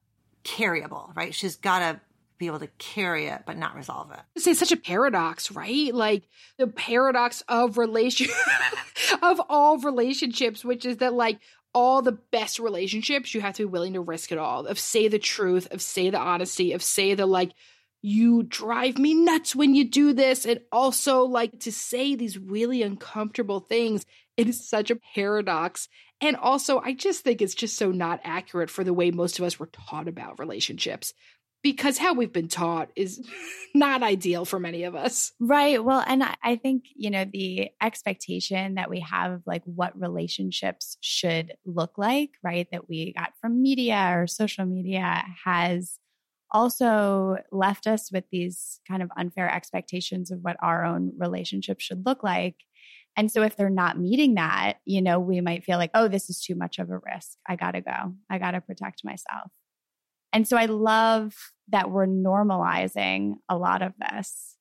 carryable, 0.43 1.15
right? 1.15 1.33
She's 1.33 1.55
got 1.55 1.79
to 1.79 2.01
be 2.39 2.47
able 2.47 2.59
to 2.59 2.69
carry 2.77 3.27
it 3.27 3.43
but 3.45 3.57
not 3.57 3.75
resolve 3.75 4.11
it. 4.11 4.19
It's 4.35 4.59
such 4.59 4.71
a 4.71 4.77
paradox, 4.77 5.51
right? 5.51 5.93
Like 5.93 6.23
the 6.57 6.67
paradox 6.67 7.43
of 7.47 7.77
relation 7.77 8.27
of 9.21 9.41
all 9.49 9.77
relationships, 9.77 10.65
which 10.65 10.85
is 10.85 10.97
that 10.97 11.13
like 11.13 11.39
all 11.73 12.01
the 12.01 12.13
best 12.13 12.57
relationships, 12.57 13.35
you 13.35 13.41
have 13.41 13.55
to 13.55 13.63
be 13.63 13.71
willing 13.71 13.93
to 13.93 14.01
risk 14.01 14.31
it 14.31 14.37
all. 14.37 14.65
Of 14.65 14.79
say 14.79 15.07
the 15.07 15.19
truth, 15.19 15.67
of 15.71 15.81
say 15.81 16.09
the 16.09 16.17
honesty, 16.17 16.71
of 16.71 16.81
say 16.81 17.13
the 17.13 17.25
like 17.25 17.51
you 18.01 18.43
drive 18.43 18.97
me 18.97 19.13
nuts 19.13 19.55
when 19.55 19.75
you 19.75 19.85
do 19.85 20.13
this. 20.13 20.45
And 20.45 20.61
also, 20.71 21.23
like, 21.23 21.59
to 21.61 21.71
say 21.71 22.15
these 22.15 22.37
really 22.37 22.81
uncomfortable 22.81 23.59
things, 23.59 24.05
it 24.37 24.47
is 24.47 24.67
such 24.67 24.89
a 24.89 24.99
paradox. 25.15 25.87
And 26.21 26.35
also, 26.35 26.79
I 26.79 26.93
just 26.93 27.23
think 27.23 27.41
it's 27.41 27.55
just 27.55 27.77
so 27.77 27.91
not 27.91 28.21
accurate 28.23 28.69
for 28.69 28.83
the 28.83 28.93
way 28.93 29.11
most 29.11 29.39
of 29.39 29.45
us 29.45 29.59
were 29.59 29.69
taught 29.71 30.07
about 30.07 30.39
relationships 30.39 31.13
because 31.61 31.97
how 31.97 32.13
we've 32.13 32.31
been 32.31 32.47
taught 32.47 32.89
is 32.95 33.21
not 33.75 34.03
ideal 34.03 34.45
for 34.45 34.59
many 34.59 34.83
of 34.83 34.95
us. 34.95 35.33
Right. 35.39 35.83
Well, 35.83 36.03
and 36.05 36.23
I 36.43 36.55
think, 36.55 36.85
you 36.95 37.09
know, 37.09 37.25
the 37.25 37.69
expectation 37.81 38.75
that 38.75 38.89
we 38.89 39.01
have 39.01 39.41
like 39.45 39.63
what 39.65 39.99
relationships 39.99 40.97
should 41.01 41.53
look 41.65 41.97
like, 41.97 42.31
right, 42.43 42.67
that 42.71 42.87
we 42.87 43.13
got 43.13 43.33
from 43.41 43.61
media 43.61 44.13
or 44.15 44.27
social 44.27 44.65
media 44.65 45.23
has 45.43 45.99
also 46.51 47.37
left 47.51 47.87
us 47.87 48.11
with 48.11 48.23
these 48.31 48.79
kind 48.87 49.03
of 49.03 49.09
unfair 49.17 49.49
expectations 49.53 50.31
of 50.31 50.39
what 50.41 50.57
our 50.61 50.85
own 50.85 51.13
relationship 51.17 51.79
should 51.79 52.05
look 52.05 52.23
like. 52.23 52.55
And 53.17 53.31
so 53.31 53.41
if 53.41 53.55
they're 53.55 53.69
not 53.69 53.99
meeting 53.99 54.35
that, 54.35 54.75
you 54.85 55.01
know, 55.01 55.19
we 55.19 55.41
might 55.41 55.63
feel 55.63 55.77
like, 55.77 55.91
oh, 55.93 56.07
this 56.07 56.29
is 56.29 56.41
too 56.41 56.55
much 56.55 56.79
of 56.79 56.89
a 56.89 56.99
risk. 57.13 57.37
I 57.47 57.55
got 57.55 57.71
to 57.71 57.81
go. 57.81 58.13
I 58.29 58.37
got 58.37 58.51
to 58.51 58.61
protect 58.61 59.03
myself. 59.03 59.51
And 60.31 60.47
so 60.47 60.57
I 60.57 60.65
love 60.65 61.33
that 61.69 61.89
we're 61.89 62.07
normalizing 62.07 63.35
a 63.49 63.57
lot 63.57 63.81
of 63.81 63.93
this. 63.99 64.55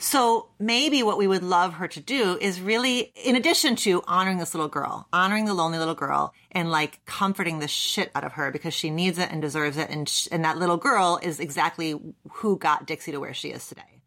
So 0.00 0.48
maybe 0.60 1.02
what 1.02 1.18
we 1.18 1.26
would 1.26 1.42
love 1.42 1.74
her 1.74 1.88
to 1.88 2.00
do 2.00 2.38
is 2.40 2.60
really, 2.60 3.12
in 3.16 3.34
addition 3.34 3.74
to 3.76 4.02
honoring 4.06 4.38
this 4.38 4.54
little 4.54 4.68
girl, 4.68 5.08
honoring 5.12 5.44
the 5.44 5.54
lonely 5.54 5.78
little 5.78 5.96
girl 5.96 6.32
and 6.52 6.70
like 6.70 7.04
comforting 7.04 7.58
the 7.58 7.66
shit 7.66 8.12
out 8.14 8.22
of 8.22 8.34
her 8.34 8.52
because 8.52 8.74
she 8.74 8.90
needs 8.90 9.18
it 9.18 9.30
and 9.32 9.42
deserves 9.42 9.76
it. 9.76 9.90
And, 9.90 10.08
sh- 10.08 10.28
and 10.30 10.44
that 10.44 10.56
little 10.56 10.76
girl 10.76 11.18
is 11.20 11.40
exactly 11.40 11.98
who 12.30 12.56
got 12.56 12.86
Dixie 12.86 13.10
to 13.10 13.18
where 13.18 13.34
she 13.34 13.48
is 13.48 13.66
today. 13.66 14.02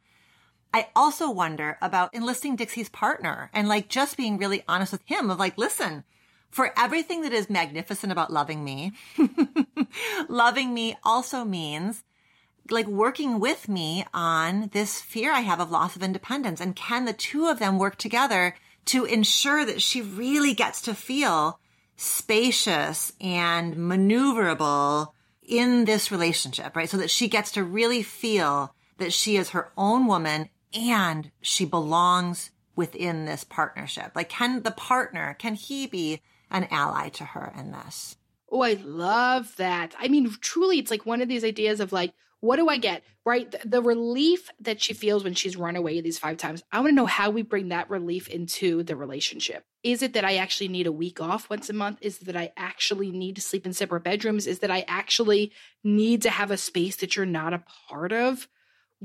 I 0.74 0.88
also 0.96 1.30
wonder 1.30 1.78
about 1.82 2.14
enlisting 2.14 2.56
Dixie's 2.56 2.88
partner 2.88 3.50
and 3.54 3.68
like 3.68 3.90
just 3.90 4.16
being 4.16 4.38
really 4.38 4.64
honest 4.70 4.94
with 4.94 5.02
him 5.06 5.30
of 5.30 5.40
like, 5.40 5.58
listen, 5.58 6.06
for 6.50 6.72
everything 6.78 7.22
that 7.24 7.34
is 7.34 7.50
magnificent 7.50 8.14
about 8.14 8.32
loving 8.32 8.64
me, 8.64 8.94
loving 10.30 10.74
me 10.74 10.96
also 11.04 11.44
means 11.44 12.06
like 12.70 12.88
working 12.88 13.40
with 13.40 13.68
me 13.68 14.06
on 14.14 14.70
this 14.74 15.02
fear 15.02 15.32
I 15.32 15.42
have 15.42 15.60
of 15.60 15.72
loss 15.72 15.96
of 15.96 16.04
independence. 16.04 16.62
And 16.62 16.76
can 16.76 17.06
the 17.06 17.14
two 17.14 17.48
of 17.48 17.60
them 17.60 17.80
work 17.80 17.98
together 17.98 18.56
to 18.86 19.06
ensure 19.06 19.66
that 19.66 19.82
she 19.82 20.02
really 20.02 20.54
gets 20.54 20.82
to 20.84 20.94
feel 20.94 21.60
spacious 21.96 23.14
and 23.20 23.76
maneuverable 23.76 25.14
in 25.44 25.86
this 25.86 26.12
relationship, 26.12 26.76
right? 26.76 26.90
So 26.90 26.98
that 26.98 27.10
she 27.10 27.28
gets 27.28 27.52
to 27.54 27.64
really 27.64 28.04
feel 28.04 28.74
that 28.98 29.14
she 29.14 29.38
is 29.38 29.50
her 29.50 29.72
own 29.78 30.08
woman 30.08 30.50
and 30.74 31.32
she 31.42 31.66
belongs 31.66 32.52
within 32.76 33.26
this 33.26 33.44
partnership. 33.44 34.12
Like, 34.16 34.30
can 34.30 34.64
the 34.64 34.72
partner, 34.72 35.36
can 35.38 35.56
he 35.56 35.88
be 35.88 36.22
an 36.50 36.68
ally 36.72 37.10
to 37.10 37.26
her 37.26 37.54
in 37.58 37.72
this? 37.72 38.16
Oh, 38.50 38.62
I 38.62 38.74
love 38.74 39.56
that. 39.58 39.96
I 40.00 40.08
mean, 40.08 40.34
truly, 40.42 40.80
it's 40.80 40.92
like 40.92 41.06
one 41.06 41.22
of 41.22 41.30
these 41.30 41.44
ideas 41.44 41.80
of 41.80 41.92
like, 41.92 42.14
what 42.42 42.58
do 42.58 42.68
I 42.68 42.78
get? 42.78 43.04
Right? 43.24 43.50
The, 43.50 43.60
the, 43.66 43.82
relief 43.82 44.50
that 44.60 44.82
she 44.82 44.94
feels 44.94 45.24
when 45.24 45.36
she's 45.36 45.56
run 45.56 45.76
away 45.76 46.02
these 46.02 46.20
five 46.20 46.38
times. 46.38 46.64
I 46.72 46.80
want 46.80 46.90
to 46.90 46.96
know 46.96 47.06
how 47.06 47.30
we 47.30 47.44
bring 47.44 47.70
that 47.70 47.90
relief 47.90 48.28
into 48.28 48.84
the 48.84 48.96
relationship. 48.96 49.64
Is 49.84 50.02
it 50.02 50.14
that 50.14 50.26
I 50.26 50.38
actually 50.38 50.68
need 50.68 50.88
a 50.88 50.92
week 50.92 51.22
off 51.22 51.50
once 51.50 51.70
a 51.70 51.74
month? 51.74 52.00
Is 52.02 52.22
it 52.22 52.26
that 52.26 52.36
I 52.36 52.52
actually 52.58 53.12
need 53.12 53.36
to 53.36 53.42
sleep 53.42 53.66
in 53.66 53.74
separate 53.74 54.04
bedrooms? 54.04 54.48
Is 54.48 54.60
that 54.60 54.72
I 54.72 54.86
actually 54.88 55.52
need 55.84 56.24
to 56.24 56.30
have 56.30 56.52
a 56.52 56.58
space 56.58 56.98
that 56.98 57.16
you're 57.16 57.26
not 57.26 57.54
a 57.54 57.64
part 57.88 58.12
of? 58.12 58.48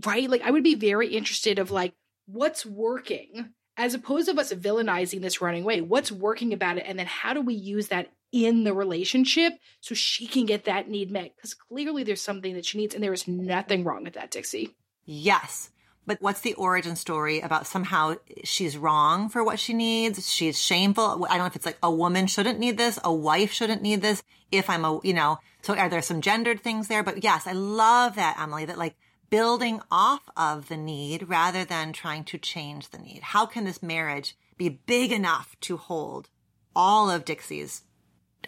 Right? 0.04 0.28
Like, 0.28 0.42
I 0.42 0.50
would 0.50 0.64
be 0.64 0.74
very 0.74 1.08
interested 1.08 1.58
of 1.58 1.70
like, 1.70 1.94
what's 2.26 2.66
working 2.66 3.52
as 3.76 3.94
opposed 3.94 4.28
to 4.28 4.40
us 4.40 4.52
villainizing 4.52 5.20
this 5.20 5.40
running 5.40 5.62
away, 5.62 5.80
what's 5.80 6.10
working 6.10 6.52
about 6.52 6.78
it? 6.78 6.84
And 6.86 6.98
then 6.98 7.06
how 7.06 7.34
do 7.34 7.42
we 7.42 7.54
use 7.54 7.88
that 7.88 8.10
in 8.44 8.64
the 8.64 8.74
relationship 8.74 9.54
so 9.80 9.94
she 9.94 10.26
can 10.26 10.44
get 10.44 10.64
that 10.64 10.88
need 10.88 11.10
met? 11.10 11.34
Because 11.36 11.54
clearly 11.54 12.04
there's 12.04 12.20
something 12.20 12.54
that 12.54 12.66
she 12.66 12.78
needs, 12.78 12.94
and 12.94 13.02
there 13.02 13.12
is 13.12 13.26
nothing 13.26 13.84
wrong 13.84 14.04
with 14.04 14.14
that, 14.14 14.30
Dixie. 14.30 14.74
Yes. 15.04 15.70
But 16.06 16.18
what's 16.20 16.40
the 16.40 16.54
origin 16.54 16.94
story 16.94 17.40
about 17.40 17.66
somehow 17.66 18.14
she's 18.44 18.78
wrong 18.78 19.28
for 19.28 19.42
what 19.42 19.58
she 19.58 19.74
needs? 19.74 20.30
She's 20.32 20.60
shameful. 20.60 21.26
I 21.28 21.30
don't 21.30 21.40
know 21.40 21.46
if 21.46 21.56
it's 21.56 21.66
like 21.66 21.78
a 21.82 21.90
woman 21.90 22.28
shouldn't 22.28 22.60
need 22.60 22.78
this, 22.78 22.98
a 23.02 23.12
wife 23.12 23.52
shouldn't 23.52 23.82
need 23.82 24.02
this. 24.02 24.22
If 24.52 24.70
I'm 24.70 24.84
a, 24.84 25.00
you 25.02 25.14
know, 25.14 25.38
so 25.62 25.74
are 25.74 25.88
there 25.88 26.02
some 26.02 26.20
gendered 26.20 26.60
things 26.60 26.86
there? 26.86 27.02
But 27.02 27.24
yes, 27.24 27.48
I 27.48 27.52
love 27.52 28.14
that, 28.14 28.36
Emmalee, 28.36 28.68
that 28.68 28.78
like 28.78 28.94
building 29.30 29.80
off 29.90 30.22
of 30.36 30.68
the 30.68 30.76
need 30.76 31.28
rather 31.28 31.64
than 31.64 31.92
trying 31.92 32.22
to 32.24 32.38
change 32.38 32.90
the 32.90 32.98
need. 32.98 33.20
How 33.22 33.44
can 33.44 33.64
this 33.64 33.82
marriage 33.82 34.36
be 34.56 34.68
big 34.68 35.10
enough 35.10 35.56
to 35.62 35.76
hold 35.76 36.28
all 36.76 37.10
of 37.10 37.24
Dixie's, 37.24 37.82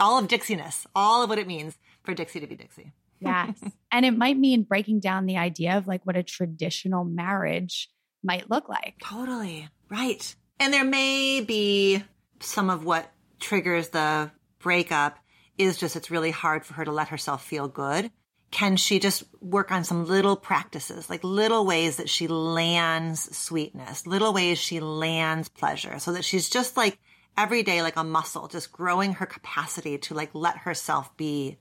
all 0.01 0.19
of 0.19 0.29
Dixiness, 0.29 0.87
all 0.95 1.23
of 1.23 1.29
what 1.29 1.39
it 1.39 1.47
means 1.47 1.77
for 2.03 2.15
Dixie 2.15 2.41
to 2.41 2.47
be 2.47 2.57
Dixie? 2.57 2.93
yes. 3.21 3.55
And 3.91 4.05
it 4.05 4.17
might 4.17 4.37
mean 4.37 4.65
breaking 4.65 5.01
down 5.01 5.25
the 5.25 5.39
idea 5.39 5.79
of 5.79 5.87
like 5.87 6.05
what 6.05 6.17
a 6.17 6.23
traditional 6.23 7.05
marriage 7.05 7.91
might 8.23 8.51
look 8.51 8.69
like. 8.69 8.97
Totally. 9.03 9.69
Right. 9.89 10.37
And 10.61 10.73
there 10.73 10.85
may 10.85 11.41
be 11.41 12.05
some 12.41 12.69
of 12.69 12.85
what 12.85 13.11
triggers 13.41 13.89
the 13.89 14.31
breakup 14.59 15.19
is 15.57 15.79
just 15.79 15.97
it's 15.97 16.11
really 16.11 16.31
hard 16.31 16.67
for 16.67 16.75
her 16.75 16.85
to 16.85 16.93
let 16.93 17.09
herself 17.09 17.45
feel 17.45 17.67
good 17.67 18.11
can 18.51 18.77
she 18.77 18.99
just 18.99 19.25
work 19.41 19.71
on 19.71 19.85
some 19.85 20.07
little 20.07 20.37
practices, 20.37 21.11
like 21.11 21.23
little 21.23 21.67
ways 21.67 21.97
that 21.97 22.09
she 22.09 22.29
lands 22.29 23.37
sweetness, 23.37 24.07
little 24.07 24.33
ways 24.33 24.59
she 24.59 24.81
lands 24.81 25.49
pleasure, 25.49 25.99
so 25.99 26.13
that 26.13 26.25
she's 26.25 26.49
just 26.49 26.77
like 26.77 26.99
every 27.39 27.63
day, 27.63 27.81
like 27.83 27.97
a 27.97 28.05
muscle, 28.05 28.49
just 28.49 28.73
growing 28.73 29.15
her 29.15 29.27
capacity 29.27 29.97
to 29.97 30.13
like 30.13 30.31
let 30.35 30.59
herself 30.59 31.17
be 31.17 31.57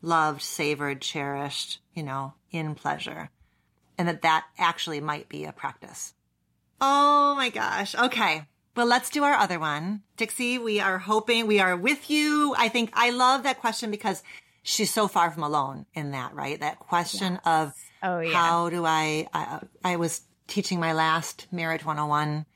loved, 0.00 0.40
savored, 0.42 1.02
cherished, 1.02 1.80
you 1.94 2.02
know, 2.02 2.32
in 2.50 2.74
pleasure. 2.74 3.30
And 3.98 4.08
that 4.08 4.22
that 4.22 4.46
actually 4.58 5.00
might 5.00 5.28
be 5.28 5.44
a 5.44 5.52
practice. 5.52 6.14
Oh 6.80 7.34
my 7.36 7.50
gosh. 7.50 7.94
Okay. 7.94 8.46
Well, 8.74 8.86
let's 8.86 9.10
do 9.10 9.24
our 9.24 9.34
other 9.34 9.58
one. 9.58 10.02
Dixie, 10.16 10.58
we 10.58 10.80
are 10.80 10.98
hoping 10.98 11.46
we 11.46 11.60
are 11.60 11.76
with 11.76 12.08
you. 12.10 12.54
I 12.56 12.68
think 12.68 12.90
I 12.94 13.10
love 13.10 13.42
that 13.42 13.60
question 13.60 13.90
because 13.90 14.22
she's 14.62 14.92
so 14.92 15.08
far 15.08 15.30
from 15.30 15.42
alone 15.42 15.84
in 15.94 16.12
that, 16.12 16.34
right? 16.34 16.58
That 16.60 16.78
question 16.78 17.32
yes. 17.34 17.42
of 17.44 17.74
oh, 18.02 18.20
yeah. 18.20 18.32
how 18.32 18.70
do 18.70 18.86
I, 18.86 19.26
I, 19.34 19.60
I 19.84 19.96
was 19.96 20.22
teaching 20.46 20.78
my 20.78 20.92
last 20.92 21.48
marriage 21.50 21.84
101 21.84 22.46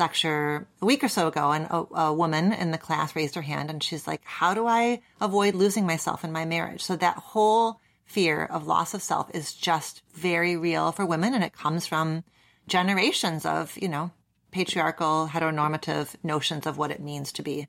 lecture 0.00 0.66
a 0.82 0.86
week 0.86 1.04
or 1.04 1.08
so 1.08 1.28
ago 1.28 1.52
and 1.52 1.66
a, 1.66 1.94
a, 1.94 2.12
woman 2.12 2.52
in 2.52 2.72
the 2.72 2.78
class 2.78 3.14
raised 3.14 3.36
her 3.36 3.42
hand 3.42 3.70
and 3.70 3.82
she's 3.82 4.06
like, 4.06 4.22
how 4.24 4.54
do 4.54 4.66
I 4.66 5.00
avoid 5.20 5.54
losing 5.54 5.86
myself 5.86 6.24
in 6.24 6.32
my 6.32 6.44
marriage? 6.44 6.82
So 6.82 6.96
that 6.96 7.16
whole 7.16 7.80
fear 8.06 8.44
of 8.44 8.66
loss 8.66 8.94
of 8.94 9.02
self 9.02 9.30
is 9.32 9.52
just 9.52 10.02
very 10.12 10.56
real 10.56 10.90
for 10.90 11.06
women 11.06 11.34
and 11.34 11.44
it 11.44 11.52
comes 11.52 11.86
from 11.86 12.24
generations 12.66 13.46
of, 13.46 13.76
you 13.76 13.88
know, 13.88 14.10
patriarchal 14.50 15.28
heteronormative 15.30 16.16
notions 16.24 16.66
of 16.66 16.76
what 16.76 16.90
it 16.90 17.00
means 17.00 17.30
to 17.32 17.42
be 17.42 17.68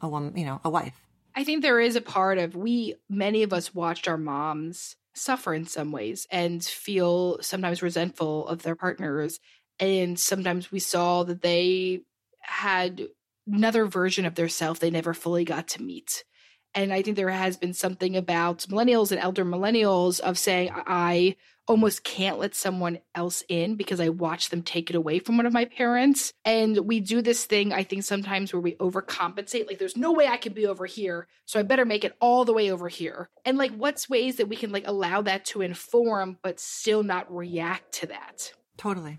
a 0.00 0.08
woman, 0.08 0.36
you 0.36 0.46
know, 0.46 0.60
a 0.64 0.70
wife. 0.70 0.94
I 1.34 1.44
think 1.44 1.62
there 1.62 1.80
is 1.80 1.96
a 1.96 2.00
part 2.00 2.38
of 2.38 2.56
we, 2.56 2.94
many 3.08 3.42
of 3.42 3.52
us 3.52 3.74
watched 3.74 4.08
our 4.08 4.16
moms 4.16 4.96
suffer 5.12 5.54
in 5.54 5.66
some 5.66 5.92
ways 5.92 6.26
and 6.30 6.64
feel 6.64 7.38
sometimes 7.42 7.82
resentful 7.82 8.46
of 8.48 8.62
their 8.62 8.76
partners. 8.76 9.40
And 9.80 10.18
sometimes 10.18 10.70
we 10.70 10.78
saw 10.78 11.24
that 11.24 11.42
they 11.42 12.02
had 12.40 13.08
another 13.46 13.86
version 13.86 14.26
of 14.26 14.34
their 14.34 14.48
self 14.48 14.78
they 14.78 14.90
never 14.90 15.14
fully 15.14 15.44
got 15.44 15.68
to 15.68 15.82
meet. 15.82 16.24
And 16.74 16.92
I 16.92 17.02
think 17.02 17.16
there 17.16 17.30
has 17.30 17.56
been 17.56 17.72
something 17.72 18.16
about 18.16 18.60
millennials 18.70 19.10
and 19.10 19.20
elder 19.20 19.44
millennials 19.44 20.20
of 20.20 20.38
saying, 20.38 20.70
I 20.72 21.36
almost 21.66 22.04
can't 22.04 22.38
let 22.38 22.54
someone 22.54 22.98
else 23.14 23.42
in 23.48 23.76
because 23.76 24.00
I 24.00 24.08
watch 24.08 24.50
them 24.50 24.62
take 24.62 24.90
it 24.90 24.96
away 24.96 25.18
from 25.18 25.36
one 25.36 25.46
of 25.46 25.52
my 25.52 25.64
parents. 25.64 26.32
And 26.44 26.76
we 26.78 27.00
do 27.00 27.22
this 27.22 27.44
thing, 27.44 27.72
I 27.72 27.82
think, 27.82 28.04
sometimes 28.04 28.52
where 28.52 28.60
we 28.60 28.74
overcompensate. 28.76 29.66
Like, 29.66 29.78
there's 29.78 29.96
no 29.96 30.12
way 30.12 30.26
I 30.28 30.36
can 30.36 30.52
be 30.52 30.66
over 30.66 30.86
here. 30.86 31.26
So 31.44 31.58
I 31.58 31.64
better 31.64 31.84
make 31.84 32.04
it 32.04 32.16
all 32.20 32.44
the 32.44 32.52
way 32.52 32.70
over 32.70 32.88
here. 32.88 33.30
And 33.44 33.58
like, 33.58 33.72
what's 33.72 34.08
ways 34.08 34.36
that 34.36 34.48
we 34.48 34.56
can 34.56 34.70
like 34.70 34.86
allow 34.86 35.22
that 35.22 35.44
to 35.46 35.62
inform, 35.62 36.38
but 36.42 36.60
still 36.60 37.02
not 37.02 37.34
react 37.34 37.92
to 37.94 38.06
that? 38.06 38.52
Totally. 38.76 39.18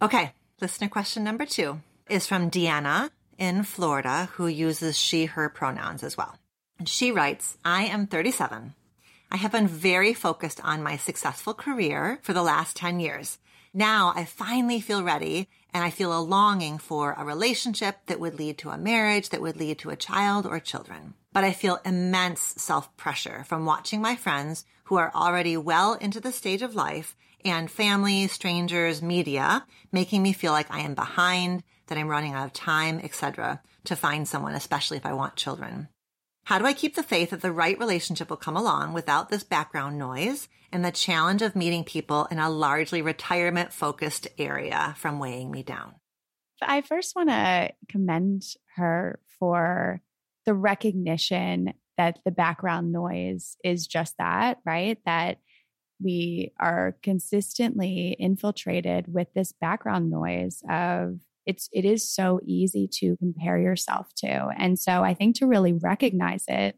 Okay. 0.00 0.32
Listener 0.60 0.88
question 0.88 1.22
number 1.22 1.46
two 1.46 1.80
is 2.08 2.26
from 2.26 2.50
Deanna 2.50 3.10
in 3.36 3.62
Florida, 3.62 4.28
who 4.32 4.46
uses 4.46 4.98
she, 4.98 5.26
her 5.26 5.48
pronouns 5.48 6.02
as 6.02 6.16
well. 6.16 6.36
And 6.78 6.88
she 6.88 7.12
writes, 7.12 7.56
I 7.64 7.84
am 7.84 8.06
37. 8.06 8.74
I 9.30 9.36
have 9.36 9.52
been 9.52 9.68
very 9.68 10.14
focused 10.14 10.60
on 10.64 10.82
my 10.82 10.96
successful 10.96 11.54
career 11.54 12.18
for 12.22 12.32
the 12.32 12.42
last 12.42 12.76
10 12.76 12.98
years. 12.98 13.38
Now 13.74 14.12
I 14.16 14.24
finally 14.24 14.80
feel 14.80 15.02
ready 15.02 15.48
and 15.74 15.84
I 15.84 15.90
feel 15.90 16.16
a 16.16 16.22
longing 16.22 16.78
for 16.78 17.14
a 17.18 17.24
relationship 17.24 17.96
that 18.06 18.20
would 18.20 18.38
lead 18.38 18.58
to 18.58 18.70
a 18.70 18.78
marriage 18.78 19.28
that 19.30 19.42
would 19.42 19.56
lead 19.56 19.78
to 19.80 19.90
a 19.90 19.96
child 19.96 20.46
or 20.46 20.58
children. 20.58 21.14
But 21.32 21.44
I 21.44 21.52
feel 21.52 21.80
immense 21.84 22.40
self 22.40 22.96
pressure 22.96 23.44
from 23.44 23.66
watching 23.66 24.00
my 24.00 24.16
friends 24.16 24.64
who 24.84 24.96
are 24.96 25.12
already 25.14 25.56
well 25.56 25.94
into 25.94 26.20
the 26.20 26.32
stage 26.32 26.62
of 26.62 26.74
life 26.74 27.16
and 27.50 27.70
family, 27.70 28.26
strangers, 28.28 29.02
media 29.02 29.64
making 29.92 30.22
me 30.22 30.32
feel 30.32 30.52
like 30.52 30.70
I 30.70 30.80
am 30.80 30.94
behind, 30.94 31.62
that 31.86 31.98
I'm 31.98 32.08
running 32.08 32.34
out 32.34 32.46
of 32.46 32.52
time, 32.52 33.00
etc. 33.02 33.62
to 33.84 33.96
find 33.96 34.28
someone, 34.28 34.54
especially 34.54 34.96
if 34.96 35.06
I 35.06 35.14
want 35.14 35.36
children. 35.36 35.88
How 36.44 36.58
do 36.58 36.64
I 36.64 36.72
keep 36.72 36.94
the 36.94 37.02
faith 37.02 37.30
that 37.30 37.42
the 37.42 37.52
right 37.52 37.78
relationship 37.78 38.30
will 38.30 38.38
come 38.38 38.56
along 38.56 38.94
without 38.94 39.28
this 39.28 39.42
background 39.44 39.98
noise 39.98 40.48
and 40.72 40.84
the 40.84 40.90
challenge 40.90 41.42
of 41.42 41.54
meeting 41.54 41.84
people 41.84 42.26
in 42.30 42.38
a 42.38 42.48
largely 42.48 43.02
retirement 43.02 43.72
focused 43.72 44.28
area 44.38 44.94
from 44.96 45.18
weighing 45.18 45.50
me 45.50 45.62
down? 45.62 45.94
I 46.62 46.80
first 46.80 47.14
want 47.14 47.28
to 47.28 47.70
commend 47.88 48.44
her 48.76 49.20
for 49.38 50.00
the 50.46 50.54
recognition 50.54 51.74
that 51.98 52.18
the 52.24 52.30
background 52.30 52.92
noise 52.92 53.56
is 53.62 53.86
just 53.86 54.14
that, 54.18 54.58
right? 54.64 54.98
That 55.04 55.38
we 56.02 56.52
are 56.60 56.96
consistently 57.02 58.16
infiltrated 58.18 59.12
with 59.12 59.28
this 59.34 59.52
background 59.52 60.10
noise 60.10 60.62
of 60.70 61.18
it's 61.46 61.68
it 61.72 61.84
is 61.84 62.08
so 62.08 62.40
easy 62.44 62.86
to 62.86 63.16
compare 63.16 63.58
yourself 63.58 64.08
to. 64.18 64.48
And 64.58 64.78
so 64.78 65.02
I 65.02 65.14
think 65.14 65.36
to 65.36 65.46
really 65.46 65.72
recognize 65.72 66.44
it 66.46 66.76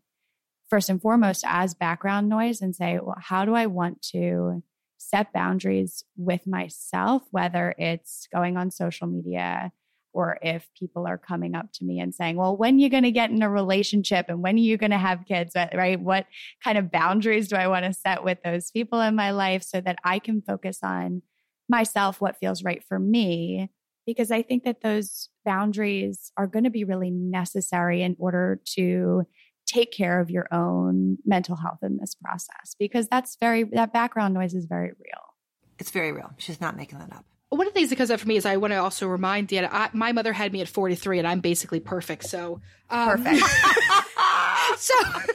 first 0.69 0.89
and 0.89 1.03
foremost 1.03 1.45
as 1.47 1.75
background 1.75 2.29
noise 2.29 2.61
and 2.61 2.75
say, 2.75 2.99
well, 3.03 3.17
how 3.19 3.45
do 3.45 3.55
I 3.55 3.67
want 3.67 4.01
to 4.13 4.63
set 4.97 5.33
boundaries 5.33 6.05
with 6.17 6.47
myself, 6.47 7.23
whether 7.33 7.75
it's 7.79 8.29
going 8.33 8.57
on 8.57 8.71
social 8.71 9.09
media 9.09 9.73
or 10.13 10.39
if 10.43 10.69
people 10.79 11.07
are 11.07 11.19
coming 11.19 11.55
up 11.55 11.73
to 11.75 11.85
me 11.85 12.01
and 12.01 12.15
saying, 12.15 12.37
well, 12.37 12.57
when 12.57 12.75
are 12.77 12.79
you 12.79 12.89
going 12.89 13.05
to 13.05 13.11
get 13.11 13.31
in 13.31 13.43
a 13.43 13.51
relationship 13.51 14.27
and 14.29 14.43
when 14.43 14.57
are 14.57 14.59
you 14.59 14.77
going 14.77 14.91
to 14.91 14.99
have 14.99 15.27
kids, 15.27 15.53
right? 15.75 16.01
What 16.01 16.27
kind 16.63 16.77
of 16.79 16.91
boundaries 16.91 17.49
do 17.49 17.57
I 17.57 17.69
want 17.69 17.85
to 17.85 17.93
set 17.93 18.25
with 18.25 18.39
those 18.43 18.71
people 18.71 19.01
in 19.01 19.15
my 19.15 19.31
life 19.31 19.63
so 19.63 19.81
that 19.81 19.99
I 20.05 20.19
can 20.19 20.43
focus 20.43 20.81
on 20.83 21.23
myself, 21.69 22.21
what 22.21 22.39
feels 22.39 22.65
right 22.65 22.83
for 22.83 22.99
me, 22.99 23.71
because 24.07 24.31
I 24.31 24.43
think 24.43 24.65
that 24.65 24.83
those 24.83 25.29
boundaries 25.45 26.33
are 26.37 26.47
going 26.47 26.65
to 26.65 26.71
be 26.71 26.85
really 26.85 27.11
necessary 27.11 28.03
in 28.03 28.17
order 28.19 28.61
to 28.75 29.25
take 29.67 29.93
care 29.93 30.21
of 30.21 30.31
your 30.31 30.53
own 30.53 31.19
mental 31.25 31.55
health 31.55 31.79
in 31.83 31.99
this 31.99 32.17
process 32.17 32.75
because 32.79 33.07
that's 33.09 33.37
very 33.39 33.63
that 33.63 33.93
background 33.93 34.35
noise 34.35 34.53
is 34.53 34.67
very 34.67 34.89
real. 34.89 35.35
It's 35.79 35.91
very 35.91 36.11
real. 36.13 36.33
She's 36.39 36.61
not 36.61 36.77
making 36.77 36.99
that 36.99 37.13
up. 37.13 37.25
One 37.51 37.67
of 37.67 37.75
the 37.75 37.79
things 37.79 37.91
that 37.91 37.97
comes 37.97 38.11
up 38.11 38.21
for 38.21 38.29
me 38.29 38.37
is 38.37 38.47
I 38.47 38.57
want 38.57 38.73
to 38.73 38.77
also 38.77 39.07
remind 39.09 39.49
Deanna, 39.49 39.69
I, 39.73 39.91
my 39.93 40.13
mother 40.13 40.33
had 40.33 40.53
me 40.53 40.61
at 40.61 40.69
43 40.69 41.19
and 41.19 41.27
I'm 41.27 41.41
basically 41.41 41.81
perfect. 41.81 42.25
So, 42.25 42.61
um, 42.89 43.23
perfect. 43.23 43.45
so, 44.79 44.95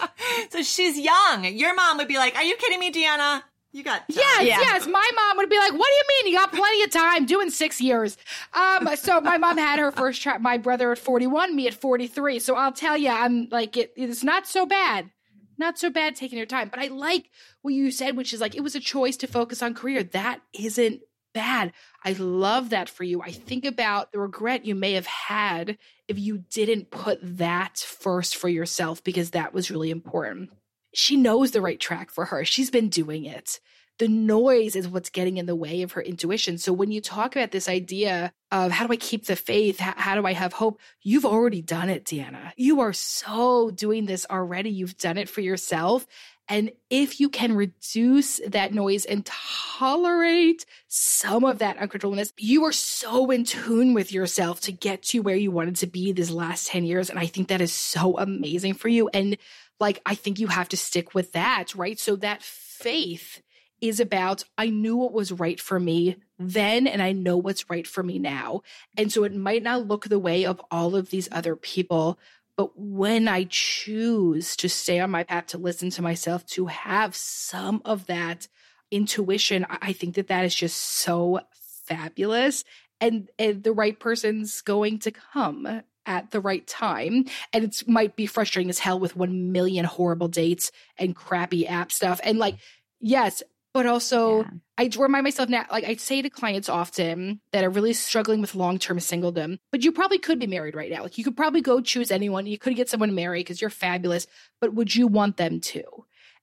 so 0.50 0.64
she's 0.64 0.98
young. 0.98 1.46
Your 1.46 1.76
mom 1.76 1.98
would 1.98 2.08
be 2.08 2.18
like, 2.18 2.36
Are 2.36 2.44
you 2.44 2.56
kidding 2.56 2.80
me, 2.80 2.92
Deanna? 2.92 3.44
You 3.76 3.84
got 3.84 4.08
time. 4.08 4.16
yes, 4.16 4.44
yeah. 4.44 4.60
yes. 4.62 4.88
My 4.88 5.12
mom 5.18 5.36
would 5.36 5.50
be 5.50 5.58
like, 5.58 5.74
"What 5.74 5.86
do 5.86 5.96
you 5.96 6.04
mean? 6.24 6.32
You 6.32 6.40
got 6.40 6.54
plenty 6.54 6.84
of 6.84 6.92
time? 6.92 7.26
Doing 7.26 7.50
six 7.50 7.82
years." 7.82 8.16
Um, 8.54 8.88
so 8.96 9.20
my 9.20 9.38
mom 9.38 9.58
had 9.58 9.80
her 9.80 9.92
first 9.92 10.22
child. 10.22 10.42
My 10.42 10.58
brother 10.58 10.94
at 10.94 10.98
forty-one, 10.98 11.54
me 11.58 11.68
at 11.68 11.74
forty-three. 11.74 12.40
So 12.40 12.56
I'll 12.56 12.72
tell 12.72 12.96
you, 12.98 13.10
I'm 13.10 13.50
like, 13.52 13.76
it, 13.76 13.92
it's 13.98 14.24
not 14.24 14.48
so 14.48 14.66
bad, 14.66 15.10
not 15.58 15.78
so 15.78 15.90
bad 15.90 16.16
taking 16.16 16.38
your 16.38 16.48
time. 16.48 16.70
But 16.70 16.80
I 16.80 16.88
like 16.88 17.30
what 17.64 17.74
you 17.74 17.92
said, 17.92 18.16
which 18.16 18.32
is 18.34 18.40
like 18.40 18.56
it 18.56 18.64
was 18.64 18.76
a 18.76 18.80
choice 18.80 19.18
to 19.18 19.28
focus 19.28 19.62
on 19.62 19.74
career. 19.74 20.04
That 20.04 20.40
isn't 20.54 21.02
bad. 21.36 21.74
I 22.04 22.14
love 22.14 22.72
that 22.72 22.90
for 22.90 23.04
you. 23.04 23.22
I 23.22 23.32
think 23.32 23.66
about 23.66 24.12
the 24.12 24.20
regret 24.20 24.66
you 24.66 24.74
may 24.74 24.94
have 24.94 25.06
had 25.06 25.78
if 26.08 26.18
you 26.18 26.40
didn't 26.50 26.90
put 26.90 27.20
that 27.38 27.78
first 27.78 28.36
for 28.36 28.50
yourself 28.50 29.04
because 29.04 29.32
that 29.32 29.54
was 29.54 29.70
really 29.70 29.92
important 29.92 30.50
she 30.96 31.18
knows 31.18 31.52
the 31.52 31.62
right 31.62 31.80
track 31.80 32.10
for 32.10 32.26
her. 32.26 32.46
She's 32.46 32.72
been 32.72 32.90
doing 32.90 33.26
it. 33.26 33.60
The 33.98 34.08
noise 34.10 34.76
is 34.76 34.90
what's 34.90 35.10
getting 35.10 35.38
in 35.38 35.46
the 35.46 35.56
way 35.56 35.82
of 35.82 35.94
her 35.94 36.02
intuition. 36.02 36.58
So 36.58 36.74
when 36.74 36.92
you 36.92 37.00
talk 37.00 37.36
about 37.36 37.52
this 37.52 37.70
idea 37.70 38.34
of 38.52 38.72
how 38.72 38.88
do 38.88 38.94
I 38.94 38.98
keep 38.98 39.26
the 39.26 39.38
faith? 39.38 39.80
How, 39.80 40.16
do 40.16 40.26
I 40.26 40.34
have 40.34 40.52
hope? 40.52 40.82
You've 41.02 41.26
already 41.26 41.62
done 41.62 41.90
it, 41.90 42.04
Deanna. 42.04 42.52
You 42.58 42.82
are 42.82 42.92
so 42.92 43.72
doing 43.72 44.06
this 44.06 44.26
already. 44.30 44.70
You've 44.70 44.98
done 44.98 45.18
it 45.18 45.30
for 45.30 45.40
yourself. 45.40 46.06
And 46.48 46.72
if 46.90 47.20
you 47.20 47.30
can 47.30 47.54
reduce 47.54 48.40
that 48.48 48.74
noise 48.74 49.06
and 49.06 49.26
tolerate 49.26 50.66
some 50.88 51.44
of 51.44 51.60
that 51.60 51.78
uncomfortableness, 51.78 52.34
you 52.38 52.64
are 52.66 52.72
so 52.72 53.32
in 53.32 53.46
tune 53.46 53.94
with 53.94 54.12
yourself 54.12 54.62
to 54.62 54.72
get 54.72 55.02
to 55.04 55.22
where 55.22 55.36
you 55.36 55.50
wanted 55.50 55.78
to 55.78 55.88
be 55.88 56.12
these 56.12 56.30
last 56.30 56.68
10 56.68 56.86
years. 56.86 57.10
And 57.10 57.18
I 57.18 57.26
think 57.26 57.48
that 57.48 57.62
is 57.62 57.74
so 57.74 58.18
amazing 58.18 58.76
for 58.76 58.90
you. 58.90 59.10
And 59.10 59.38
like, 59.80 60.02
I 60.06 60.16
think 60.16 60.40
you 60.40 60.48
have 60.48 60.70
to 60.70 60.78
stick 60.78 61.16
with 61.16 61.32
that, 61.32 61.74
right? 61.76 62.00
So 62.00 62.16
that 62.18 62.44
faith 62.44 63.42
is 63.82 64.00
about, 64.00 64.44
I 64.58 64.70
knew 64.70 64.96
what 64.96 65.14
was 65.14 65.32
right 65.32 65.60
for 65.60 65.80
me 65.80 66.18
then, 66.40 66.88
and 66.88 67.02
I 67.02 67.12
know 67.12 67.38
what's 67.38 67.70
right 67.70 67.86
for 67.86 68.04
me 68.04 68.20
now. 68.20 68.62
And 68.98 69.12
so 69.12 69.24
it 69.24 69.36
might 69.36 69.64
not 69.64 69.88
look 69.88 70.06
the 70.06 70.20
way 70.20 70.46
of 70.46 70.62
all 70.72 70.96
of 70.96 71.10
these 71.10 71.28
other 71.32 71.56
people, 71.56 72.20
but 72.58 72.78
when 72.78 73.28
I 73.28 73.48
choose 73.50 74.56
to 74.58 74.70
stay 74.70 75.00
on 75.00 75.12
my 75.12 75.24
path, 75.24 75.48
to 75.48 75.58
listen 75.58 75.90
to 75.92 76.02
myself, 76.02 76.46
to 76.48 76.68
have 76.68 77.16
some 77.16 77.82
of 77.84 78.06
that 78.08 78.48
intuition, 78.92 79.66
I 79.70 79.94
think 79.94 80.16
that 80.16 80.28
that 80.28 80.46
is 80.46 80.56
just 80.56 80.78
so 80.78 81.42
fabulous. 81.86 82.64
And, 83.02 83.30
and 83.38 83.64
the 83.64 83.74
right 83.74 84.00
person's 84.00 84.62
going 84.62 85.00
to 85.00 85.12
come 85.12 85.82
at 86.06 86.32
the 86.32 86.40
right 86.40 86.66
time. 86.66 87.26
And 87.52 87.64
it 87.66 87.84
might 87.88 88.16
be 88.16 88.26
frustrating 88.26 88.70
as 88.70 88.80
hell 88.80 89.00
with 89.00 89.18
1 89.18 89.52
million 89.52 89.86
horrible 89.86 90.30
dates 90.30 90.72
and 90.98 91.16
crappy 91.16 91.68
app 91.68 91.92
stuff. 91.92 92.22
And 92.24 92.38
like, 92.38 92.58
yes, 93.00 93.44
but 93.76 93.86
also 93.86 94.44
yeah. 94.44 94.50
I 94.78 94.90
remind 94.98 95.26
myself 95.26 95.50
now, 95.50 95.66
like 95.70 95.84
I 95.84 95.96
say 95.96 96.22
to 96.22 96.30
clients 96.30 96.70
often 96.70 97.42
that 97.52 97.66
are 97.66 97.70
really 97.70 97.92
struggling 97.92 98.40
with 98.40 98.56
long 98.56 98.80
term 98.80 99.00
singledom, 99.00 99.60
but 99.70 99.84
you 99.84 99.92
probably 99.92 100.18
could 100.18 100.40
be 100.40 100.48
married 100.48 100.76
right 100.76 100.90
now. 100.90 101.04
Like 101.04 101.18
you 101.18 101.26
could 101.26 101.36
probably 101.36 101.60
go 101.60 101.82
choose 101.82 102.10
anyone. 102.10 102.48
You 102.48 102.58
could 102.58 102.78
get 102.78 102.90
someone 102.90 103.10
to 103.10 103.16
marry 103.16 103.42
because 103.42 103.60
you're 103.60 103.70
fabulous, 103.70 104.28
but 104.62 104.74
would 104.74 104.96
you 104.96 105.08
want 105.08 105.36
them 105.36 105.60
to? 105.60 105.84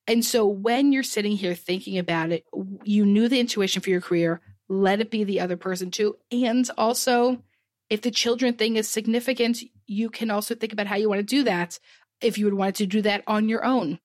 And 0.06 0.22
so 0.22 0.46
when 0.46 0.92
you're 0.92 1.02
sitting 1.02 1.32
here 1.32 1.54
thinking 1.54 1.96
about 1.96 2.32
it, 2.32 2.44
you 2.84 3.06
knew 3.06 3.30
the 3.30 3.40
intuition 3.40 3.80
for 3.80 3.88
your 3.88 4.02
career, 4.02 4.42
let 4.68 5.00
it 5.00 5.10
be 5.10 5.24
the 5.24 5.40
other 5.40 5.56
person 5.56 5.90
too. 5.90 6.16
And 6.30 6.68
also, 6.76 7.42
if 7.88 8.02
the 8.02 8.10
children 8.10 8.52
thing 8.52 8.76
is 8.76 8.88
significant, 8.88 9.62
you 9.86 10.10
can 10.10 10.30
also 10.30 10.54
think 10.54 10.74
about 10.74 10.86
how 10.86 10.96
you 10.96 11.08
want 11.08 11.20
to 11.20 11.22
do 11.22 11.44
that. 11.44 11.78
If 12.20 12.36
you 12.36 12.44
would 12.44 12.54
want 12.54 12.76
to 12.76 12.86
do 12.86 13.00
that 13.02 13.24
on 13.26 13.48
your 13.48 13.64
own, 13.64 14.00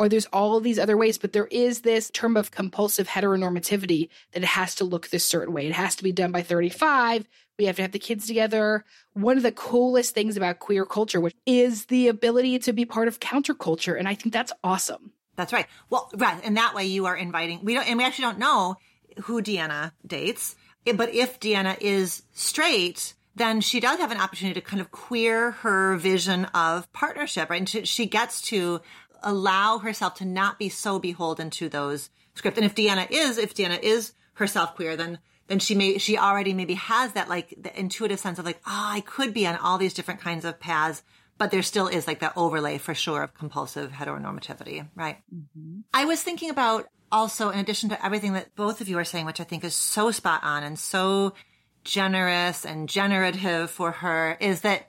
or 0.00 0.08
there's 0.08 0.26
all 0.32 0.58
these 0.60 0.78
other 0.78 0.96
ways, 0.96 1.18
but 1.18 1.34
there 1.34 1.46
is 1.48 1.82
this 1.82 2.08
term 2.10 2.34
of 2.34 2.50
compulsive 2.50 3.06
heteronormativity 3.06 4.08
that 4.32 4.42
it 4.42 4.46
has 4.46 4.74
to 4.76 4.84
look 4.84 5.10
this 5.10 5.26
certain 5.26 5.52
way. 5.52 5.66
It 5.66 5.74
has 5.74 5.94
to 5.96 6.02
be 6.02 6.10
done 6.10 6.32
by 6.32 6.40
35. 6.40 7.28
We 7.58 7.66
have 7.66 7.76
to 7.76 7.82
have 7.82 7.92
the 7.92 7.98
kids 7.98 8.26
together. 8.26 8.86
One 9.12 9.36
of 9.36 9.42
the 9.42 9.52
coolest 9.52 10.14
things 10.14 10.38
about 10.38 10.58
queer 10.58 10.86
culture, 10.86 11.20
which 11.20 11.36
is 11.44 11.84
the 11.84 12.08
ability 12.08 12.60
to 12.60 12.72
be 12.72 12.86
part 12.86 13.08
of 13.08 13.20
counterculture. 13.20 13.98
And 13.98 14.08
I 14.08 14.14
think 14.14 14.32
that's 14.32 14.54
awesome. 14.64 15.12
That's 15.36 15.52
right. 15.52 15.66
Well, 15.90 16.10
right. 16.16 16.40
And 16.44 16.56
that 16.56 16.74
way 16.74 16.86
you 16.86 17.04
are 17.04 17.16
inviting, 17.16 17.62
we 17.62 17.74
don't, 17.74 17.86
and 17.86 17.98
we 17.98 18.04
actually 18.04 18.22
don't 18.22 18.38
know 18.38 18.76
who 19.24 19.42
Deanna 19.42 19.92
dates, 20.06 20.56
but 20.94 21.14
if 21.14 21.38
Deanna 21.40 21.76
is 21.78 22.22
straight, 22.32 23.12
then 23.36 23.60
she 23.60 23.80
does 23.80 23.98
have 23.98 24.12
an 24.12 24.18
opportunity 24.18 24.58
to 24.58 24.66
kind 24.66 24.80
of 24.80 24.90
queer 24.90 25.50
her 25.50 25.96
vision 25.96 26.46
of 26.46 26.90
partnership, 26.94 27.50
right? 27.50 27.60
And 27.74 27.86
she 27.86 28.06
gets 28.06 28.40
to 28.42 28.80
allow 29.22 29.78
herself 29.78 30.14
to 30.16 30.24
not 30.24 30.58
be 30.58 30.68
so 30.68 30.98
beholden 30.98 31.50
to 31.50 31.68
those 31.68 32.10
scripts. 32.34 32.58
And 32.58 32.66
if 32.66 32.74
Deanna 32.74 33.06
is, 33.10 33.38
if 33.38 33.54
Deanna 33.54 33.80
is 33.80 34.12
herself 34.34 34.74
queer, 34.74 34.96
then 34.96 35.18
then 35.46 35.58
she 35.58 35.74
may 35.74 35.98
she 35.98 36.16
already 36.16 36.54
maybe 36.54 36.74
has 36.74 37.12
that 37.12 37.28
like 37.28 37.54
the 37.58 37.78
intuitive 37.78 38.20
sense 38.20 38.38
of 38.38 38.44
like, 38.44 38.60
oh, 38.66 38.90
I 38.92 39.00
could 39.00 39.34
be 39.34 39.46
on 39.46 39.56
all 39.56 39.78
these 39.78 39.94
different 39.94 40.20
kinds 40.20 40.44
of 40.44 40.60
paths, 40.60 41.02
but 41.38 41.50
there 41.50 41.62
still 41.62 41.88
is 41.88 42.06
like 42.06 42.20
that 42.20 42.34
overlay 42.36 42.78
for 42.78 42.94
sure 42.94 43.22
of 43.22 43.34
compulsive 43.34 43.90
heteronormativity, 43.90 44.88
right? 44.94 45.18
Mm-hmm. 45.34 45.80
I 45.92 46.04
was 46.04 46.22
thinking 46.22 46.50
about 46.50 46.86
also 47.10 47.50
in 47.50 47.58
addition 47.58 47.88
to 47.88 48.04
everything 48.04 48.34
that 48.34 48.54
both 48.54 48.80
of 48.80 48.88
you 48.88 48.98
are 48.98 49.04
saying, 49.04 49.26
which 49.26 49.40
I 49.40 49.44
think 49.44 49.64
is 49.64 49.74
so 49.74 50.12
spot 50.12 50.42
on 50.44 50.62
and 50.62 50.78
so 50.78 51.34
generous 51.82 52.64
and 52.64 52.88
generative 52.88 53.70
for 53.70 53.90
her 53.90 54.36
is 54.40 54.60
that 54.60 54.86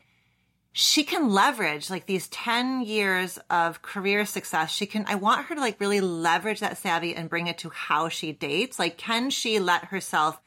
she 0.73 1.03
can 1.03 1.29
leverage 1.29 1.89
like 1.89 2.05
these 2.05 2.27
10 2.29 2.83
years 2.83 3.37
of 3.49 3.81
career 3.81 4.25
success. 4.25 4.71
She 4.71 4.85
can, 4.85 5.05
I 5.07 5.15
want 5.15 5.45
her 5.47 5.55
to 5.55 5.61
like 5.61 5.79
really 5.81 5.99
leverage 5.99 6.61
that 6.61 6.77
savvy 6.77 7.13
and 7.13 7.29
bring 7.29 7.47
it 7.47 7.57
to 7.59 7.69
how 7.69 8.07
she 8.09 8.31
dates. 8.31 8.79
Like, 8.79 8.97
can 8.97 9.29
she 9.29 9.59
let 9.59 9.85
herself 9.85 10.39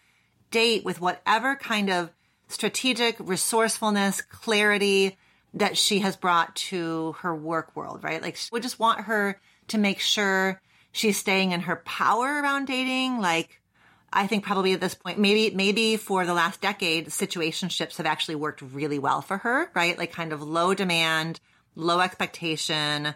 date 0.51 0.85
with 0.85 1.01
whatever 1.01 1.57
kind 1.57 1.91
of 1.91 2.11
strategic 2.49 3.16
resourcefulness, 3.18 4.22
clarity 4.22 5.18
that 5.53 5.77
she 5.77 5.99
has 6.01 6.16
brought 6.16 6.55
to 6.57 7.12
her 7.20 7.35
work 7.35 7.77
world, 7.77 8.03
right? 8.03 8.22
Like, 8.22 8.39
we 8.51 8.61
just 8.61 8.79
want 8.79 9.03
her 9.03 9.41
to 9.68 9.79
make 9.79 10.01
sure 10.01 10.61
she's 10.91 11.18
staying 11.18 11.53
in 11.53 11.61
her 11.61 11.77
power 11.85 12.41
around 12.41 12.66
dating. 12.66 13.20
Like, 13.20 13.61
I 14.15 14.27
think 14.29 14.45
probably 14.45 14.73
at 14.73 14.81
this 14.81 14.95
point, 14.95 15.19
maybe, 15.19 15.55
maybe 15.55 15.97
for 15.97 16.25
the 16.25 16.35
last 16.35 16.61
decade, 16.61 17.09
situationships 17.09 17.97
have 17.97 18.07
actually 18.07 18.37
worked 18.37 18.62
really 18.62 18.99
well 18.99 19.21
for 19.21 19.39
her, 19.39 19.71
right? 19.75 19.99
Like 19.99 20.12
kind 20.12 20.33
of 20.33 20.41
low 20.41 20.73
demand, 20.73 21.41
low 21.75 22.01
expectation 22.01 23.15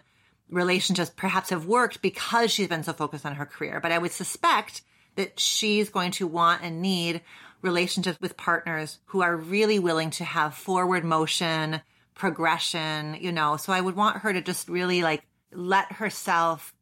relationships 0.51 1.11
perhaps 1.15 1.51
have 1.51 1.67
worked 1.67 2.01
because 2.03 2.51
she's 2.51 2.69
been 2.69 2.83
so 2.83 2.93
focused 2.93 3.27
on 3.27 3.35
her 3.37 3.47
career. 3.47 3.81
But 3.81 3.93
I 3.93 3.99
would 3.99 4.13
suspect 4.13 4.83
that 5.17 5.39
she's 5.39 5.91
going 5.91 6.13
to 6.13 6.27
want 6.27 6.63
and 6.63 6.81
need 6.81 7.21
relationships 7.61 8.19
with 8.21 8.37
partners 8.37 8.99
who 9.07 9.21
are 9.21 9.37
really 9.37 9.79
willing 9.79 10.11
to 10.11 10.25
have 10.25 10.55
forward 10.55 11.05
motion, 11.05 11.81
progression, 12.15 13.17
you 13.21 13.33
know. 13.33 13.57
So 13.57 13.73
I 13.73 13.81
would 13.81 13.97
want 13.97 14.19
her 14.19 14.33
to 14.33 14.41
just 14.41 14.69
really 14.69 15.03
like 15.03 15.23
let 15.53 15.93
herself 15.93 16.75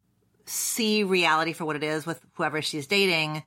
see 0.45 1.03
reality 1.03 1.53
for 1.53 1.65
what 1.65 1.77
it 1.77 1.83
is 1.83 2.07
with 2.07 2.21
whoever 2.35 2.63
she's 2.63 2.87
dating 2.87 3.43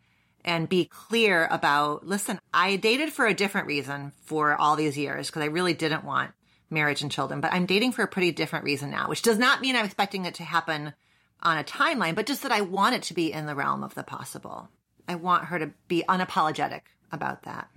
and 0.45 0.69
be 0.69 0.85
clear 0.85 1.47
about, 1.51 2.05
listen, 2.05 2.39
I 2.53 2.75
dated 2.75 3.11
for 3.11 3.25
a 3.25 3.33
different 3.33 3.67
reason 3.67 4.13
for 4.21 4.55
all 4.55 4.75
these 4.75 4.97
years 4.97 5.27
because 5.27 5.43
I 5.43 5.47
really 5.47 5.73
didn't 5.73 6.05
want 6.05 6.31
marriage 6.69 7.01
and 7.01 7.11
children, 7.11 7.41
but 7.41 7.53
I'm 7.53 7.65
dating 7.65 7.91
for 7.93 8.03
a 8.03 8.07
pretty 8.07 8.31
different 8.31 8.65
reason 8.65 8.89
now, 8.89 9.09
which 9.09 9.21
does 9.21 9.37
not 9.37 9.61
mean 9.61 9.75
I'm 9.75 9.85
expecting 9.85 10.25
it 10.25 10.35
to 10.35 10.43
happen 10.43 10.93
on 11.41 11.57
a 11.57 11.63
timeline, 11.63 12.15
but 12.15 12.25
just 12.25 12.43
that 12.43 12.51
I 12.51 12.61
want 12.61 12.95
it 12.95 13.03
to 13.03 13.13
be 13.13 13.31
in 13.31 13.45
the 13.45 13.55
realm 13.55 13.83
of 13.83 13.95
the 13.95 14.03
possible. 14.03 14.69
I 15.07 15.15
want 15.15 15.45
her 15.45 15.59
to 15.59 15.71
be 15.87 16.03
unapologetic 16.07 16.81
about 17.11 17.43
that. 17.43 17.69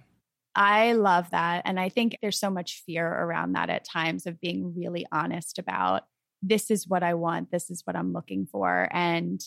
I 0.54 0.92
love 0.92 1.30
that. 1.30 1.62
And 1.64 1.80
I 1.80 1.88
think 1.88 2.18
there's 2.20 2.38
so 2.38 2.50
much 2.50 2.82
fear 2.84 3.06
around 3.06 3.52
that 3.52 3.70
at 3.70 3.84
times 3.84 4.26
of 4.26 4.40
being 4.40 4.74
really 4.76 5.06
honest 5.10 5.58
about 5.58 6.02
this 6.42 6.70
is 6.70 6.88
what 6.88 7.02
I 7.02 7.14
want, 7.14 7.50
this 7.50 7.70
is 7.70 7.82
what 7.86 7.96
I'm 7.96 8.12
looking 8.12 8.46
for. 8.46 8.88
And 8.92 9.40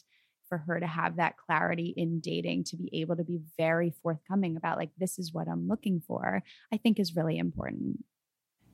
for 0.47 0.59
her 0.59 0.79
to 0.79 0.87
have 0.87 1.17
that 1.17 1.37
clarity 1.37 1.93
in 1.95 2.19
dating 2.19 2.65
to 2.65 2.77
be 2.77 2.89
able 3.01 3.15
to 3.15 3.23
be 3.23 3.39
very 3.57 3.93
forthcoming 4.03 4.57
about 4.57 4.77
like 4.77 4.91
this 4.97 5.19
is 5.19 5.33
what 5.33 5.47
I'm 5.47 5.67
looking 5.67 6.01
for 6.07 6.43
I 6.71 6.77
think 6.77 6.99
is 6.99 7.15
really 7.15 7.37
important. 7.37 8.03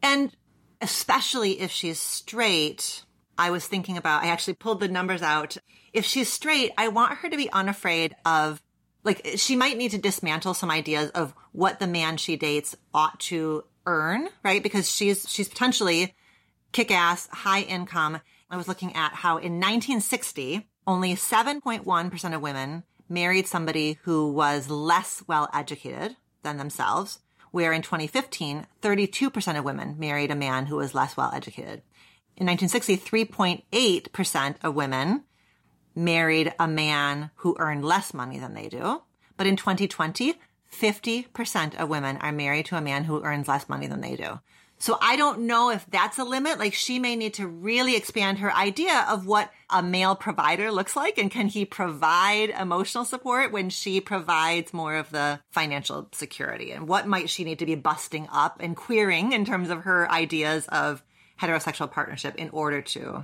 And 0.02 0.36
especially 0.82 1.60
if 1.62 1.72
she's 1.72 2.00
straight, 2.00 3.04
I 3.38 3.52
was 3.52 3.68
thinking 3.68 3.98
about 3.98 4.24
I 4.24 4.28
actually 4.28 4.56
pulled 4.56 4.80
the 4.80 4.88
numbers 4.88 5.22
out. 5.22 5.58
If 5.94 6.06
she's 6.06 6.32
straight, 6.32 6.72
I 6.78 6.88
want 6.88 7.20
her 7.20 7.30
to 7.30 7.38
be 7.38 7.52
unafraid 7.52 8.16
of 8.26 8.62
like 9.04 9.26
she 9.38 9.56
might 9.56 9.78
need 9.78 9.92
to 9.92 9.98
dismantle 9.98 10.54
some 10.54 10.72
ideas 10.72 11.10
of 11.12 11.34
what 11.52 11.80
the 11.80 11.88
man 11.88 12.18
she 12.18 12.38
dates 12.38 12.76
ought 12.94 13.20
to 13.22 13.64
earn, 13.86 14.30
right? 14.44 14.62
Because 14.62 14.90
she's 14.90 15.28
she's 15.30 15.50
potentially 15.50 16.16
kick-ass, 16.72 17.28
high 17.32 17.62
income. 17.62 18.22
I 18.50 18.58
was 18.58 18.68
looking 18.68 18.96
at 18.96 19.14
how 19.14 19.38
in 19.38 19.54
1960, 19.54 20.68
only 20.92 21.16
7.1% 21.16 22.36
of 22.36 22.42
women 22.42 22.84
married 23.08 23.48
somebody 23.48 23.98
who 24.04 24.32
was 24.32 24.70
less 24.70 25.24
well 25.26 25.50
educated 25.54 26.18
than 26.44 26.58
themselves, 26.58 27.20
where 27.52 27.72
in 27.72 27.82
2015, 27.82 28.68
32% 28.82 29.58
of 29.58 29.64
women 29.64 29.96
married 29.98 30.32
a 30.32 30.36
man 30.36 30.66
who 30.66 30.76
was 30.76 30.94
less 30.94 31.16
well 31.16 31.32
educated. 31.34 31.82
In 32.36 32.46
1960, 32.46 32.98
3.8% 32.98 34.56
of 34.64 34.76
women 34.76 35.24
married 35.96 36.54
a 36.60 36.68
man 36.68 37.32
who 37.36 37.56
earned 37.60 37.86
less 37.86 38.14
money 38.14 38.38
than 38.38 38.54
they 38.54 38.68
do. 38.68 39.02
But 39.38 39.48
in 39.48 39.56
2020, 39.56 40.36
50% 40.72 41.76
of 41.76 41.90
women 41.90 42.18
are 42.18 42.32
married 42.32 42.66
to 42.68 42.78
a 42.78 42.82
man 42.82 43.06
who 43.06 43.24
earns 43.24 43.48
less 43.48 43.68
money 43.70 43.88
than 43.88 44.02
they 44.02 44.16
do. 44.16 44.40
So 44.82 44.98
I 45.00 45.16
don't 45.16 45.42
know 45.42 45.70
if 45.70 45.86
that's 45.92 46.18
a 46.18 46.24
limit. 46.24 46.58
Like 46.58 46.74
she 46.74 46.98
may 46.98 47.16
need 47.16 47.36
to 47.36 47.48
really 47.48 47.96
expand 47.96 48.40
her 48.40 48.52
idea 48.52 49.06
of 49.08 49.28
what 49.28 49.52
a 49.70 49.84
male 49.84 50.16
provider 50.16 50.72
looks 50.72 50.96
like 50.96 51.20
and 51.20 51.30
can 51.30 51.48
he 51.48 51.66
provide 51.66 52.50
emotional 52.50 53.06
support 53.06 53.52
when 53.52 53.70
she 53.70 54.02
provides 54.02 54.74
more 54.74 54.96
of 54.96 55.12
the 55.12 55.40
financial 55.52 56.10
security 56.14 56.72
and 56.72 56.88
what 56.88 57.08
might 57.08 57.30
she 57.30 57.44
need 57.44 57.60
to 57.60 57.66
be 57.66 57.76
busting 57.76 58.28
up 58.32 58.58
and 58.60 58.76
queering 58.76 59.34
in 59.34 59.46
terms 59.46 59.70
of 59.70 59.84
her 59.84 60.10
ideas 60.12 60.68
of 60.70 61.04
heterosexual 61.40 61.90
partnership 61.90 62.36
in 62.36 62.50
order 62.50 62.82
to 62.82 63.24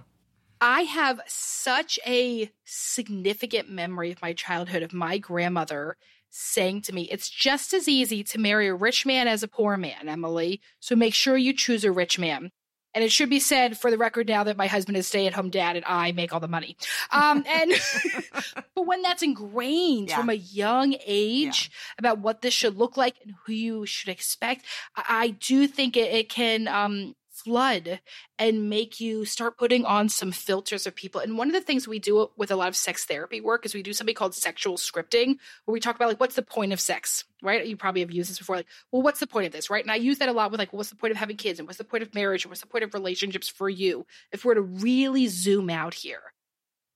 I 0.61 0.81
have 0.81 1.21
such 1.27 1.99
a 2.05 2.51
significant 2.65 3.69
memory 3.69 4.11
of 4.11 4.21
my 4.21 4.33
childhood 4.33 4.83
of 4.83 4.93
my 4.93 5.17
grandmother 5.19 5.97
saying 6.37 6.81
to 6.83 6.93
me, 6.93 7.03
It's 7.03 7.29
just 7.29 7.73
as 7.73 7.87
easy 7.87 8.23
to 8.25 8.39
marry 8.39 8.67
a 8.67 8.75
rich 8.75 9.05
man 9.05 9.27
as 9.27 9.43
a 9.43 9.47
poor 9.47 9.77
man, 9.77 10.05
Emmalee. 10.05 10.59
So 10.79 10.95
make 10.95 11.13
sure 11.13 11.37
you 11.37 11.53
choose 11.53 11.83
a 11.83 11.91
rich 11.91 12.19
man. 12.19 12.51
And 12.93 13.03
it 13.03 13.11
should 13.11 13.29
be 13.29 13.39
said 13.39 13.77
for 13.77 13.91
the 13.91 13.97
record 13.97 14.27
now 14.27 14.43
that 14.45 14.57
my 14.57 14.65
husband 14.65 14.97
is 14.97 15.07
stay 15.07 15.27
at 15.27 15.33
home 15.33 15.51
dad 15.51 15.75
and 15.75 15.85
I 15.85 16.13
make 16.13 16.33
all 16.33 16.39
the 16.39 16.47
money. 16.47 16.77
Um, 17.11 17.43
and 17.47 17.73
but 18.75 18.87
when 18.87 19.03
that's 19.03 19.21
ingrained 19.21 20.09
yeah. 20.09 20.17
from 20.17 20.29
a 20.29 20.33
young 20.33 20.95
age 21.05 21.69
yeah. 21.69 21.95
about 21.99 22.19
what 22.19 22.41
this 22.41 22.55
should 22.55 22.75
look 22.75 22.97
like 22.97 23.15
and 23.23 23.35
who 23.45 23.53
you 23.53 23.85
should 23.85 24.09
expect, 24.09 24.65
I, 24.95 25.03
I 25.09 25.29
do 25.29 25.67
think 25.67 25.95
it, 25.95 26.11
it 26.11 26.29
can 26.29 26.67
um, 26.67 27.13
flood 27.47 28.01
and 28.37 28.69
make 28.69 28.99
you 28.99 29.23
start 29.23 29.57
putting 29.57 29.85
on 29.85 30.09
some 30.09 30.33
filters 30.33 30.85
of 30.85 30.93
people. 30.93 31.21
And 31.21 31.37
one 31.37 31.47
of 31.47 31.53
the 31.53 31.61
things 31.61 31.87
we 31.87 31.97
do 31.97 32.29
with 32.35 32.51
a 32.51 32.57
lot 32.57 32.67
of 32.67 32.75
sex 32.75 33.05
therapy 33.05 33.39
work 33.39 33.65
is 33.65 33.73
we 33.73 33.81
do 33.81 33.93
something 33.93 34.13
called 34.13 34.35
sexual 34.35 34.75
scripting, 34.75 35.37
where 35.63 35.73
we 35.73 35.79
talk 35.79 35.95
about 35.95 36.09
like, 36.09 36.19
what's 36.19 36.35
the 36.35 36.41
point 36.41 36.73
of 36.73 36.81
sex, 36.81 37.23
right? 37.41 37.65
You 37.65 37.77
probably 37.77 38.01
have 38.01 38.11
used 38.11 38.29
this 38.29 38.37
before. 38.37 38.57
Like, 38.57 38.67
well, 38.91 39.01
what's 39.01 39.21
the 39.21 39.27
point 39.27 39.45
of 39.45 39.53
this, 39.53 39.69
right? 39.69 39.83
And 39.83 39.91
I 39.91 39.95
use 39.95 40.17
that 40.17 40.27
a 40.27 40.33
lot 40.33 40.51
with 40.51 40.59
like, 40.59 40.73
well, 40.73 40.79
what's 40.79 40.89
the 40.89 40.97
point 40.97 41.11
of 41.11 41.17
having 41.17 41.37
kids 41.37 41.57
and 41.57 41.69
what's 41.69 41.77
the 41.77 41.85
point 41.85 42.03
of 42.03 42.13
marriage 42.13 42.43
and 42.43 42.51
what's 42.51 42.59
the 42.59 42.67
point 42.67 42.83
of 42.83 42.93
relationships 42.93 43.47
for 43.47 43.69
you? 43.69 44.05
If 44.33 44.43
we're 44.43 44.55
to 44.55 44.61
really 44.61 45.27
zoom 45.27 45.69
out 45.69 45.93
here. 45.93 46.33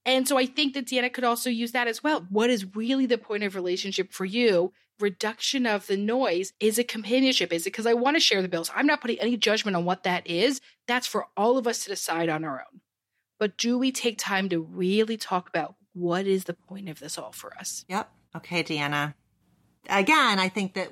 And 0.06 0.28
so 0.28 0.38
I 0.38 0.46
think 0.46 0.74
that 0.74 0.86
Deanna 0.86 1.14
could 1.14 1.24
also 1.24 1.50
use 1.50 1.74
that 1.74 1.88
as 1.88 2.04
well. 2.04 2.26
What 2.30 2.50
is 2.50 2.76
really 2.76 3.06
the 3.06 3.18
point 3.18 3.44
of 3.44 3.56
relationship 3.56 4.12
for 4.12 4.26
you? 4.26 4.74
Reduction 5.00 5.66
of 5.66 5.88
the 5.88 5.98
noise. 5.98 6.54
Is 6.60 6.80
it 6.80 6.88
companionship? 6.88 7.54
Is 7.54 7.64
it 7.64 7.72
because 7.72 7.86
I 7.86 7.94
want 7.94 8.16
to 8.16 8.22
share 8.22 8.42
the 8.42 8.48
bills? 8.48 8.72
I'm 8.76 8.88
not 8.88 9.02
putting 9.02 9.20
any 9.20 9.38
judgment 9.38 9.78
on 9.78 9.86
what 9.86 10.04
that 10.04 10.26
is. 10.28 10.62
That's 10.88 11.08
for 11.08 11.28
all 11.38 11.58
of 11.58 11.68
us 11.68 11.84
to 11.84 11.90
decide 11.90 12.30
on 12.30 12.44
our 12.44 12.62
own. 12.62 12.82
But 13.40 13.58
do 13.58 13.78
we 13.78 13.92
take 13.92 14.18
time 14.18 14.50
to 14.50 14.60
really 14.62 15.18
talk 15.18 15.50
about 15.50 15.76
what 15.94 16.28
is 16.28 16.46
the 16.46 16.54
point 16.54 16.90
of 16.90 17.00
this 17.00 17.18
all 17.18 17.32
for 17.32 17.56
us? 17.58 17.86
Yep. 17.88 18.10
Okay, 18.38 18.64
Deanna. 18.64 19.14
Again, 19.90 20.40
I 20.40 20.50
think 20.50 20.76
that 20.76 20.92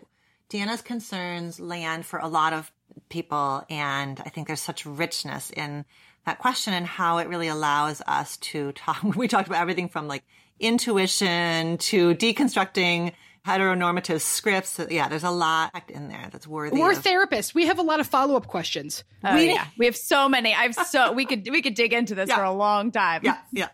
Deanna's 0.49 0.81
concerns 0.81 1.59
land 1.59 2.05
for 2.05 2.19
a 2.19 2.27
lot 2.27 2.53
of 2.53 2.71
people. 3.09 3.63
And 3.69 4.19
I 4.25 4.29
think 4.29 4.47
there's 4.47 4.61
such 4.61 4.85
richness 4.85 5.51
in 5.51 5.85
that 6.29 6.37
question 6.37 6.73
and 6.73 6.85
how 6.85 7.17
it 7.17 7.27
really 7.27 7.47
allows 7.47 8.01
us 8.05 8.37
to 8.37 8.71
talk. 8.73 9.03
We 9.19 9.27
talked 9.27 9.47
about 9.47 9.61
everything 9.61 9.89
from 9.89 10.07
like 10.07 10.23
intuition 10.59 11.77
to 11.79 12.13
deconstructing 12.15 13.13
heteronormative 13.45 14.21
scripts. 14.21 14.79
Yeah, 14.89 15.07
there's 15.07 15.23
a 15.23 15.31
lot 15.31 15.71
in 15.89 16.07
there 16.07 16.29
that's 16.31 16.45
worthy. 16.45 16.79
We're 16.79 16.91
of- 16.91 17.03
therapists. 17.03 17.55
We 17.55 17.65
have 17.65 17.79
a 17.79 17.81
lot 17.81 17.99
of 17.99 18.07
follow 18.07 18.35
up 18.35 18.47
questions. 18.47 19.03
Oh, 19.23 19.33
we, 19.33 19.53
yeah, 19.53 19.65
we 19.77 19.85
have 19.85 19.95
so 19.97 20.29
many. 20.29 20.53
I've 20.53 20.75
so 20.75 21.11
we 21.13 21.25
could 21.25 21.49
we 21.49 21.61
could 21.61 21.73
dig 21.73 21.93
into 21.93 22.13
this 22.13 22.29
yeah. 22.29 22.35
for 22.35 22.43
a 22.43 22.53
long 22.53 22.91
time. 22.91 23.21
Yeah, 23.23 23.37
yeah. 23.51 23.69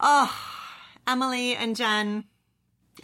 Oh, 0.00 0.34
Emmalee 1.06 1.54
and 1.56 1.76
Jen, 1.76 2.24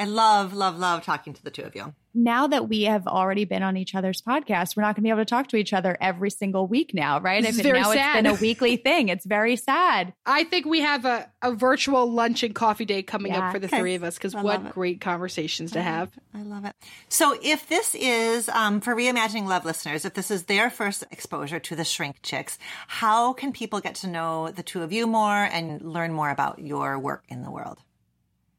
I 0.00 0.06
love, 0.06 0.52
love, 0.52 0.78
love 0.78 1.04
talking 1.04 1.32
to 1.34 1.44
the 1.44 1.50
two 1.50 1.62
of 1.62 1.76
you 1.76 1.94
now 2.16 2.46
that 2.46 2.68
we 2.68 2.82
have 2.84 3.06
already 3.06 3.44
been 3.44 3.62
on 3.62 3.76
each 3.76 3.94
other's 3.94 4.22
podcast, 4.22 4.76
we're 4.76 4.82
not 4.82 4.96
going 4.96 5.02
to 5.02 5.02
be 5.02 5.10
able 5.10 5.20
to 5.20 5.26
talk 5.26 5.48
to 5.48 5.56
each 5.56 5.72
other 5.72 5.96
every 6.00 6.30
single 6.30 6.66
week 6.66 6.94
now, 6.94 7.20
right? 7.20 7.42
This 7.42 7.58
if 7.58 7.62
very 7.62 7.80
now 7.80 7.92
sad. 7.92 8.16
it's 8.16 8.22
been 8.22 8.38
a 8.38 8.40
weekly 8.40 8.76
thing. 8.76 9.08
It's 9.08 9.26
very 9.26 9.56
sad. 9.56 10.14
I 10.24 10.44
think 10.44 10.66
we 10.66 10.80
have 10.80 11.04
a, 11.04 11.30
a 11.42 11.52
virtual 11.52 12.10
lunch 12.10 12.42
and 12.42 12.54
coffee 12.54 12.86
day 12.86 13.02
coming 13.02 13.32
yeah. 13.32 13.48
up 13.48 13.52
for 13.52 13.58
the 13.58 13.68
three 13.68 13.94
of 13.94 14.02
us 14.02 14.16
because 14.16 14.34
what 14.34 14.70
great 14.70 15.00
conversations 15.00 15.72
to 15.72 15.80
I 15.80 15.82
have. 15.82 16.10
I 16.34 16.42
love 16.42 16.64
it. 16.64 16.74
So 17.08 17.38
if 17.42 17.68
this 17.68 17.94
is 17.94 18.48
um, 18.48 18.80
for 18.80 18.94
reimagining 18.94 19.46
love 19.46 19.64
listeners, 19.64 20.04
if 20.04 20.14
this 20.14 20.30
is 20.30 20.44
their 20.44 20.70
first 20.70 21.04
exposure 21.10 21.60
to 21.60 21.76
the 21.76 21.84
shrink 21.84 22.16
chicks, 22.22 22.58
how 22.88 23.34
can 23.34 23.52
people 23.52 23.80
get 23.80 23.96
to 23.96 24.06
know 24.06 24.50
the 24.50 24.62
two 24.62 24.82
of 24.82 24.92
you 24.92 25.06
more 25.06 25.44
and 25.44 25.82
learn 25.82 26.12
more 26.12 26.30
about 26.30 26.58
your 26.58 26.98
work 26.98 27.24
in 27.28 27.42
the 27.42 27.50
world? 27.50 27.78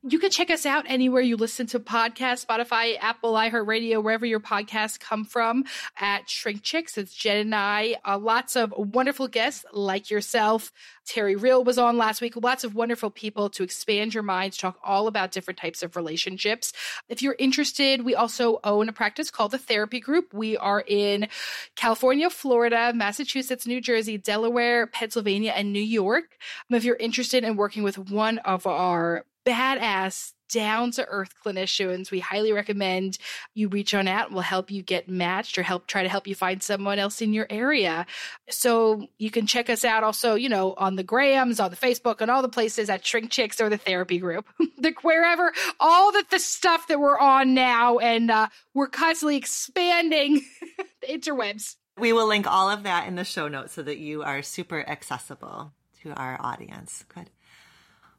You 0.10 0.20
can 0.20 0.30
check 0.30 0.50
us 0.50 0.66
out 0.66 0.86
anywhere 0.88 1.22
you 1.22 1.36
listen 1.36 1.68
to 1.68 1.82
podcasts, 1.82 2.46
Spotify, 2.46 2.98
Apple, 2.98 3.34
iHeartRadio, 3.34 4.02
wherever 4.02 4.26
your 4.26 4.40
podcasts 4.40 4.98
come 4.98 5.26
from 5.26 5.66
at 6.00 6.30
Shrink 6.30 6.64
Chicks. 6.64 6.98
It's 6.98 7.14
Jen 7.14 7.38
and 7.38 7.54
I. 7.54 7.98
Uh, 8.06 8.18
lots 8.18 8.56
of 8.56 8.74
wonderful 8.78 9.28
guests 9.28 9.66
like 9.74 10.10
yourself. 10.10 10.72
Terry 11.06 11.36
Real 11.36 11.62
was 11.62 11.78
on 11.78 11.98
last 11.98 12.22
week. 12.22 12.38
Lots 12.38 12.64
of 12.64 12.74
wonderful 12.74 13.10
people 13.10 13.50
to 13.50 13.64
expand 13.64 14.14
your 14.14 14.24
mind, 14.24 14.54
to 14.54 14.60
talk 14.60 14.80
all 14.82 15.08
about 15.08 15.34
different 15.34 15.60
types 15.60 15.84
of 15.84 15.98
relationships. 15.98 16.72
If 17.10 17.22
you're 17.22 17.36
interested, 17.38 18.06
we 18.06 18.16
also 18.16 18.62
own 18.64 18.88
a 18.88 18.94
practice 18.94 19.30
called 19.30 19.52
the 19.52 19.58
Therapy 19.58 20.00
Group. 20.00 20.34
We 20.34 20.56
are 20.56 20.86
in 20.88 21.28
California, 21.76 22.30
Florida, 22.30 22.94
Massachusetts, 22.96 23.68
New 23.68 23.82
Jersey, 23.82 24.18
Delaware, 24.18 24.88
Pennsylvania, 24.88 25.52
and 25.54 25.74
New 25.74 25.82
York. 25.82 26.38
If 26.70 26.86
you're 26.86 26.96
interested 26.96 27.44
in 27.44 27.58
working 27.58 27.84
with 27.84 27.98
one 27.98 28.38
of 28.40 28.66
our 28.66 29.26
badass 29.48 30.34
down 30.50 30.92
to 30.92 31.06
earth 31.08 31.34
clinicians. 31.46 32.12
We 32.12 32.20
highly 32.20 32.52
recommend 32.54 33.18
you 33.54 33.68
reach 33.68 33.94
on 33.94 34.08
out. 34.08 34.32
We'll 34.32 34.42
help 34.42 34.72
you 34.72 34.82
get 34.82 35.10
matched 35.10 35.58
or 35.58 35.64
help 35.64 35.88
try 35.88 36.04
to 36.04 36.10
help 36.10 36.28
you 36.28 36.36
find 36.36 36.62
someone 36.64 37.00
else 37.00 37.22
in 37.22 37.34
your 37.34 37.48
area. 37.50 38.06
So 38.50 39.08
you 39.18 39.30
can 39.30 39.46
check 39.46 39.70
us 39.70 39.84
out 39.84 40.04
also, 40.04 40.36
you 40.36 40.50
know, 40.50 40.74
on 40.78 40.96
the 40.96 41.04
Grams, 41.04 41.60
on 41.60 41.72
the 41.72 41.78
Facebook, 41.78 42.22
and 42.22 42.32
all 42.32 42.42
the 42.42 42.50
places 42.50 42.90
at 42.90 43.06
Shrink 43.06 43.30
Chicks 43.30 43.60
or 43.60 43.70
the 43.70 43.78
therapy 43.78 44.20
group, 44.20 44.48
the 44.78 44.94
wherever, 45.02 45.52
all 45.80 46.12
the, 46.12 46.26
the 46.30 46.40
stuff 46.40 46.88
that 46.88 47.00
we're 47.00 47.20
on 47.20 47.54
now. 47.54 47.98
And 47.98 48.32
uh, 48.32 48.48
we're 48.74 48.88
constantly 48.88 49.38
expanding 49.38 50.42
the 51.02 51.08
interwebs. 51.08 51.76
We 51.98 52.14
will 52.14 52.28
link 52.28 52.48
all 52.48 52.70
of 52.70 52.84
that 52.84 53.08
in 53.08 53.16
the 53.16 53.24
show 53.24 53.48
notes 53.48 53.74
so 53.74 53.82
that 53.82 53.98
you 53.98 54.24
are 54.24 54.42
super 54.44 54.88
accessible 54.88 55.74
to 56.04 56.12
our 56.12 56.38
audience. 56.40 57.04
Good. 57.14 57.30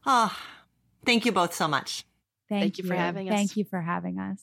Oh, 0.04 0.36
Thank 1.08 1.24
you 1.24 1.32
both 1.32 1.54
so 1.54 1.66
much. 1.66 2.04
Thank, 2.50 2.62
Thank 2.62 2.78
you. 2.78 2.84
you 2.84 2.90
for 2.90 2.94
having 2.94 3.30
us. 3.30 3.34
Thank 3.34 3.56
you 3.56 3.64
for 3.64 3.80
having 3.80 4.18
us. 4.18 4.42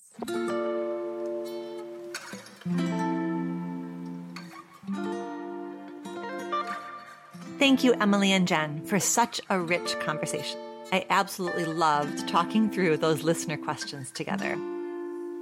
Thank 7.59 7.83
you, 7.83 7.93
Emmalee 7.93 8.29
and 8.29 8.47
Jen, 8.47 8.83
for 8.83 8.99
such 8.99 9.39
a 9.51 9.59
rich 9.59 9.99
conversation. 9.99 10.59
I 10.91 11.05
absolutely 11.11 11.65
loved 11.65 12.27
talking 12.27 12.71
through 12.71 12.97
those 12.97 13.21
listener 13.21 13.57
questions 13.57 14.09
together. 14.09 14.57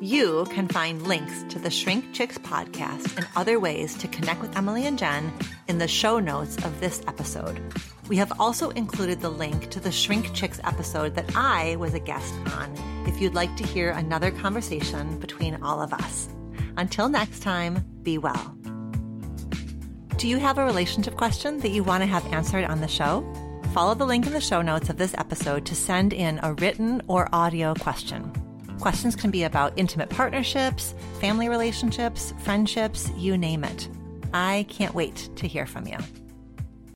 You 0.01 0.45
can 0.49 0.67
find 0.67 1.07
links 1.07 1.45
to 1.53 1.59
the 1.59 1.71
Shrink 1.71 2.13
Chicks 2.13 2.38
podcast 2.38 3.15
and 3.15 3.26
other 3.38 3.61
ways 3.61 3.95
to 3.99 4.09
connect 4.09 4.41
with 4.41 4.51
Emmalee 4.55 4.84
and 4.84 4.99
Jen 4.99 5.32
in 5.69 5.78
the 5.78 5.88
show 5.88 6.19
notes 6.19 6.57
of 6.65 6.82
this 6.82 7.01
episode. 7.07 7.61
We 8.09 8.17
have 8.17 8.33
also 8.39 8.69
included 8.71 9.21
the 9.21 9.29
link 9.29 9.69
to 9.69 9.79
the 9.79 9.91
Shrink 9.91 10.33
Chicks 10.33 10.59
episode 10.63 11.15
that 11.15 11.35
I 11.35 11.77
was 11.77 11.93
a 11.93 11.99
guest 11.99 12.33
on 12.53 12.73
if 13.07 13.21
you'd 13.21 13.33
like 13.33 13.55
to 13.57 13.65
hear 13.65 13.91
another 13.91 14.29
conversation 14.29 15.19
between 15.19 15.61
all 15.63 15.81
of 15.81 15.93
us. 15.93 16.27
Until 16.75 17.07
next 17.07 17.41
time, 17.41 17.85
be 18.03 18.17
well. 18.17 18.57
Do 20.17 20.27
you 20.27 20.37
have 20.37 20.57
a 20.57 20.65
relationship 20.65 21.15
question 21.15 21.59
that 21.59 21.69
you 21.69 21.83
want 21.83 22.01
to 22.01 22.07
have 22.07 22.25
answered 22.33 22.65
on 22.65 22.81
the 22.81 22.87
show? 22.87 23.25
Follow 23.73 23.95
the 23.95 24.05
link 24.05 24.27
in 24.27 24.33
the 24.33 24.41
show 24.41 24.61
notes 24.61 24.89
of 24.89 24.97
this 24.97 25.15
episode 25.17 25.65
to 25.65 25.75
send 25.75 26.13
in 26.13 26.39
a 26.43 26.53
written 26.55 27.01
or 27.07 27.29
audio 27.33 27.73
question. 27.73 28.31
Questions 28.79 29.15
can 29.15 29.31
be 29.31 29.43
about 29.43 29.73
intimate 29.77 30.09
partnerships, 30.09 30.93
family 31.21 31.47
relationships, 31.47 32.33
friendships, 32.39 33.09
you 33.15 33.37
name 33.37 33.63
it. 33.63 33.87
I 34.33 34.65
can't 34.69 34.93
wait 34.93 35.29
to 35.37 35.47
hear 35.47 35.65
from 35.65 35.87
you. 35.87 35.97